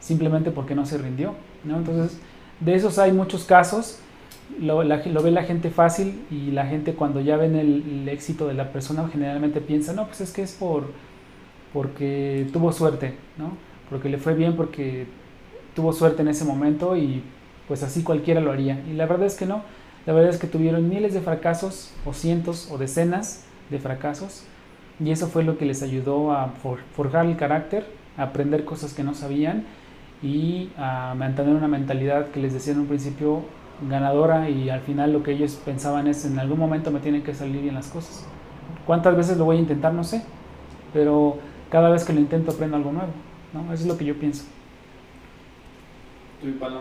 simplemente 0.00 0.50
porque 0.50 0.74
no 0.74 0.86
se 0.86 0.98
rindió, 0.98 1.34
¿no? 1.64 1.78
Entonces, 1.78 2.18
de 2.58 2.74
esos 2.74 2.98
hay 2.98 3.12
muchos 3.12 3.44
casos 3.44 4.00
lo, 4.60 4.78
ve 4.78 5.30
la 5.30 5.44
gente 5.44 5.70
fácil 5.70 6.24
y 6.30 6.50
la 6.50 6.66
gente 6.66 6.94
cuando 6.94 7.20
ya 7.20 7.36
ven 7.36 7.56
el, 7.56 8.08
éxito 8.08 8.46
de 8.46 8.54
la 8.54 8.72
persona 8.72 9.08
generalmente 9.10 9.60
piensa, 9.60 9.92
no, 9.92 10.06
pues 10.06 10.20
es 10.20 10.32
que 10.32 10.42
es 10.42 10.52
por 10.52 10.90
porque 11.72 12.46
tuvo 12.52 12.70
suerte, 12.70 13.14
¿no? 13.38 13.52
Porque 13.88 14.10
le 14.10 14.18
fue 14.18 14.34
bien, 14.34 14.56
porque 14.56 15.06
tuvo 15.74 15.92
suerte 15.92 16.20
en 16.20 16.28
ese 16.28 16.44
momento 16.44 16.96
y 16.96 17.22
pues 17.66 17.82
así 17.82 18.02
cualquiera 18.02 18.40
lo 18.40 18.52
haría. 18.52 18.82
Y 18.90 18.92
la 18.92 19.06
verdad 19.06 19.26
es 19.26 19.36
que 19.36 19.46
no, 19.46 19.62
la 20.04 20.12
verdad 20.12 20.30
es 20.30 20.38
que 20.38 20.46
tuvieron 20.46 20.88
miles 20.88 21.14
de 21.14 21.22
fracasos 21.22 21.92
o 22.04 22.12
cientos 22.12 22.70
o 22.70 22.76
decenas 22.76 23.44
de 23.70 23.78
fracasos 23.78 24.44
y 25.00 25.10
eso 25.10 25.28
fue 25.28 25.44
lo 25.44 25.56
que 25.56 25.64
les 25.64 25.82
ayudó 25.82 26.32
a 26.32 26.48
forjar 26.94 27.26
el 27.26 27.36
carácter, 27.36 27.86
a 28.18 28.24
aprender 28.24 28.64
cosas 28.64 28.92
que 28.92 29.02
no 29.02 29.14
sabían 29.14 29.64
y 30.22 30.70
a 30.76 31.14
mantener 31.16 31.54
una 31.54 31.68
mentalidad 31.68 32.28
que 32.28 32.40
les 32.40 32.52
decía 32.52 32.74
en 32.74 32.80
un 32.80 32.86
principio 32.86 33.42
ganadora 33.88 34.48
y 34.48 34.70
al 34.70 34.80
final 34.80 35.12
lo 35.12 35.22
que 35.22 35.32
ellos 35.32 35.60
pensaban 35.64 36.06
es 36.06 36.24
en 36.24 36.38
algún 36.38 36.58
momento 36.58 36.90
me 36.90 37.00
tienen 37.00 37.22
que 37.22 37.34
salir 37.34 37.62
bien 37.62 37.74
las 37.74 37.88
cosas. 37.88 38.24
¿Cuántas 38.86 39.16
veces 39.16 39.36
lo 39.38 39.44
voy 39.44 39.56
a 39.56 39.60
intentar? 39.60 39.92
No 39.92 40.04
sé, 40.04 40.22
pero 40.92 41.38
cada 41.70 41.90
vez 41.90 42.04
que 42.04 42.12
lo 42.12 42.20
intento 42.20 42.52
aprendo 42.52 42.76
algo 42.76 42.92
nuevo, 42.92 43.12
¿no? 43.52 43.72
Eso 43.72 43.82
es 43.82 43.86
lo 43.88 43.96
que 43.96 44.04
yo 44.04 44.18
pienso. 44.18 44.44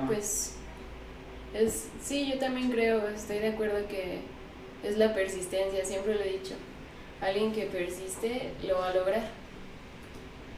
Pues 0.08 0.58
es, 1.54 1.90
sí, 2.02 2.30
yo 2.32 2.40
también 2.40 2.72
creo, 2.72 3.08
estoy 3.10 3.40
de 3.40 3.50
acuerdo 3.50 3.88
que 3.88 4.22
es 4.84 4.98
la 4.98 5.14
persistencia, 5.14 5.86
siempre 5.86 6.16
lo 6.16 6.22
he 6.22 6.40
dicho. 6.40 6.56
Alguien 7.22 7.52
que 7.52 7.66
persiste 7.66 8.54
lo 8.68 8.80
va 8.80 8.90
a 8.90 8.96
lograr, 8.96 9.22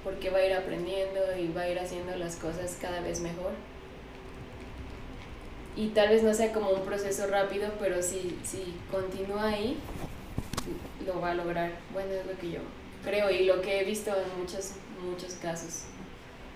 porque 0.03 0.29
va 0.29 0.37
a 0.37 0.45
ir 0.45 0.53
aprendiendo 0.53 1.19
y 1.37 1.51
va 1.51 1.61
a 1.61 1.69
ir 1.69 1.79
haciendo 1.79 2.15
las 2.15 2.37
cosas 2.37 2.77
cada 2.81 3.01
vez 3.01 3.19
mejor 3.19 3.51
y 5.75 5.87
tal 5.89 6.09
vez 6.09 6.23
no 6.23 6.33
sea 6.33 6.53
como 6.53 6.69
un 6.69 6.81
proceso 6.81 7.27
rápido, 7.27 7.69
pero 7.79 8.01
si, 8.01 8.37
si 8.43 8.75
continúa 8.91 9.49
ahí, 9.49 9.77
lo 11.05 11.19
va 11.19 11.31
a 11.31 11.35
lograr. 11.35 11.71
Bueno, 11.93 12.11
es 12.11 12.25
lo 12.25 12.37
que 12.39 12.51
yo 12.51 12.59
creo 13.03 13.29
y 13.29 13.45
lo 13.45 13.61
que 13.61 13.81
he 13.81 13.83
visto 13.83 14.11
en 14.11 14.39
muchos, 14.39 14.73
muchos 15.03 15.33
casos. 15.35 15.83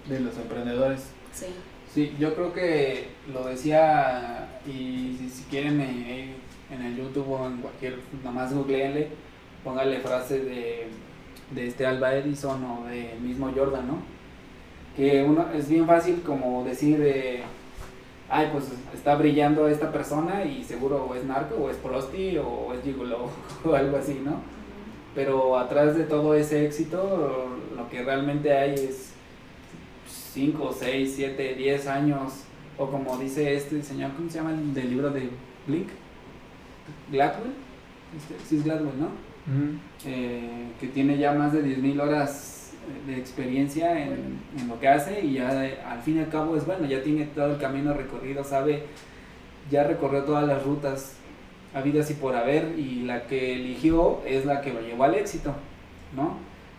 de 0.06 0.20
los 0.20 0.38
emprendedores. 0.38 1.02
Sí. 1.34 1.48
Sí, 1.94 2.16
yo 2.20 2.36
creo 2.36 2.54
que 2.54 3.08
lo 3.34 3.46
decía 3.46 4.60
y 4.66 5.16
si, 5.20 5.30
si 5.30 5.44
quieren 5.44 5.82
eh, 5.82 6.36
en 6.70 6.82
el 6.82 6.98
YouTube 6.98 7.30
o 7.30 7.48
en 7.48 7.58
cualquier, 7.58 7.98
nomás 8.24 8.54
googleenle, 8.54 9.10
póngale 9.64 10.00
frase 10.00 10.40
de, 10.40 10.88
de 11.52 11.68
este 11.68 11.86
Alba 11.86 12.16
Edison 12.16 12.64
o 12.64 12.86
de 12.86 13.16
mismo 13.22 13.52
Jordan, 13.56 13.88
¿no? 13.88 14.02
Que 14.96 15.24
uno 15.24 15.48
es 15.54 15.70
bien 15.70 15.88
fácil 15.88 16.22
como 16.22 16.64
decir 16.64 16.98
de, 17.00 17.42
ay, 18.30 18.50
pues 18.52 18.66
está 18.94 19.16
brillando 19.16 19.68
esta 19.68 19.92
persona 19.92 20.44
y 20.44 20.64
seguro 20.64 21.06
o 21.10 21.16
es 21.16 21.24
narco 21.24 21.56
o 21.56 21.70
es 21.70 21.78
prosti 21.78 22.38
o 22.38 22.74
es 22.74 22.84
gigolo 22.84 23.30
o 23.64 23.74
algo 23.74 23.98
así, 23.98 24.22
¿no? 24.24 24.42
Pero 25.16 25.58
atrás 25.58 25.96
de 25.96 26.04
todo 26.04 26.36
ese 26.36 26.66
éxito, 26.66 27.58
lo 27.76 27.90
que 27.90 28.04
realmente 28.04 28.52
hay 28.56 28.74
es 28.74 29.14
5, 30.34 30.76
6, 30.78 31.14
7, 31.16 31.56
10 31.56 31.88
años, 31.88 32.44
o 32.78 32.88
como 32.88 33.18
dice 33.18 33.56
este 33.56 33.82
señor, 33.82 34.12
¿cómo 34.16 34.30
se 34.30 34.38
llama 34.38 34.52
el 34.52 34.74
del 34.74 34.90
libro 34.92 35.10
de 35.10 35.30
Blink? 35.66 35.90
Gladwell, 37.12 37.54
este, 38.16 38.36
sí 38.46 38.58
es 38.58 38.64
Gladwell, 38.64 39.00
¿no? 39.00 39.10
Eh, 40.06 40.68
que 40.80 40.88
tiene 40.88 41.18
ya 41.18 41.34
más 41.34 41.54
de 41.54 41.64
10.000 41.64 42.02
horas 42.02 42.57
de 43.06 43.18
experiencia 43.18 43.92
en, 44.04 44.40
en, 44.58 44.68
lo 44.68 44.80
que 44.80 44.88
hace 44.88 45.22
y 45.24 45.34
ya 45.34 45.50
al 45.90 46.02
fin 46.02 46.18
y 46.18 46.20
al 46.20 46.30
cabo 46.30 46.56
es 46.56 46.66
bueno, 46.66 46.86
ya 46.86 47.04
tiene 47.04 47.26
todo 47.26 47.54
el 47.54 47.58
camino 47.58 47.94
recorrido, 47.94 48.44
sabe, 48.44 48.84
ya 49.70 49.84
recorrió 49.84 50.24
todas 50.24 50.48
las 50.48 50.64
rutas 50.64 51.18
habidas 51.74 52.10
y 52.10 52.14
por 52.16 52.36
haber 52.36 52.78
y 52.78 53.04
la 53.04 53.28
que 53.28 53.54
eligió 53.54 54.22
es 54.26 54.46
la 54.46 54.62
que 54.62 54.74
lo 54.74 54.82
llevó 54.82 55.04
al 55.04 55.16
éxito, 55.16 55.54
¿no? 56.16 56.38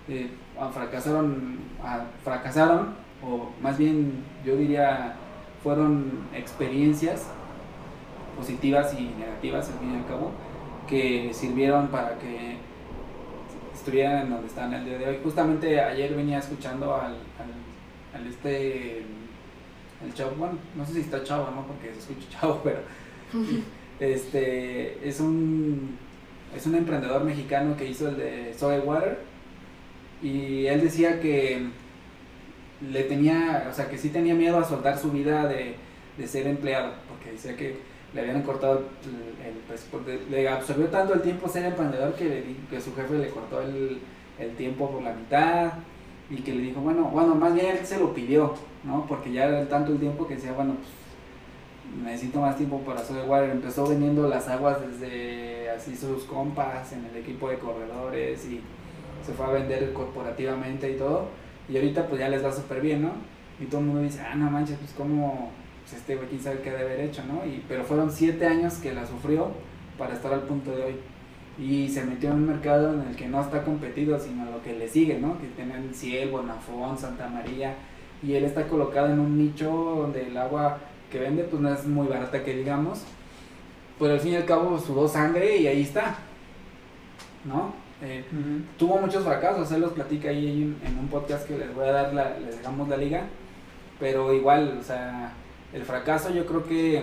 Eh, 0.09 0.31
fracasaron, 0.73 1.59
fracasaron, 2.25 2.95
o 3.23 3.51
más 3.63 3.79
bien 3.79 4.25
yo 4.45 4.57
diría 4.57 5.15
fueron 5.63 6.29
experiencias 6.35 7.27
positivas 8.37 8.95
y 8.99 9.11
negativas 9.19 9.71
al 9.71 9.79
fin 9.81 9.95
y 9.95 9.97
al 9.99 10.07
cabo 10.07 10.31
que 10.89 11.31
sirvieron 11.35 11.89
para 11.89 12.19
que 12.19 12.57
estuvieran 13.79 14.23
en 14.23 14.31
donde 14.31 14.49
están 14.49 14.73
el 14.75 14.85
día 14.85 14.99
de 14.99 15.07
hoy. 15.07 15.19
Justamente 15.23 15.81
ayer 15.81 16.15
venía 16.15 16.39
escuchando 16.39 16.95
al, 16.95 17.15
al, 17.15 18.21
al 18.21 18.27
este, 18.27 18.99
el 18.99 20.15
chavo, 20.15 20.33
bueno, 20.37 20.59
no 20.77 20.87
sé 20.87 20.95
si 20.95 21.01
está 21.01 21.23
chavo, 21.25 21.51
¿no? 21.51 21.67
Porque 21.67 21.93
se 21.95 22.01
escucha 22.01 22.29
chavo, 22.41 22.61
pero 22.63 22.81
este, 24.01 25.09
es 25.09 25.21
un, 25.21 25.97
es 26.57 26.67
un 26.67 26.75
emprendedor 26.75 27.25
mexicano 27.25 27.77
que 27.77 27.87
hizo 27.89 28.09
el 28.09 28.17
de 28.17 28.55
Soy 28.57 28.79
Water 28.81 29.19
y 30.23 30.67
él 30.67 30.81
decía 30.81 31.21
que 31.21 31.67
le 32.91 33.03
tenía, 33.05 33.67
o 33.71 33.75
sea, 33.75 33.89
que 33.89 33.99
sí 33.99 34.11
tenía 34.11 34.35
miedo 34.35 34.59
a 34.59 34.65
soltar 34.65 34.99
su 34.99 35.11
vida 35.11 35.47
de, 35.47 35.75
de 36.17 36.29
ser 36.29 36.47
empleado, 36.47 36.93
porque 37.09 37.33
decía 37.33 37.57
que 37.57 37.77
le 38.15 38.21
habían 38.21 38.43
cortado 38.43 38.85
el, 39.45 39.55
presupuesto, 39.69 40.11
le 40.31 40.49
absorbió 40.49 40.87
tanto 40.87 41.15
el 41.15 41.23
tiempo 41.23 41.49
ser 41.49 41.67
emprendedor 41.67 42.15
que, 42.15 42.25
le, 42.25 42.45
que 42.71 42.81
su 42.81 42.95
jefe 42.95 43.19
le 43.19 43.29
cortó 43.29 43.61
el, 43.61 44.01
el, 44.39 44.57
tiempo 44.57 44.91
por 44.91 45.03
la 45.03 45.13
mitad 45.13 45.73
y 46.31 46.37
que 46.37 46.55
le 46.55 46.63
dijo, 46.63 46.81
bueno, 46.81 47.05
bueno, 47.05 47.35
más 47.35 47.55
bien 47.55 47.67
él 47.67 47.87
se 47.87 47.99
lo 47.99 48.15
pidió, 48.15 48.55
¿no? 48.85 49.07
Porque 49.07 49.33
ya 49.33 49.45
era 49.45 49.69
tanto 49.69 49.93
el 49.93 49.99
tiempo 49.99 50.27
que 50.27 50.35
decía, 50.37 50.53
bueno, 50.53 50.75
pues 50.75 50.89
necesito 52.05 52.41
más 52.41 52.57
tiempo 52.57 52.81
para 52.81 53.01
water 53.27 53.51
Empezó 53.51 53.87
vendiendo 53.87 54.29
las 54.29 54.49
aguas 54.49 54.79
desde 54.81 55.71
así 55.71 55.97
sus 55.97 56.25
compas 56.25 56.93
en 56.93 57.05
el 57.07 57.17
equipo 57.17 57.49
de 57.49 57.59
corredores 57.59 58.45
y 58.47 58.61
se 59.25 59.33
fue 59.33 59.47
a 59.47 59.51
vender 59.51 59.93
corporativamente 59.93 60.91
y 60.91 60.97
todo. 60.97 61.29
Y 61.69 61.77
ahorita 61.77 62.07
pues 62.07 62.21
ya 62.21 62.29
les 62.29 62.45
va 62.45 62.53
súper 62.53 62.81
bien, 62.81 63.03
¿no? 63.03 63.13
Y 63.61 63.67
todo 63.67 63.81
el 63.81 63.87
mundo 63.87 64.03
dice, 64.03 64.21
ah, 64.21 64.35
no 64.35 64.51
manches, 64.51 64.79
pues 64.79 64.93
cómo 64.97 65.51
pues 65.89 66.01
este 66.01 66.17
güey 66.17 66.29
quién 66.29 66.43
sabe 66.43 66.61
qué 66.61 66.71
debe 66.71 66.83
haber 66.83 67.01
hecho, 67.01 67.23
¿no? 67.25 67.47
Y, 67.47 67.65
pero 67.67 67.85
fueron 67.85 68.11
siete 68.11 68.47
años 68.47 68.75
que 68.75 68.93
la 68.93 69.07
sufrió 69.07 69.49
para 69.97 70.15
estar 70.15 70.33
al 70.33 70.43
punto 70.43 70.71
de 70.71 70.85
hoy. 70.85 70.97
Y 71.59 71.89
se 71.89 72.05
metió 72.05 72.31
en 72.31 72.37
un 72.37 72.47
mercado 72.47 72.93
en 72.93 73.09
el 73.09 73.17
que 73.17 73.27
no 73.27 73.41
está 73.41 73.65
competido, 73.65 74.19
sino 74.19 74.45
lo 74.45 74.63
que 74.63 74.75
le 74.75 74.89
sigue, 74.89 75.19
¿no? 75.19 75.39
Que 75.41 75.49
tienen 75.49 75.93
Ciel, 75.95 76.31
Bonafón, 76.31 76.97
Santa 76.99 77.29
María. 77.29 77.75
Y 78.23 78.35
él 78.35 78.45
está 78.45 78.67
colocado 78.69 79.09
en 79.09 79.19
un 79.19 79.39
nicho 79.39 79.71
donde 79.71 80.27
el 80.27 80.37
agua 80.37 80.79
que 81.11 81.19
vende 81.19 81.45
pues 81.45 81.61
no 81.63 81.73
es 81.73 81.87
muy 81.87 82.07
barata 82.07 82.45
que 82.45 82.55
digamos. 82.55 83.05
Pero 83.99 84.13
al 84.13 84.21
fin 84.21 84.35
y 84.35 84.37
al 84.37 84.45
cabo 84.45 84.79
sudó 84.79 85.09
sangre 85.09 85.57
y 85.57 85.67
ahí 85.67 85.83
está. 85.83 86.17
¿No? 87.45 87.73
Eh, 88.03 88.25
tuvo 88.77 88.99
muchos 88.99 89.25
fracasos, 89.25 89.73
él 89.73 89.81
los 89.81 89.93
platica 89.93 90.29
ahí 90.29 90.77
en, 90.85 90.99
un 90.99 91.09
podcast 91.09 91.49
que 91.49 91.59
les 91.59 91.75
voy 91.75 91.89
a 91.89 91.93
dar, 91.93 92.15
la, 92.15 92.39
les 92.39 92.59
dejamos 92.59 92.89
la 92.89 92.97
liga. 92.97 93.23
Pero 93.99 94.33
igual, 94.33 94.79
o 94.81 94.83
sea, 94.85 95.33
el 95.73 95.83
fracaso 95.83 96.33
yo 96.33 96.47
creo 96.47 96.65
que 96.65 97.03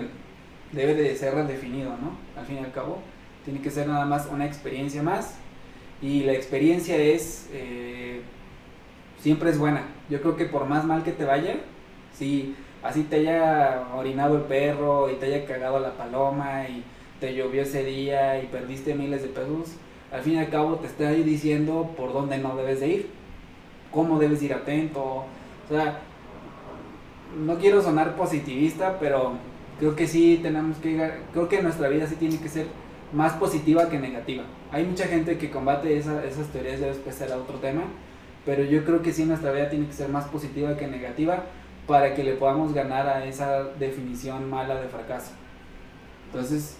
debe 0.72 0.94
de 0.94 1.16
ser 1.16 1.36
redefinido, 1.36 1.92
¿no? 1.92 2.18
Al 2.40 2.46
fin 2.46 2.58
y 2.58 2.60
al 2.60 2.72
cabo, 2.72 3.00
tiene 3.44 3.62
que 3.62 3.70
ser 3.70 3.88
nada 3.88 4.06
más 4.06 4.28
una 4.32 4.46
experiencia 4.46 5.04
más 5.04 5.36
y 6.02 6.24
la 6.24 6.34
experiencia 6.34 6.98
es, 6.98 7.48
eh, 7.54 8.22
siempre 9.20 9.50
es 9.50 9.58
buena. 9.58 9.84
Yo 10.10 10.22
creo 10.22 10.36
que 10.36 10.46
por 10.46 10.66
más 10.66 10.84
mal 10.86 11.04
que 11.04 11.12
te 11.12 11.26
vaya, 11.26 11.56
si 12.14 12.56
así 12.84 13.04
te 13.04 13.18
haya 13.18 13.88
orinado 13.96 14.38
el 14.38 14.44
perro 14.44 15.10
y 15.12 15.16
te 15.16 15.28
haya 15.28 15.46
cagado 15.46 15.80
la 15.80 15.94
paloma 15.94 16.68
y 16.68 16.84
te 17.20 17.34
llovió 17.34 17.62
ese 17.62 17.84
día 17.84 18.42
y 18.42 18.48
perdiste 18.48 18.96
miles 18.96 19.22
de 19.22 19.30
pesos, 19.30 19.74
al 20.12 20.22
fin 20.22 20.34
y 20.34 20.40
al 20.40 20.50
cabo 20.50 20.76
te 20.76 20.88
está 20.88 21.12
diciendo 21.12 21.94
por 21.98 22.14
dónde 22.14 22.38
no 22.38 22.56
debes 22.56 22.80
de 22.80 22.88
ir, 22.88 23.10
cómo 23.92 24.20
debes 24.20 24.42
ir 24.44 24.54
atento, 24.54 25.04
o 25.04 25.26
sea, 25.70 26.00
no 27.38 27.58
quiero 27.58 27.82
sonar 27.82 28.16
positivista, 28.16 28.98
pero 29.00 29.34
creo 29.80 29.96
que 29.96 30.08
sí 30.08 30.40
tenemos 30.42 30.78
que, 30.78 31.12
creo 31.34 31.50
que 31.50 31.62
nuestra 31.62 31.90
vida 31.90 32.08
sí 32.08 32.16
tiene 32.16 32.40
que 32.40 32.50
ser 32.50 32.68
más 33.14 33.34
positiva 33.34 33.90
que 33.90 34.00
negativa. 34.00 34.44
Hay 34.72 34.84
mucha 34.86 35.06
gente 35.06 35.38
que 35.38 35.52
combate 35.52 35.98
esas 35.98 36.48
teorías, 36.52 36.80
ya 36.80 36.88
después 36.88 37.16
será 37.16 37.38
otro 37.38 37.58
tema, 37.58 37.84
pero 38.46 38.64
yo 38.64 38.84
creo 38.84 39.02
que 39.02 39.14
sí 39.14 39.26
nuestra 39.26 39.52
vida 39.52 39.70
tiene 39.70 39.88
que 39.88 39.94
ser 39.94 40.10
más 40.10 40.26
positiva 40.26 40.78
que 40.78 40.88
negativa 40.88 41.44
para 41.88 42.14
que 42.14 42.24
le 42.24 42.34
podamos 42.34 42.74
ganar 42.74 43.08
a 43.08 43.26
esa 43.26 43.64
definición 43.80 44.50
mala 44.50 44.82
de 44.82 44.88
fracaso. 44.88 45.32
Entonces, 46.28 46.78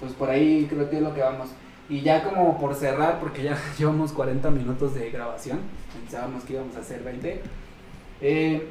pues 0.00 0.12
por 0.12 0.30
ahí 0.30 0.66
creo 0.68 0.88
que 0.90 0.96
es 0.96 1.02
lo 1.02 1.14
que 1.14 1.20
vamos. 1.20 1.50
Y 1.88 2.00
ya 2.00 2.24
como 2.24 2.58
por 2.58 2.74
cerrar, 2.74 3.20
porque 3.20 3.42
ya 3.42 3.56
llevamos 3.78 4.12
40 4.12 4.50
minutos 4.50 4.94
de 4.94 5.10
grabación, 5.10 5.60
pensábamos 5.92 6.44
que 6.44 6.54
íbamos 6.54 6.76
a 6.76 6.80
hacer 6.80 7.02
20. 7.02 7.40
Eh, 8.20 8.68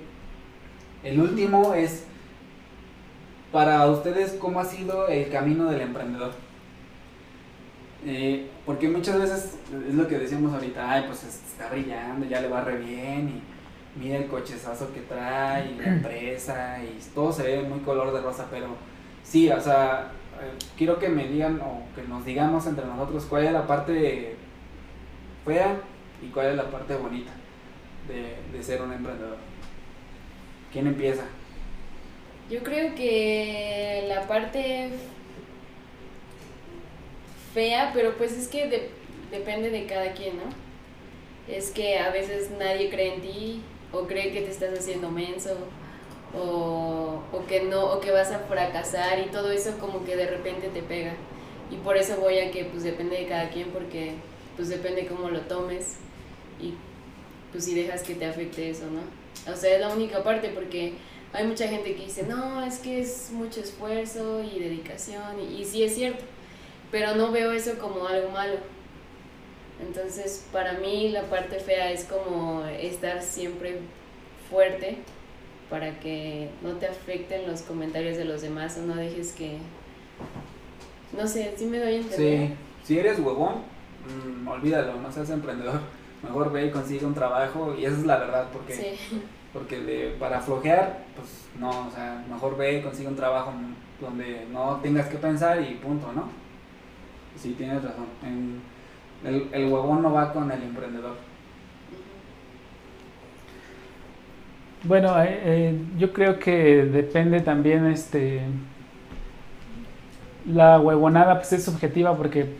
el 1.05 1.21
último 1.21 1.75
es, 1.75 2.03
para 3.51 3.85
ustedes, 3.87 4.33
¿cómo 4.33 4.59
ha 4.59 4.65
sido 4.65 5.07
el 5.07 5.29
camino 5.29 5.65
del 5.65 5.81
emprendedor? 5.81 6.33
Eh, 8.03 8.49
porque 8.65 8.89
muchas 8.89 9.19
veces 9.19 9.57
es 9.87 9.93
lo 9.93 10.07
que 10.07 10.17
decimos 10.17 10.53
ahorita, 10.53 10.91
ay, 10.91 11.03
pues 11.07 11.23
está 11.23 11.69
brillando, 11.69 12.25
ya 12.25 12.41
le 12.41 12.49
va 12.49 12.61
re 12.61 12.77
bien 12.77 13.29
y 13.29 13.99
mira 13.99 14.17
el 14.17 14.25
cochezazo 14.25 14.91
que 14.93 15.01
trae 15.01 15.71
y 15.71 15.75
la 15.77 15.85
empresa 15.95 16.79
y 16.83 16.99
todo 17.13 17.31
se 17.31 17.43
ve 17.43 17.61
muy 17.61 17.79
color 17.79 18.11
de 18.11 18.21
rosa, 18.21 18.47
pero 18.49 18.69
sí, 19.23 19.49
o 19.49 19.61
sea, 19.61 20.11
eh, 20.41 20.57
quiero 20.75 20.97
que 20.97 21.09
me 21.09 21.27
digan 21.27 21.61
o 21.61 21.83
que 21.95 22.01
nos 22.07 22.25
digamos 22.25 22.65
entre 22.65 22.85
nosotros 22.85 23.25
cuál 23.25 23.45
es 23.45 23.53
la 23.53 23.67
parte 23.67 24.35
fea 25.45 25.77
y 26.21 26.29
cuál 26.29 26.47
es 26.47 26.55
la 26.55 26.69
parte 26.71 26.95
bonita 26.95 27.31
de, 28.07 28.57
de 28.57 28.63
ser 28.63 28.81
un 28.81 28.91
emprendedor. 28.91 29.37
¿Quién 30.75 30.87
empieza? 30.87 31.23
Yo 32.49 32.61
creo 32.61 32.93
que 32.95 34.03
la 34.09 34.27
parte 34.27 34.89
fea, 37.53 37.91
pero 37.93 38.17
pues 38.17 38.33
es 38.33 38.49
que 38.49 38.89
depende 39.31 39.69
de 39.69 39.85
cada 39.85 40.11
quien, 40.11 40.35
¿no? 40.35 40.43
Es 41.47 41.71
que 41.71 41.97
a 41.97 42.09
veces 42.09 42.49
nadie 42.59 42.89
cree 42.89 43.13
en 43.13 43.21
ti 43.21 43.61
o 43.93 44.01
cree 44.01 44.33
que 44.33 44.41
te 44.41 44.51
estás 44.51 44.77
haciendo 44.77 45.09
menso 45.09 45.55
o, 46.37 47.21
o 47.31 47.45
que 47.47 47.61
no 47.61 47.93
o 47.93 48.01
que 48.01 48.11
vas 48.11 48.33
a 48.33 48.39
fracasar 48.39 49.19
y 49.19 49.31
todo 49.31 49.53
eso 49.53 49.77
como 49.79 50.03
que 50.03 50.17
de 50.17 50.27
repente 50.27 50.67
te 50.67 50.83
pega. 50.83 51.13
Y 51.71 51.77
por 51.77 51.95
eso 51.95 52.17
voy 52.17 52.39
a 52.39 52.51
que 52.51 52.65
pues 52.65 52.83
depende 52.83 53.15
de 53.15 53.27
cada 53.27 53.47
quien 53.47 53.69
porque 53.69 54.15
pues 54.57 54.67
depende 54.67 55.07
cómo 55.07 55.29
lo 55.29 55.39
tomes 55.39 55.95
y 56.61 56.73
pues 57.53 57.63
si 57.63 57.75
dejas 57.75 58.03
que 58.03 58.15
te 58.15 58.25
afecte 58.25 58.69
eso, 58.69 58.87
¿no? 58.87 59.24
O 59.51 59.55
sea, 59.55 59.75
es 59.75 59.81
la 59.81 59.89
única 59.89 60.23
parte 60.23 60.49
porque 60.49 60.93
hay 61.33 61.45
mucha 61.45 61.67
gente 61.67 61.95
que 61.95 62.05
dice, 62.05 62.23
no, 62.23 62.63
es 62.63 62.79
que 62.79 63.01
es 63.01 63.31
mucho 63.31 63.59
esfuerzo 63.59 64.41
y 64.41 64.59
dedicación, 64.59 65.39
y, 65.39 65.61
y 65.61 65.65
sí 65.65 65.83
es 65.83 65.95
cierto, 65.95 66.23
pero 66.91 67.15
no 67.15 67.31
veo 67.31 67.51
eso 67.51 67.77
como 67.77 68.07
algo 68.07 68.29
malo. 68.29 68.57
Entonces, 69.85 70.45
para 70.51 70.73
mí 70.73 71.09
la 71.09 71.23
parte 71.23 71.59
fea 71.59 71.91
es 71.91 72.05
como 72.05 72.63
estar 72.65 73.21
siempre 73.21 73.79
fuerte 74.49 74.97
para 75.69 75.99
que 75.99 76.49
no 76.61 76.73
te 76.73 76.87
afecten 76.87 77.47
los 77.47 77.61
comentarios 77.63 78.17
de 78.17 78.25
los 78.25 78.41
demás 78.41 78.77
o 78.77 78.85
no 78.85 78.95
dejes 78.95 79.33
que... 79.33 79.57
No 81.11 81.27
sé, 81.27 81.53
sí 81.57 81.65
me 81.65 81.79
doy 81.79 81.95
a 81.95 81.97
entender. 81.97 82.47
Sí, 82.47 82.53
si 82.83 82.99
eres 82.99 83.19
huevón, 83.19 83.55
mm, 84.05 84.47
olvídalo, 84.47 84.95
no 85.01 85.11
seas 85.11 85.29
emprendedor. 85.29 85.81
Mejor 86.23 86.51
ve 86.51 86.67
y 86.67 86.71
consigue 86.71 87.05
un 87.05 87.13
trabajo 87.13 87.75
y 87.77 87.85
esa 87.85 87.97
es 87.97 88.05
la 88.05 88.17
verdad 88.17 88.47
porque... 88.53 88.73
Sí 88.73 89.19
Porque 89.55 89.79
de, 89.79 90.15
para 90.19 90.41
flojear, 90.41 91.05
pues 91.15 91.47
no, 91.57 91.87
o 91.87 91.91
sea, 91.91 92.25
mejor 92.29 92.57
ve, 92.57 92.81
consigue 92.83 93.07
un 93.07 93.15
trabajo 93.15 93.53
donde 94.01 94.45
no 94.51 94.81
tengas 94.83 95.07
que 95.07 95.15
pensar 95.15 95.61
y 95.61 95.75
punto, 95.75 96.11
¿no? 96.11 96.27
Sí, 97.37 97.55
tienes 97.57 97.81
razón. 97.81 98.07
el, 99.23 99.47
el 99.53 99.71
huevón 99.71 100.01
no 100.03 100.11
va 100.11 100.33
con 100.33 100.51
el 100.51 100.61
emprendedor. 100.61 101.15
Bueno, 104.83 105.19
eh, 105.23 105.39
eh, 105.43 105.81
yo 105.97 106.11
creo 106.11 106.37
que 106.37 106.85
depende 106.85 107.39
también 107.39 107.85
este 107.87 108.41
la 110.45 110.79
huevonada 110.79 111.37
pues 111.37 111.53
es 111.53 111.63
subjetiva 111.63 112.15
porque 112.15 112.53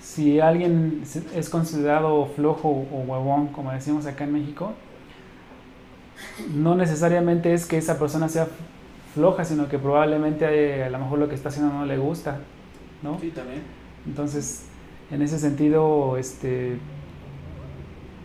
si 0.00 0.38
alguien 0.38 1.02
es 1.34 1.50
considerado 1.50 2.26
flojo 2.26 2.68
o 2.68 3.04
huevón, 3.06 3.48
como 3.48 3.72
decimos 3.72 4.06
acá 4.06 4.24
en 4.24 4.34
México, 4.34 4.74
no 6.54 6.74
necesariamente 6.74 7.52
es 7.52 7.66
que 7.66 7.78
esa 7.78 7.98
persona 7.98 8.28
sea 8.28 8.48
floja, 9.14 9.44
sino 9.44 9.68
que 9.68 9.78
probablemente 9.78 10.46
eh, 10.46 10.84
a 10.84 10.90
lo 10.90 10.98
mejor 10.98 11.18
lo 11.18 11.28
que 11.28 11.34
está 11.34 11.48
haciendo 11.48 11.72
no 11.72 11.86
le 11.86 11.98
gusta, 11.98 12.38
¿no? 13.02 13.18
Sí, 13.20 13.30
también. 13.30 13.62
Entonces, 14.06 14.66
en 15.10 15.22
ese 15.22 15.38
sentido, 15.38 16.16
este, 16.16 16.78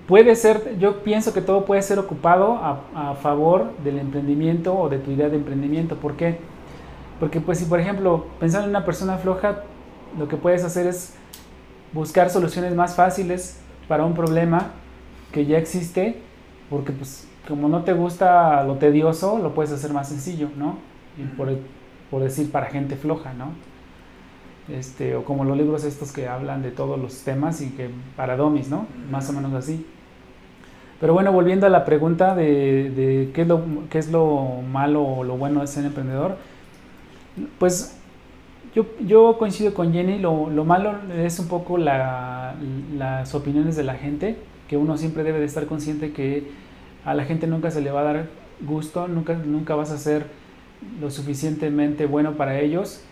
puede 0.07 0.35
ser, 0.35 0.77
yo 0.79 1.03
pienso 1.03 1.33
que 1.33 1.41
todo 1.41 1.65
puede 1.65 1.81
ser 1.81 1.99
ocupado 1.99 2.53
a, 2.53 2.81
a, 2.93 3.15
favor 3.15 3.75
del 3.83 3.99
emprendimiento 3.99 4.77
o 4.77 4.89
de 4.89 4.99
tu 4.99 5.11
idea 5.11 5.29
de 5.29 5.37
emprendimiento. 5.37 5.95
¿Por 5.97 6.15
qué? 6.15 6.37
Porque 7.19 7.39
pues 7.39 7.59
si 7.59 7.65
por 7.65 7.79
ejemplo 7.79 8.27
pensando 8.39 8.65
en 8.65 8.71
una 8.71 8.85
persona 8.85 9.17
floja, 9.17 9.63
lo 10.17 10.27
que 10.27 10.37
puedes 10.37 10.63
hacer 10.63 10.85
es 10.85 11.13
buscar 11.93 12.29
soluciones 12.29 12.75
más 12.75 12.95
fáciles 12.95 13.59
para 13.87 14.05
un 14.05 14.13
problema 14.13 14.71
que 15.31 15.45
ya 15.45 15.57
existe, 15.57 16.19
porque 16.69 16.91
pues 16.91 17.27
como 17.47 17.67
no 17.67 17.83
te 17.83 17.93
gusta 17.93 18.63
lo 18.63 18.75
tedioso, 18.75 19.39
lo 19.39 19.53
puedes 19.53 19.71
hacer 19.71 19.93
más 19.93 20.09
sencillo, 20.09 20.49
¿no? 20.57 20.77
Y 21.17 21.23
por, 21.35 21.49
por 22.09 22.23
decir 22.23 22.51
para 22.51 22.67
gente 22.67 22.95
floja, 22.95 23.33
¿no? 23.33 23.51
Este, 24.67 25.15
o 25.15 25.23
como 25.23 25.45
los 25.45 25.55
libros 25.55 25.83
estos 25.83 26.11
que 26.11 26.27
hablan 26.27 26.63
de 26.63 26.71
todos 26.71 26.99
los 26.99 27.21
temas 27.21 27.61
y 27.61 27.69
que 27.69 27.89
para 28.15 28.35
domis, 28.35 28.69
¿no? 28.69 28.87
Más 29.11 29.29
o 29.29 29.33
menos 29.33 29.53
así. 29.53 29.85
Pero 30.99 31.13
bueno, 31.13 31.31
volviendo 31.31 31.67
a 31.67 31.69
la 31.69 31.85
pregunta 31.85 32.35
de, 32.35 33.29
qué, 33.33 33.41
es 33.41 33.47
lo, 33.47 33.61
qué 33.89 33.99
es 33.99 34.11
lo 34.11 34.61
malo 34.71 35.03
o 35.03 35.23
lo 35.23 35.37
bueno 35.37 35.61
de 35.61 35.67
ser 35.67 35.85
emprendedor, 35.85 36.37
pues 37.59 37.97
yo, 38.73 38.85
yo 39.05 39.37
coincido 39.37 39.73
con 39.73 39.93
Jenny, 39.93 40.19
lo, 40.19 40.49
lo 40.49 40.65
malo 40.65 40.95
es 41.15 41.37
un 41.39 41.47
poco 41.47 41.77
la, 41.77 42.55
las 42.97 43.35
opiniones 43.35 43.75
de 43.75 43.83
la 43.83 43.95
gente, 43.95 44.37
que 44.67 44.77
uno 44.77 44.97
siempre 44.97 45.23
debe 45.23 45.39
de 45.39 45.45
estar 45.45 45.65
consciente 45.67 46.11
que 46.11 46.64
a 47.05 47.13
la 47.13 47.23
gente 47.23 47.47
nunca 47.47 47.71
se 47.71 47.81
le 47.81 47.91
va 47.91 48.01
a 48.01 48.03
dar 48.03 48.25
gusto, 48.61 49.07
nunca, 49.07 49.35
nunca 49.35 49.75
vas 49.75 49.91
a 49.91 49.97
ser 49.97 50.25
lo 50.99 51.09
suficientemente 51.11 52.05
bueno 52.05 52.33
para 52.33 52.59
ellos. 52.59 53.03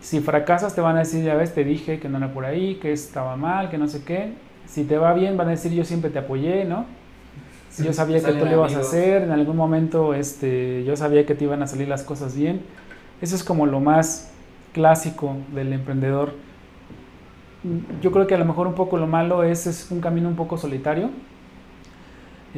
Si 0.00 0.20
fracasas 0.20 0.74
te 0.74 0.80
van 0.80 0.96
a 0.96 1.00
decir, 1.00 1.24
ya 1.24 1.34
ves, 1.34 1.54
te 1.54 1.64
dije 1.64 1.98
que 1.98 2.08
no 2.08 2.18
era 2.18 2.32
por 2.32 2.44
ahí, 2.44 2.76
que 2.76 2.92
estaba 2.92 3.36
mal, 3.36 3.70
que 3.70 3.78
no 3.78 3.88
sé 3.88 4.04
qué. 4.04 4.34
Si 4.66 4.84
te 4.84 4.98
va 4.98 5.14
bien 5.14 5.36
van 5.36 5.48
a 5.48 5.52
decir, 5.52 5.72
yo 5.72 5.84
siempre 5.84 6.10
te 6.10 6.18
apoyé, 6.18 6.64
¿no? 6.64 6.84
Si 7.70 7.84
yo 7.84 7.92
sabía 7.92 8.22
que 8.22 8.32
tú 8.32 8.44
lo 8.44 8.52
ibas 8.52 8.74
a 8.74 8.80
hacer, 8.80 9.22
en 9.22 9.30
algún 9.30 9.56
momento 9.56 10.14
este, 10.14 10.84
yo 10.84 10.96
sabía 10.96 11.26
que 11.26 11.34
te 11.34 11.44
iban 11.44 11.62
a 11.62 11.66
salir 11.66 11.88
las 11.88 12.02
cosas 12.02 12.36
bien. 12.36 12.60
Eso 13.20 13.34
es 13.34 13.44
como 13.44 13.66
lo 13.66 13.80
más 13.80 14.30
clásico 14.72 15.36
del 15.54 15.72
emprendedor. 15.72 16.32
Yo 18.00 18.12
creo 18.12 18.26
que 18.26 18.34
a 18.34 18.38
lo 18.38 18.44
mejor 18.44 18.66
un 18.66 18.74
poco 18.74 18.96
lo 18.96 19.06
malo 19.06 19.42
es, 19.42 19.66
es 19.66 19.90
un 19.90 20.00
camino 20.00 20.28
un 20.28 20.36
poco 20.36 20.56
solitario. 20.56 21.10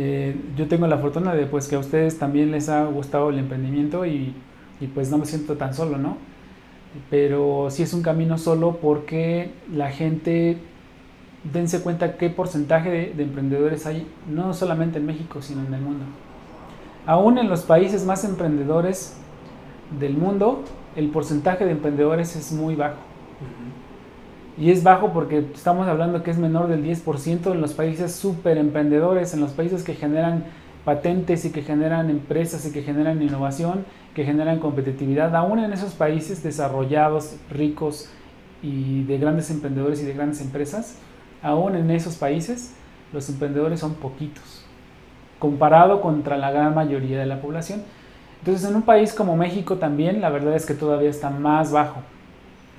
Eh, 0.01 0.37
yo 0.57 0.69
tengo 0.69 0.87
la 0.87 0.99
fortuna 0.99 1.35
de 1.35 1.47
pues 1.47 1.67
que 1.67 1.75
a 1.75 1.81
ustedes 1.81 2.21
también 2.21 2.53
les 2.53 2.69
ha 2.69 2.85
gustado 2.85 3.31
el 3.31 3.39
emprendimiento 3.41 4.07
y, 4.07 4.33
pues 4.95 5.11
no 5.11 5.19
me 5.19 5.27
siento 5.27 5.57
tan 5.57 5.75
solo, 5.75 5.99
¿no? 5.99 6.17
Pero 7.11 7.67
sí 7.71 7.83
es 7.83 7.93
un 7.93 8.03
camino 8.03 8.39
solo 8.39 8.79
porque 8.81 9.51
la 9.75 9.91
gente, 9.91 10.59
dense 11.53 11.83
cuenta 11.83 12.17
qué 12.17 12.31
porcentaje 12.31 12.91
de, 12.91 13.13
de 13.13 13.23
emprendedores 13.25 13.87
hay, 13.87 14.07
no 14.33 14.55
solamente 14.55 14.99
en 14.99 15.07
México, 15.07 15.43
sino 15.43 15.67
en 15.67 15.75
el 15.75 15.81
mundo. 15.81 16.05
Aún 17.05 17.37
en 17.39 17.49
los 17.49 17.63
países 17.63 18.05
más 18.05 18.23
emprendedores 18.25 19.17
del 19.99 20.17
mundo, 20.17 20.63
el 20.95 21.09
porcentaje 21.09 21.65
de 21.65 21.73
emprendedores 21.73 22.37
es 22.37 22.53
muy 22.53 22.77
bajo. 22.77 22.99
Y 24.59 24.73
es 24.73 24.83
bajo 24.83 25.13
porque 25.13 25.39
estamos 25.55 25.87
hablando 25.87 26.25
que 26.25 26.33
es 26.33 26.39
menor 26.39 26.67
del 26.67 26.85
10% 26.85 27.53
en 27.53 27.61
los 27.61 27.75
países 27.75 28.13
súper 28.13 28.59
emprendedores, 28.59 29.33
en 29.33 29.41
los 29.41 29.53
países 29.53 29.85
que 29.85 29.95
generan 29.95 30.45
patentes 30.85 31.45
y 31.45 31.53
que 31.53 31.63
generan 31.63 32.11
empresas 32.11 32.67
y 32.67 32.73
que 32.73 32.83
generan 32.83 33.23
innovación, 33.23 33.85
que 34.15 34.25
generan 34.25 34.59
competitividad. 34.59 35.37
Aún 35.37 35.61
en 35.61 35.73
esos 35.73 35.93
países 35.93 36.43
desarrollados, 36.43 37.37
ricos 37.51 38.11
y 38.61 39.05
de 39.05 39.19
grandes 39.19 39.49
emprendedores 39.51 40.03
y 40.03 40.07
de 40.07 40.15
grandes 40.15 40.41
empresas, 40.41 40.97
aún 41.41 41.77
en 41.77 41.91
esos 41.93 42.17
países 42.17 42.75
los 43.13 43.29
emprendedores 43.29 43.79
son 43.79 43.95
poquitos, 43.95 44.65
comparado 45.39 46.01
contra 46.01 46.37
la 46.37 46.51
gran 46.51 46.75
mayoría 46.75 47.21
de 47.21 47.27
la 47.27 47.41
población. 47.41 47.83
Entonces 48.41 48.69
en 48.69 48.75
un 48.75 48.83
país 48.83 49.13
como 49.13 49.37
México 49.37 49.77
también 49.77 50.21
la 50.21 50.31
verdad 50.31 50.57
es 50.57 50.67
que 50.67 50.75
todavía 50.75 51.11
está 51.11 51.31
más 51.31 51.71
bajo. 51.71 52.03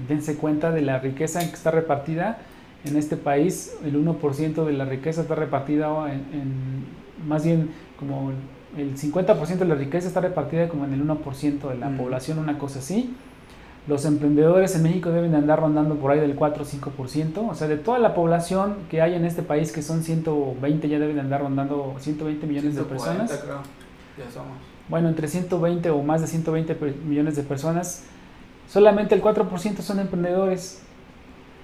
Dense 0.08 0.36
cuenta 0.36 0.72
de 0.72 0.82
la 0.82 1.00
riqueza 1.00 1.42
en 1.42 1.50
que 1.50 1.56
está 1.56 1.72
repartida 1.72 2.40
en 2.86 2.96
este 2.96 3.18
país, 3.18 3.76
el 3.84 3.96
1% 3.96 4.66
de 4.66 4.74
la 4.74 4.86
riqueza 4.86 5.22
está 5.22 5.36
repartida 5.36 5.90
en, 6.14 6.86
más 7.28 7.44
bien 7.44 7.72
como 8.00 8.32
el 8.78 8.96
50% 8.96 9.58
de 9.58 9.66
la 9.66 9.76
riqueza 9.76 10.08
está 10.08 10.22
repartida 10.22 10.70
como 10.70 10.86
en 10.86 10.94
el 10.94 11.06
1% 11.06 11.70
de 11.70 11.76
la 11.76 11.90
mm. 11.90 11.98
población, 11.98 12.40
una 12.40 12.58
cosa 12.58 12.80
así. 12.80 13.14
Los 13.88 14.06
emprendedores 14.06 14.76
en 14.76 14.84
México 14.84 15.10
deben 15.10 15.36
andar 15.36 15.60
rondando 15.60 15.96
por 15.96 16.12
ahí 16.12 16.20
del 16.20 16.36
4 16.36 16.64
o 16.64 16.66
5%, 16.66 17.50
o 17.50 17.56
sea, 17.56 17.68
de 17.68 17.78
toda 17.78 17.98
la 18.00 18.14
población 18.14 18.76
que 18.90 19.02
hay 19.02 19.16
en 19.16 19.26
este 19.26 19.42
país, 19.42 19.72
que 19.72 19.82
son 19.82 20.04
120, 20.04 20.88
ya 20.88 21.00
deben 21.00 21.20
andar 21.20 21.42
rondando 21.42 21.96
120 22.00 22.46
millones 22.48 22.76
de 22.76 22.84
personas. 22.84 23.32
Creo. 23.44 23.62
Ya 24.18 24.32
somos 24.32 24.70
bueno, 24.90 25.08
entre 25.08 25.28
120 25.28 25.92
o 25.92 26.02
más 26.02 26.22
de 26.22 26.28
120 26.28 26.76
millones 27.06 27.36
de 27.36 27.44
personas, 27.44 28.04
solamente 28.70 29.16
el 29.16 29.22
4% 29.22 29.80
son 29.80 30.00
emprendedores. 30.00 30.82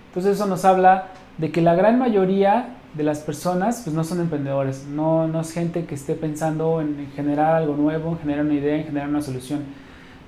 Entonces 0.08 0.36
eso 0.36 0.48
nos 0.48 0.66
habla 0.66 1.10
de 1.38 1.52
que 1.52 1.62
la 1.62 1.76
gran 1.76 2.00
mayoría 2.00 2.76
de 2.94 3.04
las 3.04 3.20
personas 3.20 3.82
pues 3.84 3.96
no 3.96 4.04
son 4.04 4.22
emprendedores, 4.22 4.86
no, 4.88 5.28
no 5.28 5.42
es 5.42 5.52
gente 5.52 5.86
que 5.86 5.96
esté 5.96 6.16
pensando 6.16 6.80
en 6.82 7.12
generar 7.16 7.56
algo 7.56 7.76
nuevo, 7.76 8.12
en 8.12 8.20
generar 8.20 8.46
una 8.46 8.54
idea, 8.54 8.78
en 8.78 8.86
generar 8.86 9.10
una 9.10 9.22
solución. 9.22 9.64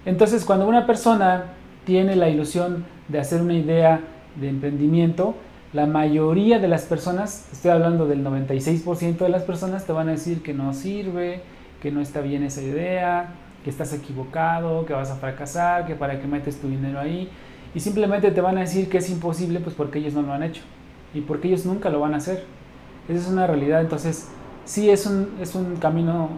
Entonces 0.05 0.43
cuando 0.43 0.67
una 0.67 0.85
persona 0.85 1.45
tiene 1.85 2.15
la 2.15 2.29
ilusión 2.29 2.85
de 3.07 3.19
hacer 3.19 3.41
una 3.41 3.53
idea 3.53 4.01
de 4.35 4.49
emprendimiento, 4.49 5.35
la 5.73 5.85
mayoría 5.85 6.59
de 6.59 6.67
las 6.67 6.83
personas, 6.83 7.47
estoy 7.51 7.71
hablando 7.71 8.05
del 8.07 8.23
96% 8.25 9.17
de 9.17 9.29
las 9.29 9.43
personas, 9.43 9.85
te 9.85 9.93
van 9.93 10.09
a 10.09 10.11
decir 10.11 10.43
que 10.43 10.53
no 10.53 10.73
sirve, 10.73 11.41
que 11.81 11.91
no 11.91 12.01
está 12.01 12.21
bien 12.21 12.43
esa 12.43 12.61
idea, 12.61 13.29
que 13.67 13.71
estás 13.71 13.91
equivocado, 13.91 14.85
que 14.85 14.93
vas 14.93 15.11
a 15.11 15.17
fracasar, 15.17 15.85
que 15.85 15.93
para 15.93 16.21
qué 16.21 16.25
metes 16.25 16.61
tu 16.61 16.69
dinero 16.69 17.01
ahí. 17.01 17.29
Y 17.75 17.81
simplemente 17.81 18.31
te 18.31 18.39
van 18.39 18.57
a 18.57 18.61
decir 18.61 18.87
que 18.87 18.99
es 18.99 19.09
imposible 19.09 19.59
pues 19.59 19.75
porque 19.75 19.99
ellos 19.99 20.13
no 20.13 20.21
lo 20.21 20.31
han 20.31 20.41
hecho 20.41 20.61
y 21.13 21.19
porque 21.19 21.49
ellos 21.49 21.65
nunca 21.65 21.89
lo 21.89 21.99
van 21.99 22.13
a 22.13 22.17
hacer. 22.17 22.45
Esa 23.09 23.19
es 23.19 23.27
una 23.27 23.45
realidad. 23.45 23.81
Entonces, 23.81 24.29
sí 24.63 24.89
es 24.89 25.05
un, 25.05 25.35
es 25.41 25.53
un 25.53 25.75
camino 25.75 26.29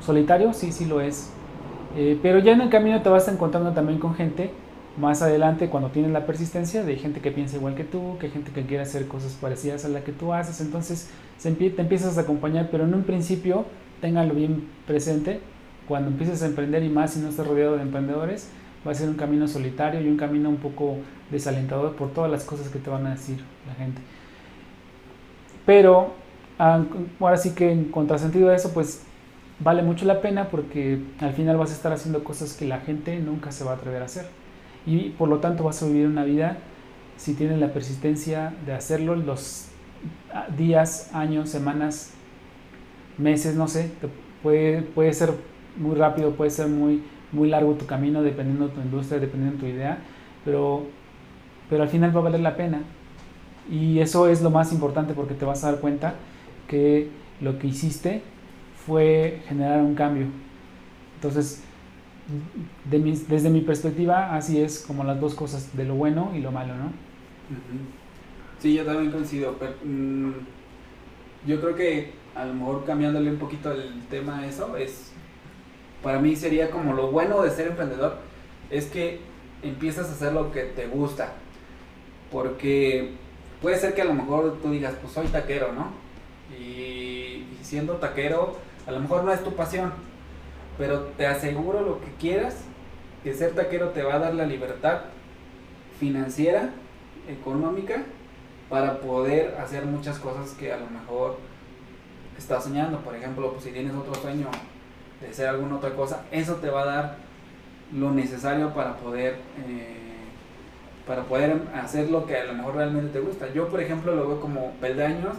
solitario, 0.00 0.52
sí, 0.52 0.72
sí 0.72 0.86
lo 0.86 1.00
es. 1.00 1.30
Eh, 1.96 2.18
pero 2.20 2.40
ya 2.40 2.54
en 2.54 2.62
el 2.62 2.70
camino 2.70 3.00
te 3.02 3.08
vas 3.08 3.28
encontrando 3.28 3.70
también 3.70 4.00
con 4.00 4.16
gente 4.16 4.50
más 4.98 5.22
adelante 5.22 5.68
cuando 5.68 5.90
tienes 5.90 6.10
la 6.10 6.26
persistencia 6.26 6.82
de 6.82 6.96
gente 6.96 7.20
que 7.20 7.30
piensa 7.30 7.54
igual 7.54 7.76
que 7.76 7.84
tú, 7.84 8.16
que 8.18 8.30
gente 8.30 8.50
que 8.50 8.66
quiere 8.66 8.82
hacer 8.82 9.06
cosas 9.06 9.38
parecidas 9.40 9.84
a 9.84 9.88
la 9.90 10.00
que 10.00 10.10
tú 10.10 10.32
haces. 10.32 10.60
Entonces 10.60 11.08
te 11.40 11.50
empiezas 11.50 12.18
a 12.18 12.22
acompañar, 12.22 12.66
pero 12.72 12.82
en 12.82 12.94
un 12.94 13.04
principio 13.04 13.64
ténganlo 14.00 14.34
bien 14.34 14.68
presente, 14.88 15.38
cuando 15.88 16.10
empieces 16.10 16.42
a 16.42 16.46
emprender 16.46 16.84
y 16.84 16.90
más 16.90 17.14
si 17.14 17.20
no 17.20 17.30
estás 17.30 17.46
rodeado 17.46 17.76
de 17.76 17.82
emprendedores, 17.82 18.50
va 18.86 18.92
a 18.92 18.94
ser 18.94 19.08
un 19.08 19.16
camino 19.16 19.48
solitario 19.48 20.00
y 20.00 20.06
un 20.06 20.16
camino 20.16 20.50
un 20.50 20.58
poco 20.58 20.98
desalentador 21.30 21.96
por 21.96 22.12
todas 22.12 22.30
las 22.30 22.44
cosas 22.44 22.68
que 22.68 22.78
te 22.78 22.90
van 22.90 23.06
a 23.06 23.10
decir 23.10 23.38
la 23.66 23.74
gente. 23.74 24.00
Pero 25.66 26.14
ah, 26.58 26.84
ahora 27.20 27.36
sí 27.36 27.54
que 27.54 27.72
en 27.72 27.86
contrasentido 27.86 28.50
de 28.50 28.56
eso, 28.56 28.72
pues 28.72 29.02
vale 29.60 29.82
mucho 29.82 30.04
la 30.04 30.20
pena 30.20 30.48
porque 30.48 31.02
al 31.20 31.32
final 31.32 31.56
vas 31.56 31.70
a 31.70 31.74
estar 31.74 31.92
haciendo 31.92 32.22
cosas 32.22 32.54
que 32.54 32.66
la 32.66 32.80
gente 32.80 33.18
nunca 33.18 33.50
se 33.50 33.64
va 33.64 33.72
a 33.72 33.74
atrever 33.74 34.02
a 34.02 34.06
hacer. 34.06 34.26
Y 34.86 35.10
por 35.10 35.28
lo 35.28 35.38
tanto 35.38 35.64
vas 35.64 35.82
a 35.82 35.86
vivir 35.86 36.06
una 36.06 36.24
vida, 36.24 36.58
si 37.16 37.34
tienes 37.34 37.58
la 37.58 37.72
persistencia 37.72 38.54
de 38.64 38.72
hacerlo, 38.72 39.16
los 39.16 39.68
ah, 40.32 40.46
días, 40.56 41.10
años, 41.14 41.48
semanas 41.50 42.12
meses, 43.18 43.56
no 43.56 43.68
sé, 43.68 43.90
puede, 44.42 44.82
puede 44.82 45.12
ser 45.12 45.32
muy 45.78 45.94
rápido, 45.96 46.32
puede 46.32 46.50
ser 46.50 46.68
muy, 46.68 47.02
muy 47.32 47.48
largo 47.48 47.74
tu 47.74 47.86
camino 47.86 48.22
dependiendo 48.22 48.68
de 48.68 48.74
tu 48.74 48.80
industria, 48.80 49.20
dependiendo 49.20 49.56
de 49.56 49.60
tu 49.60 49.66
idea, 49.66 49.98
pero, 50.44 50.86
pero 51.70 51.82
al 51.82 51.88
final 51.88 52.14
va 52.14 52.20
a 52.20 52.24
valer 52.24 52.40
la 52.40 52.56
pena. 52.56 52.82
Y 53.70 53.98
eso 54.00 54.28
es 54.28 54.40
lo 54.42 54.50
más 54.50 54.72
importante 54.72 55.12
porque 55.14 55.34
te 55.34 55.44
vas 55.44 55.62
a 55.64 55.72
dar 55.72 55.80
cuenta 55.80 56.14
que 56.66 57.08
lo 57.40 57.58
que 57.58 57.66
hiciste 57.66 58.22
fue 58.86 59.42
generar 59.46 59.82
un 59.82 59.94
cambio. 59.94 60.26
Entonces, 61.16 61.62
de 62.90 62.98
desde 63.28 63.50
mi 63.50 63.60
perspectiva, 63.60 64.34
así 64.34 64.60
es 64.60 64.84
como 64.86 65.04
las 65.04 65.20
dos 65.20 65.34
cosas, 65.34 65.76
de 65.76 65.84
lo 65.84 65.94
bueno 65.94 66.32
y 66.34 66.40
lo 66.40 66.52
malo, 66.52 66.74
¿no? 66.76 66.92
Sí, 68.58 68.74
yo 68.74 68.84
también 68.84 69.10
coincido. 69.10 69.56
Pero, 69.58 69.72
mm, 69.84 70.32
yo 71.46 71.60
creo 71.60 71.74
que 71.74 72.12
a 72.34 72.44
lo 72.44 72.54
mejor 72.54 72.84
cambiándole 72.84 73.30
un 73.30 73.38
poquito 73.38 73.72
el 73.72 74.02
tema 74.10 74.38
a 74.38 74.46
eso, 74.46 74.76
es 74.76 75.12
para 76.02 76.18
mí 76.18 76.36
sería 76.36 76.70
como 76.70 76.94
lo 76.94 77.10
bueno 77.10 77.42
de 77.42 77.50
ser 77.50 77.68
emprendedor, 77.68 78.16
es 78.70 78.86
que 78.86 79.20
empiezas 79.62 80.08
a 80.08 80.12
hacer 80.12 80.32
lo 80.32 80.52
que 80.52 80.62
te 80.62 80.86
gusta. 80.86 81.32
Porque 82.30 83.12
puede 83.60 83.78
ser 83.78 83.94
que 83.94 84.02
a 84.02 84.06
lo 84.06 84.14
mejor 84.14 84.58
tú 84.62 84.70
digas, 84.70 84.94
pues 85.00 85.12
soy 85.12 85.26
taquero, 85.28 85.72
¿no? 85.72 85.90
Y, 86.56 87.46
siendo 87.62 87.94
taquero, 87.94 88.56
a 88.86 88.92
lo 88.92 89.00
mejor 89.00 89.24
no 89.24 89.32
es 89.32 89.42
tu 89.42 89.54
pasión, 89.54 89.92
pero 90.78 91.00
te 91.16 91.26
aseguro 91.26 91.82
lo 91.82 92.00
que 92.00 92.12
quieras, 92.18 92.56
que 93.22 93.34
ser 93.34 93.54
taquero 93.54 93.90
te 93.90 94.02
va 94.02 94.14
a 94.14 94.18
dar 94.18 94.34
la 94.34 94.46
libertad 94.46 95.00
financiera, 95.98 96.70
económica, 97.28 98.04
para 98.70 99.00
poder 99.00 99.56
hacer 99.58 99.84
muchas 99.84 100.18
cosas 100.18 100.52
que 100.52 100.72
a 100.72 100.78
lo 100.78 100.88
mejor 100.88 101.38
estás 102.38 102.64
soñando. 102.64 103.00
Por 103.00 103.16
ejemplo, 103.16 103.50
pues 103.52 103.64
si 103.64 103.70
tienes 103.72 103.94
otro 103.94 104.14
sueño 104.14 104.46
de 105.20 105.28
hacer 105.28 105.48
alguna 105.48 105.76
otra 105.76 105.94
cosa, 105.94 106.24
eso 106.30 106.56
te 106.56 106.70
va 106.70 106.82
a 106.82 106.86
dar 106.86 107.16
lo 107.92 108.10
necesario 108.12 108.74
para 108.74 108.96
poder 108.96 109.36
eh, 109.66 109.98
para 111.08 111.22
poder 111.22 111.62
hacer 111.74 112.10
lo 112.10 112.26
que 112.26 112.36
a 112.36 112.44
lo 112.44 112.52
mejor 112.52 112.76
realmente 112.76 113.18
te 113.18 113.20
gusta. 113.20 113.50
Yo, 113.54 113.68
por 113.68 113.80
ejemplo, 113.80 114.14
lo 114.14 114.28
veo 114.28 114.40
como 114.42 114.72
peldaños 114.72 115.36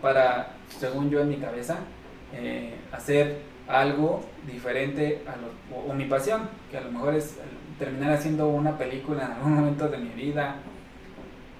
para, 0.00 0.52
según 0.78 1.10
yo 1.10 1.20
en 1.20 1.28
mi 1.28 1.36
cabeza, 1.38 1.78
eh, 2.32 2.76
hacer 2.92 3.40
algo 3.66 4.20
diferente 4.46 5.24
a 5.26 5.34
lo, 5.36 5.90
o, 5.90 5.92
mi 5.92 6.04
pasión, 6.04 6.42
que 6.70 6.78
a 6.78 6.82
lo 6.82 6.92
mejor 6.92 7.16
es 7.16 7.34
terminar 7.80 8.12
haciendo 8.12 8.46
una 8.46 8.78
película 8.78 9.26
en 9.26 9.32
algún 9.32 9.54
momento 9.54 9.88
de 9.88 9.98
mi 9.98 10.10
vida, 10.10 10.54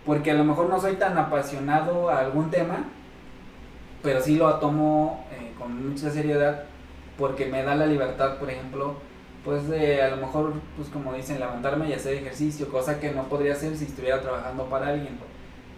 porque 0.05 0.31
a 0.31 0.35
lo 0.35 0.45
mejor 0.45 0.69
no 0.69 0.81
soy 0.81 0.95
tan 0.95 1.19
apasionado 1.19 2.09
a 2.09 2.21
algún 2.21 2.49
tema, 2.49 2.85
pero 4.05 4.21
sí 4.21 4.37
lo 4.37 4.55
tomo 4.61 5.27
eh, 5.33 5.53
con 5.59 5.89
mucha 5.89 6.11
seriedad, 6.11 6.63
porque 7.19 7.47
me 7.47 7.63
da 7.63 7.75
la 7.75 7.87
libertad, 7.87 8.39
por 8.39 8.51
ejemplo, 8.51 8.97
pues 9.45 9.69
de 9.69 10.03
a 10.03 10.11
lo 10.11 10.17
mejor, 10.17 10.55
pues 10.77 10.89
como 10.89 11.15
dicen, 11.15 11.39
levantarme 11.39 11.89
y 11.89 11.93
hacer 11.93 12.15
ejercicio, 12.15 12.69
cosa 12.69 12.99
que 12.99 13.13
no 13.13 13.25
podría 13.25 13.53
hacer 13.53 13.77
si 13.77 13.85
estuviera 13.85 14.21
trabajando 14.21 14.65
para 14.65 14.89
alguien, 14.89 15.19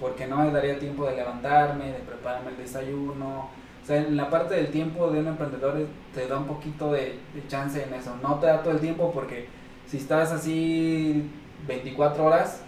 porque 0.01 0.27
no 0.27 0.39
me 0.39 0.51
daría 0.51 0.79
tiempo 0.79 1.07
de 1.07 1.17
levantarme, 1.17 1.93
de 1.93 1.99
prepararme 1.99 2.53
el 2.53 2.57
desayuno. 2.57 3.51
O 3.83 3.87
sea, 3.87 3.99
en 3.99 4.17
la 4.17 4.31
parte 4.31 4.55
del 4.55 4.69
tiempo 4.69 5.11
de 5.11 5.21
un 5.21 5.29
emprendedor 5.29 5.75
te 6.15 6.27
da 6.27 6.39
un 6.39 6.47
poquito 6.47 6.93
de, 6.93 7.19
chance 7.49 7.83
en 7.83 7.93
eso. 7.93 8.17
No 8.23 8.37
te 8.37 8.47
da 8.47 8.63
todo 8.63 8.73
el 8.73 8.81
tiempo 8.81 9.13
porque 9.13 9.49
si 9.87 9.99
estás 9.99 10.33
así 10.33 11.31
24 11.67 12.25
horas, 12.25 12.63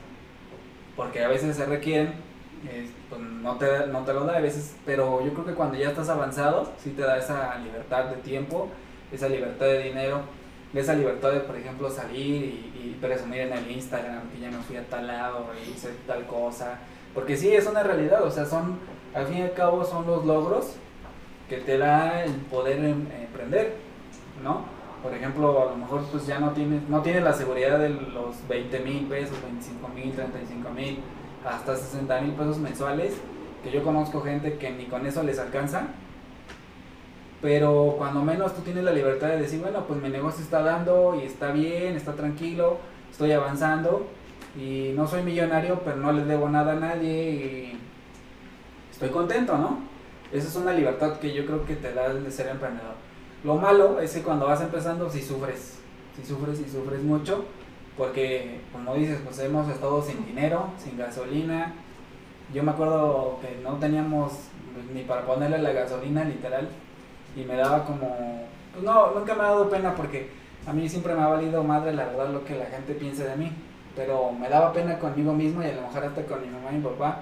porque 0.96 1.24
a 1.24 1.28
veces 1.28 1.56
se 1.56 1.64
requieren, 1.64 2.12
pues 3.08 3.20
no, 3.20 3.56
te, 3.56 3.86
no 3.86 4.04
te 4.04 4.12
lo 4.12 4.24
da 4.24 4.36
a 4.36 4.40
veces, 4.40 4.76
pero 4.84 5.24
yo 5.24 5.32
creo 5.32 5.46
que 5.46 5.54
cuando 5.54 5.78
ya 5.78 5.90
estás 5.90 6.08
avanzado, 6.08 6.72
sí 6.78 6.90
te 6.90 7.02
da 7.02 7.16
esa 7.16 7.56
libertad 7.58 8.06
de 8.06 8.16
tiempo, 8.16 8.68
esa 9.12 9.28
libertad 9.28 9.66
de 9.66 9.82
dinero 9.84 10.22
esa 10.78 10.94
libertad 10.94 11.32
de, 11.32 11.40
por 11.40 11.56
ejemplo, 11.56 11.90
salir 11.90 12.70
y, 12.76 12.96
presumir 13.00 13.40
en 13.40 13.52
el 13.54 13.70
Instagram 13.70 14.28
que 14.28 14.40
ya 14.40 14.50
me 14.50 14.58
fui 14.58 14.76
a 14.76 14.84
tal 14.84 15.06
lado 15.06 15.46
y 15.56 15.70
hice 15.70 15.88
tal 16.06 16.26
cosa. 16.26 16.80
Porque 17.14 17.34
sí, 17.34 17.50
es 17.50 17.66
una 17.66 17.82
realidad, 17.82 18.22
o 18.22 18.30
sea, 18.30 18.44
son, 18.44 18.78
al 19.14 19.26
fin 19.26 19.38
y 19.38 19.42
al 19.42 19.54
cabo, 19.54 19.86
son 19.86 20.06
los 20.06 20.26
logros 20.26 20.74
que 21.48 21.56
te 21.56 21.78
da 21.78 22.22
el 22.22 22.32
poder 22.32 22.84
em, 22.84 23.06
emprender, 23.22 23.76
¿no? 24.44 24.64
Por 25.02 25.14
ejemplo, 25.14 25.62
a 25.62 25.70
lo 25.70 25.76
mejor 25.78 26.02
pues 26.12 26.26
ya 26.26 26.38
no 26.40 26.50
tienes, 26.50 26.86
no 26.90 27.00
tienes 27.00 27.22
la 27.22 27.32
seguridad 27.32 27.78
de 27.78 27.88
los 27.88 28.46
20 28.48 28.80
mil 28.80 29.06
pesos, 29.06 29.40
25 29.42 29.88
mil, 29.88 30.12
35 30.12 30.70
mil, 30.70 30.98
hasta 31.44 31.76
60 31.76 32.20
mil 32.20 32.32
pesos 32.32 32.58
mensuales, 32.58 33.14
que 33.62 33.70
yo 33.70 33.82
conozco 33.82 34.20
gente 34.22 34.58
que 34.58 34.70
ni 34.70 34.86
con 34.86 35.06
eso 35.06 35.22
les 35.22 35.38
alcanza, 35.38 35.88
pero 37.42 37.94
cuando 37.96 38.22
menos 38.22 38.54
tú 38.54 38.62
tienes 38.62 38.84
la 38.84 38.92
libertad 38.92 39.28
de 39.28 39.38
decir, 39.38 39.60
bueno, 39.60 39.84
pues 39.86 40.00
mi 40.00 40.10
negocio 40.10 40.42
está 40.42 40.62
dando 40.62 41.18
y 41.20 41.24
está 41.24 41.52
bien, 41.52 41.96
está 41.96 42.12
tranquilo, 42.12 42.78
estoy 43.10 43.32
avanzando 43.32 44.06
y 44.58 44.92
no 44.94 45.06
soy 45.06 45.22
millonario, 45.22 45.80
pero 45.84 45.96
no 45.96 46.12
le 46.12 46.24
debo 46.24 46.48
nada 46.48 46.72
a 46.72 46.76
nadie 46.76 47.30
y 47.30 47.80
estoy 48.90 49.08
contento, 49.08 49.56
¿no? 49.56 49.78
Esa 50.32 50.48
es 50.48 50.56
una 50.56 50.72
libertad 50.72 51.18
que 51.18 51.32
yo 51.32 51.46
creo 51.46 51.64
que 51.64 51.76
te 51.76 51.92
da 51.92 52.06
el 52.06 52.24
de 52.24 52.30
ser 52.30 52.48
emprendedor. 52.48 52.94
Lo 53.42 53.56
malo 53.56 54.00
es 54.00 54.12
que 54.12 54.22
cuando 54.22 54.46
vas 54.46 54.60
empezando, 54.60 55.08
si 55.08 55.22
sufres, 55.22 55.78
si 56.14 56.24
sufres 56.24 56.60
y 56.60 56.68
sufres 56.68 57.02
mucho, 57.02 57.44
porque 58.00 58.60
como 58.72 58.94
dices, 58.94 59.20
pues 59.22 59.38
hemos 59.40 59.68
estado 59.68 60.00
sin 60.00 60.24
dinero, 60.24 60.70
sin 60.78 60.96
gasolina. 60.96 61.74
Yo 62.54 62.62
me 62.62 62.70
acuerdo 62.70 63.38
que 63.42 63.62
no 63.62 63.74
teníamos 63.74 64.32
pues, 64.72 64.86
ni 64.94 65.02
para 65.02 65.26
ponerle 65.26 65.58
la 65.58 65.72
gasolina 65.72 66.24
literal 66.24 66.66
y 67.36 67.42
me 67.42 67.56
daba 67.56 67.84
como, 67.84 68.48
pues 68.72 68.82
no, 68.82 69.10
nunca 69.10 69.34
me 69.34 69.42
ha 69.42 69.48
dado 69.48 69.68
pena 69.68 69.94
porque 69.94 70.30
a 70.66 70.72
mí 70.72 70.88
siempre 70.88 71.14
me 71.14 71.20
ha 71.20 71.26
valido 71.26 71.62
madre 71.62 71.92
la 71.92 72.06
verdad 72.06 72.30
lo 72.30 72.42
que 72.42 72.56
la 72.56 72.64
gente 72.64 72.94
piense 72.94 73.24
de 73.24 73.36
mí, 73.36 73.52
pero 73.94 74.32
me 74.32 74.48
daba 74.48 74.72
pena 74.72 74.98
conmigo 74.98 75.34
mismo 75.34 75.62
y 75.62 75.66
a 75.66 75.74
lo 75.74 75.82
mejor 75.82 76.04
hasta 76.04 76.24
con 76.24 76.40
mi 76.40 76.48
mamá 76.48 76.70
y 76.72 76.76
mi 76.76 76.82
papá, 76.82 77.20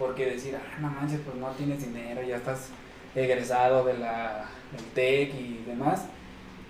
porque 0.00 0.26
decir, 0.26 0.56
ah, 0.56 0.80
no 0.80 0.90
manches, 0.90 1.20
pues 1.24 1.36
no 1.36 1.46
tienes 1.50 1.80
dinero, 1.80 2.22
ya 2.22 2.38
estás 2.38 2.70
egresado 3.14 3.84
de 3.84 3.98
la, 3.98 4.46
del 4.72 4.84
TEC 4.94 5.32
y 5.32 5.64
demás, 5.64 6.06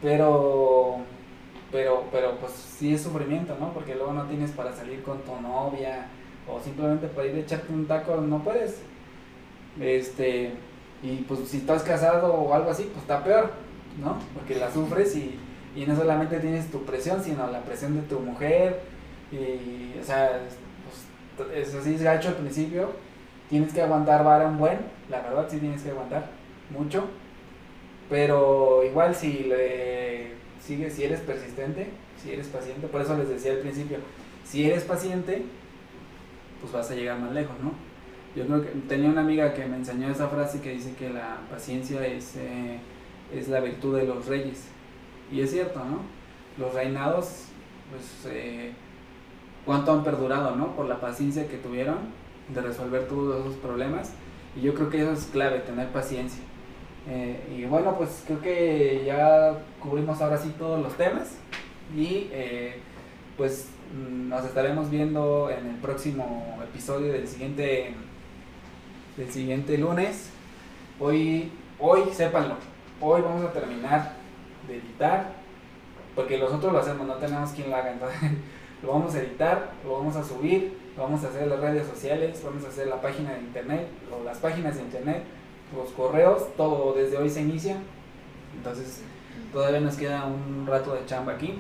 pero, 0.03 0.99
pero, 1.73 2.05
pero 2.12 2.37
pues 2.39 2.53
sí 2.53 2.95
es 2.95 3.03
sufrimiento, 3.03 3.57
¿no? 3.59 3.73
Porque 3.73 3.95
luego 3.95 4.12
no 4.12 4.25
tienes 4.27 4.51
para 4.51 4.73
salir 4.73 5.03
con 5.03 5.23
tu 5.23 5.41
novia 5.41 6.07
o 6.47 6.61
simplemente 6.61 7.09
para 7.09 7.29
ir 7.29 7.37
a 7.37 7.41
echarte 7.41 7.73
un 7.73 7.87
taco, 7.87 8.16
no 8.18 8.45
puedes. 8.45 8.83
Este, 9.81 10.53
y 11.03 11.16
pues 11.27 11.49
si 11.49 11.57
estás 11.57 11.83
casado 11.83 12.35
o 12.35 12.53
algo 12.53 12.70
así, 12.70 12.85
pues 12.85 12.99
está 12.99 13.25
peor, 13.25 13.51
¿no? 13.99 14.18
Porque 14.35 14.57
la 14.57 14.70
sufres 14.70 15.16
y, 15.16 15.39
y 15.75 15.87
no 15.87 15.97
solamente 15.97 16.39
tienes 16.41 16.70
tu 16.70 16.85
presión, 16.85 17.25
sino 17.25 17.47
la 17.47 17.62
presión 17.62 17.95
de 17.95 18.03
tu 18.03 18.20
mujer. 18.20 18.81
Y, 19.33 19.99
o 19.99 20.05
sea, 20.05 20.43
pues, 21.37 21.49
eso 21.57 21.83
sí 21.83 21.95
es 21.95 22.03
gacho 22.03 22.29
al 22.29 22.35
principio. 22.35 22.91
Tienes 23.49 23.73
que 23.73 23.83
aguantar 23.83 24.25
vara 24.25 24.47
un 24.47 24.59
buen, 24.59 24.79
la 25.09 25.20
verdad 25.23 25.47
sí 25.51 25.59
tienes 25.59 25.83
que 25.83 25.91
aguantar 25.91 26.27
mucho. 26.70 27.05
Pero 28.11 28.85
igual 28.85 29.14
si 29.14 29.45
le 29.45 30.41
sigues, 30.64 30.94
si 30.94 31.04
eres 31.04 31.20
persistente, 31.20 31.90
si 32.22 32.32
eres 32.32 32.46
paciente, 32.48 32.86
por 32.86 33.00
eso 33.00 33.16
les 33.16 33.28
decía 33.28 33.52
al 33.52 33.58
principio, 33.58 33.98
si 34.44 34.64
eres 34.64 34.84
paciente, 34.84 35.42
pues 36.60 36.72
vas 36.72 36.90
a 36.90 36.94
llegar 36.94 37.18
más 37.18 37.32
lejos, 37.32 37.56
¿no? 37.62 37.72
Yo 38.34 38.46
creo 38.46 38.62
que 38.62 38.68
tenía 38.88 39.10
una 39.10 39.20
amiga 39.20 39.52
que 39.52 39.66
me 39.66 39.76
enseñó 39.76 40.08
esa 40.10 40.28
frase 40.28 40.60
que 40.60 40.70
dice 40.70 40.94
que 40.94 41.10
la 41.10 41.40
paciencia 41.50 42.06
es, 42.06 42.36
eh, 42.36 42.78
es 43.34 43.48
la 43.48 43.60
virtud 43.60 43.98
de 43.98 44.06
los 44.06 44.26
reyes. 44.26 44.68
Y 45.30 45.40
es 45.40 45.50
cierto, 45.50 45.80
¿no? 45.84 46.00
Los 46.58 46.72
reinados, 46.74 47.46
pues, 47.90 48.32
eh, 48.32 48.72
cuánto 49.66 49.92
han 49.92 50.04
perdurado, 50.04 50.56
¿no? 50.56 50.74
Por 50.74 50.86
la 50.86 51.00
paciencia 51.00 51.46
que 51.46 51.58
tuvieron 51.58 51.98
de 52.54 52.60
resolver 52.60 53.06
todos 53.06 53.40
esos 53.40 53.56
problemas. 53.56 54.12
Y 54.56 54.62
yo 54.62 54.74
creo 54.74 54.88
que 54.88 55.02
eso 55.02 55.12
es 55.12 55.24
clave, 55.26 55.60
tener 55.60 55.88
paciencia. 55.88 56.42
Eh, 57.09 57.57
y 57.57 57.64
bueno, 57.64 57.96
pues 57.96 58.22
creo 58.26 58.40
que 58.40 59.03
ya 59.05 59.59
cubrimos 59.80 60.20
ahora 60.20 60.38
sí 60.38 60.55
todos 60.59 60.82
los 60.82 60.96
temas. 60.96 61.36
Y 61.96 62.28
pues 63.36 63.68
mm, 63.94 64.28
nos 64.28 64.44
estaremos 64.44 64.90
viendo 64.90 65.50
en 65.50 65.66
el 65.66 65.76
próximo 65.76 66.59
episodio 66.62 67.12
del 67.12 67.26
siguiente 67.26 67.94
del 69.16 69.30
siguiente 69.30 69.76
lunes. 69.78 70.30
Hoy, 70.98 71.50
hoy, 71.78 72.03
sépanlo, 72.12 72.57
hoy 73.00 73.20
vamos 73.22 73.44
a 73.44 73.53
terminar 73.53 74.14
de 74.66 74.76
editar, 74.76 75.32
porque 76.14 76.38
nosotros 76.38 76.72
lo 76.72 76.78
hacemos, 76.78 77.07
no 77.07 77.14
tenemos 77.14 77.50
quien 77.50 77.70
lo 77.70 77.76
haga, 77.76 77.92
entonces 77.92 78.20
lo 78.82 78.92
vamos 78.92 79.14
a 79.14 79.20
editar, 79.20 79.72
lo 79.84 79.98
vamos 79.98 80.16
a 80.16 80.24
subir, 80.24 80.78
lo 80.96 81.03
vamos 81.05 81.24
a 81.24 81.28
hacer 81.28 81.46
las 81.46 81.61
redes 81.61 81.86
sociales, 81.86 82.40
vamos 82.44 82.64
a 82.64 82.68
hacer 82.68 82.86
la 82.86 83.00
página 83.00 83.32
de 83.32 83.40
internet, 83.40 83.88
o 84.11 84.24
las 84.24 84.38
páginas 84.38 84.76
de 84.76 84.82
internet, 84.82 85.24
los 85.77 85.91
correos, 85.91 86.55
todo 86.57 86.95
desde 86.95 87.16
hoy 87.16 87.31
se 87.31 87.43
inicia, 87.43 87.77
entonces 88.57 89.03
todavía 89.53 89.81
nos 89.81 89.97
queda 89.97 90.27
un 90.27 90.66
rato 90.66 90.95
de 90.95 91.05
chamba 91.07 91.33
aquí. 91.33 91.59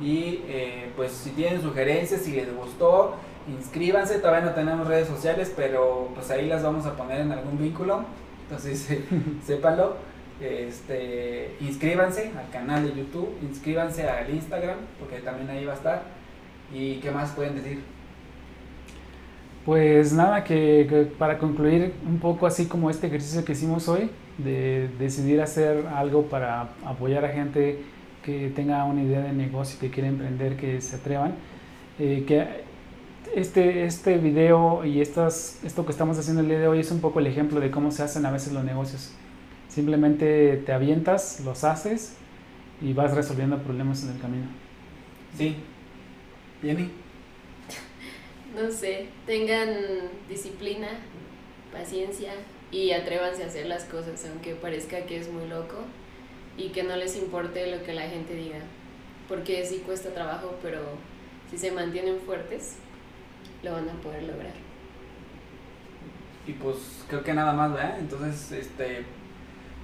Y 0.00 0.42
eh, 0.48 0.90
pues 0.96 1.12
si 1.12 1.30
tienen 1.30 1.62
sugerencias, 1.62 2.22
si 2.22 2.32
les 2.32 2.54
gustó, 2.54 3.14
inscríbanse, 3.48 4.18
todavía 4.18 4.48
no 4.50 4.54
tenemos 4.54 4.86
redes 4.88 5.08
sociales, 5.08 5.52
pero 5.54 6.08
pues 6.14 6.30
ahí 6.30 6.46
las 6.46 6.62
vamos 6.62 6.84
a 6.86 6.96
poner 6.96 7.20
en 7.20 7.32
algún 7.32 7.58
vínculo, 7.58 8.04
entonces 8.42 8.88
sépanlo. 9.46 9.96
Este, 10.40 11.56
inscríbanse 11.60 12.32
al 12.36 12.50
canal 12.50 12.82
de 12.82 13.00
YouTube, 13.00 13.38
inscríbanse 13.40 14.08
al 14.08 14.28
Instagram, 14.34 14.78
porque 14.98 15.20
también 15.20 15.48
ahí 15.48 15.64
va 15.64 15.72
a 15.72 15.76
estar. 15.76 16.02
¿Y 16.72 16.96
qué 16.96 17.10
más 17.12 17.30
pueden 17.32 17.54
decir? 17.54 17.82
Pues 19.64 20.12
nada, 20.12 20.44
que, 20.44 21.08
para 21.18 21.38
concluir 21.38 21.94
un 22.06 22.18
poco 22.18 22.46
así 22.46 22.66
como 22.66 22.90
este 22.90 23.06
ejercicio 23.06 23.44
que 23.44 23.52
hicimos 23.52 23.88
hoy, 23.88 24.10
de 24.36 24.90
decidir 24.98 25.40
hacer 25.40 25.86
algo 25.86 26.24
para 26.24 26.68
apoyar 26.84 27.24
a 27.24 27.30
gente 27.30 27.78
que 28.22 28.50
tenga 28.54 28.84
una 28.84 29.02
idea 29.02 29.20
de 29.20 29.32
negocio, 29.32 29.78
que 29.80 29.90
quiera 29.90 30.08
emprender, 30.08 30.56
que 30.56 30.80
se 30.82 30.96
atrevan. 30.96 31.34
Eh, 31.98 32.24
que 32.26 32.46
este, 33.34 33.84
este 33.84 34.18
video 34.18 34.84
y 34.84 35.00
estas, 35.00 35.60
esto 35.64 35.86
que 35.86 35.92
estamos 35.92 36.18
haciendo 36.18 36.42
el 36.42 36.48
día 36.48 36.58
de 36.58 36.68
hoy 36.68 36.80
es 36.80 36.90
un 36.90 37.00
poco 37.00 37.20
el 37.20 37.26
ejemplo 37.26 37.60
de 37.60 37.70
cómo 37.70 37.90
se 37.90 38.02
hacen 38.02 38.26
a 38.26 38.30
veces 38.30 38.52
los 38.52 38.64
negocios. 38.64 39.12
Simplemente 39.68 40.62
te 40.66 40.72
avientas, 40.72 41.40
los 41.44 41.64
haces 41.64 42.16
y 42.82 42.92
vas 42.92 43.14
resolviendo 43.14 43.58
problemas 43.58 44.04
en 44.04 44.10
el 44.10 44.20
camino. 44.20 44.46
Sí. 45.36 45.56
Jenny. 46.62 47.03
No 48.54 48.70
sé, 48.70 49.08
tengan 49.26 49.68
disciplina, 50.28 50.88
paciencia 51.72 52.32
y 52.70 52.92
atrévanse 52.92 53.42
a 53.42 53.46
hacer 53.46 53.66
las 53.66 53.84
cosas, 53.84 54.24
aunque 54.30 54.54
parezca 54.54 55.06
que 55.06 55.18
es 55.18 55.28
muy 55.28 55.48
loco 55.48 55.76
y 56.56 56.68
que 56.68 56.84
no 56.84 56.96
les 56.96 57.16
importe 57.16 57.66
lo 57.66 57.82
que 57.82 57.92
la 57.94 58.08
gente 58.08 58.34
diga, 58.34 58.60
porque 59.28 59.64
sí 59.66 59.82
cuesta 59.84 60.14
trabajo, 60.14 60.56
pero 60.62 60.80
si 61.50 61.58
se 61.58 61.72
mantienen 61.72 62.20
fuertes, 62.20 62.76
lo 63.62 63.72
van 63.72 63.88
a 63.88 63.92
poder 63.94 64.22
lograr. 64.22 64.54
Y 66.46 66.52
pues 66.52 67.04
creo 67.08 67.24
que 67.24 67.34
nada 67.34 67.52
más, 67.52 67.72
¿verdad? 67.72 67.98
Entonces, 67.98 68.52
este, 68.52 69.04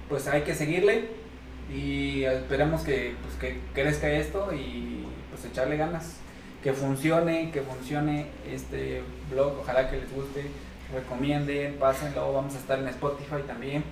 pues 0.07 0.27
hay 0.27 0.43
que 0.43 0.53
seguirle 0.53 1.09
y 1.73 2.23
esperamos 2.23 2.81
que, 2.83 3.15
pues, 3.21 3.35
que 3.35 3.59
crezca 3.73 4.09
esto 4.09 4.53
y 4.53 5.05
pues 5.29 5.43
echarle 5.45 5.77
ganas 5.77 6.19
que 6.61 6.73
funcione, 6.73 7.51
que 7.51 7.61
funcione 7.61 8.27
este 8.47 9.03
blog, 9.31 9.59
ojalá 9.61 9.89
que 9.89 9.97
les 9.97 10.13
guste, 10.13 10.45
recomienden, 10.93 11.77
pásenlo, 11.79 12.33
vamos 12.33 12.55
a 12.55 12.59
estar 12.59 12.77
en 12.79 12.87
Spotify 12.89 13.41
también 13.47 13.83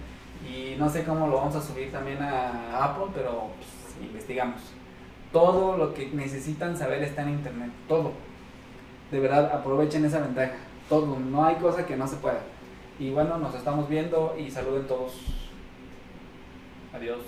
y 0.48 0.76
no 0.78 0.90
sé 0.90 1.04
cómo 1.04 1.28
lo 1.28 1.38
vamos 1.38 1.56
a 1.56 1.62
subir 1.62 1.92
también 1.92 2.22
a 2.22 2.86
Apple, 2.86 3.08
pero 3.14 3.50
pues, 3.58 4.06
investigamos. 4.06 4.62
Todo 5.32 5.78
lo 5.78 5.94
que 5.94 6.08
necesitan 6.08 6.78
saber 6.78 7.04
está 7.04 7.24
en 7.24 7.30
internet, 7.30 7.72
todo. 7.88 8.14
De 9.12 9.20
verdad, 9.20 9.52
aprovechen 9.54 10.06
esa 10.06 10.20
ventaja, 10.20 10.54
todo, 10.88 11.20
no 11.20 11.46
hay 11.46 11.56
cosa 11.56 11.86
que 11.86 11.96
no 11.96 12.08
se 12.08 12.18
pueda. 12.18 12.42
Y 13.00 13.12
bueno, 13.12 13.38
nos 13.38 13.56
estamos 13.56 13.90
viendo 13.90 14.36
y 14.38 14.52
saluden 14.52 14.86
todos. 14.88 15.14
Adiós. 16.94 17.20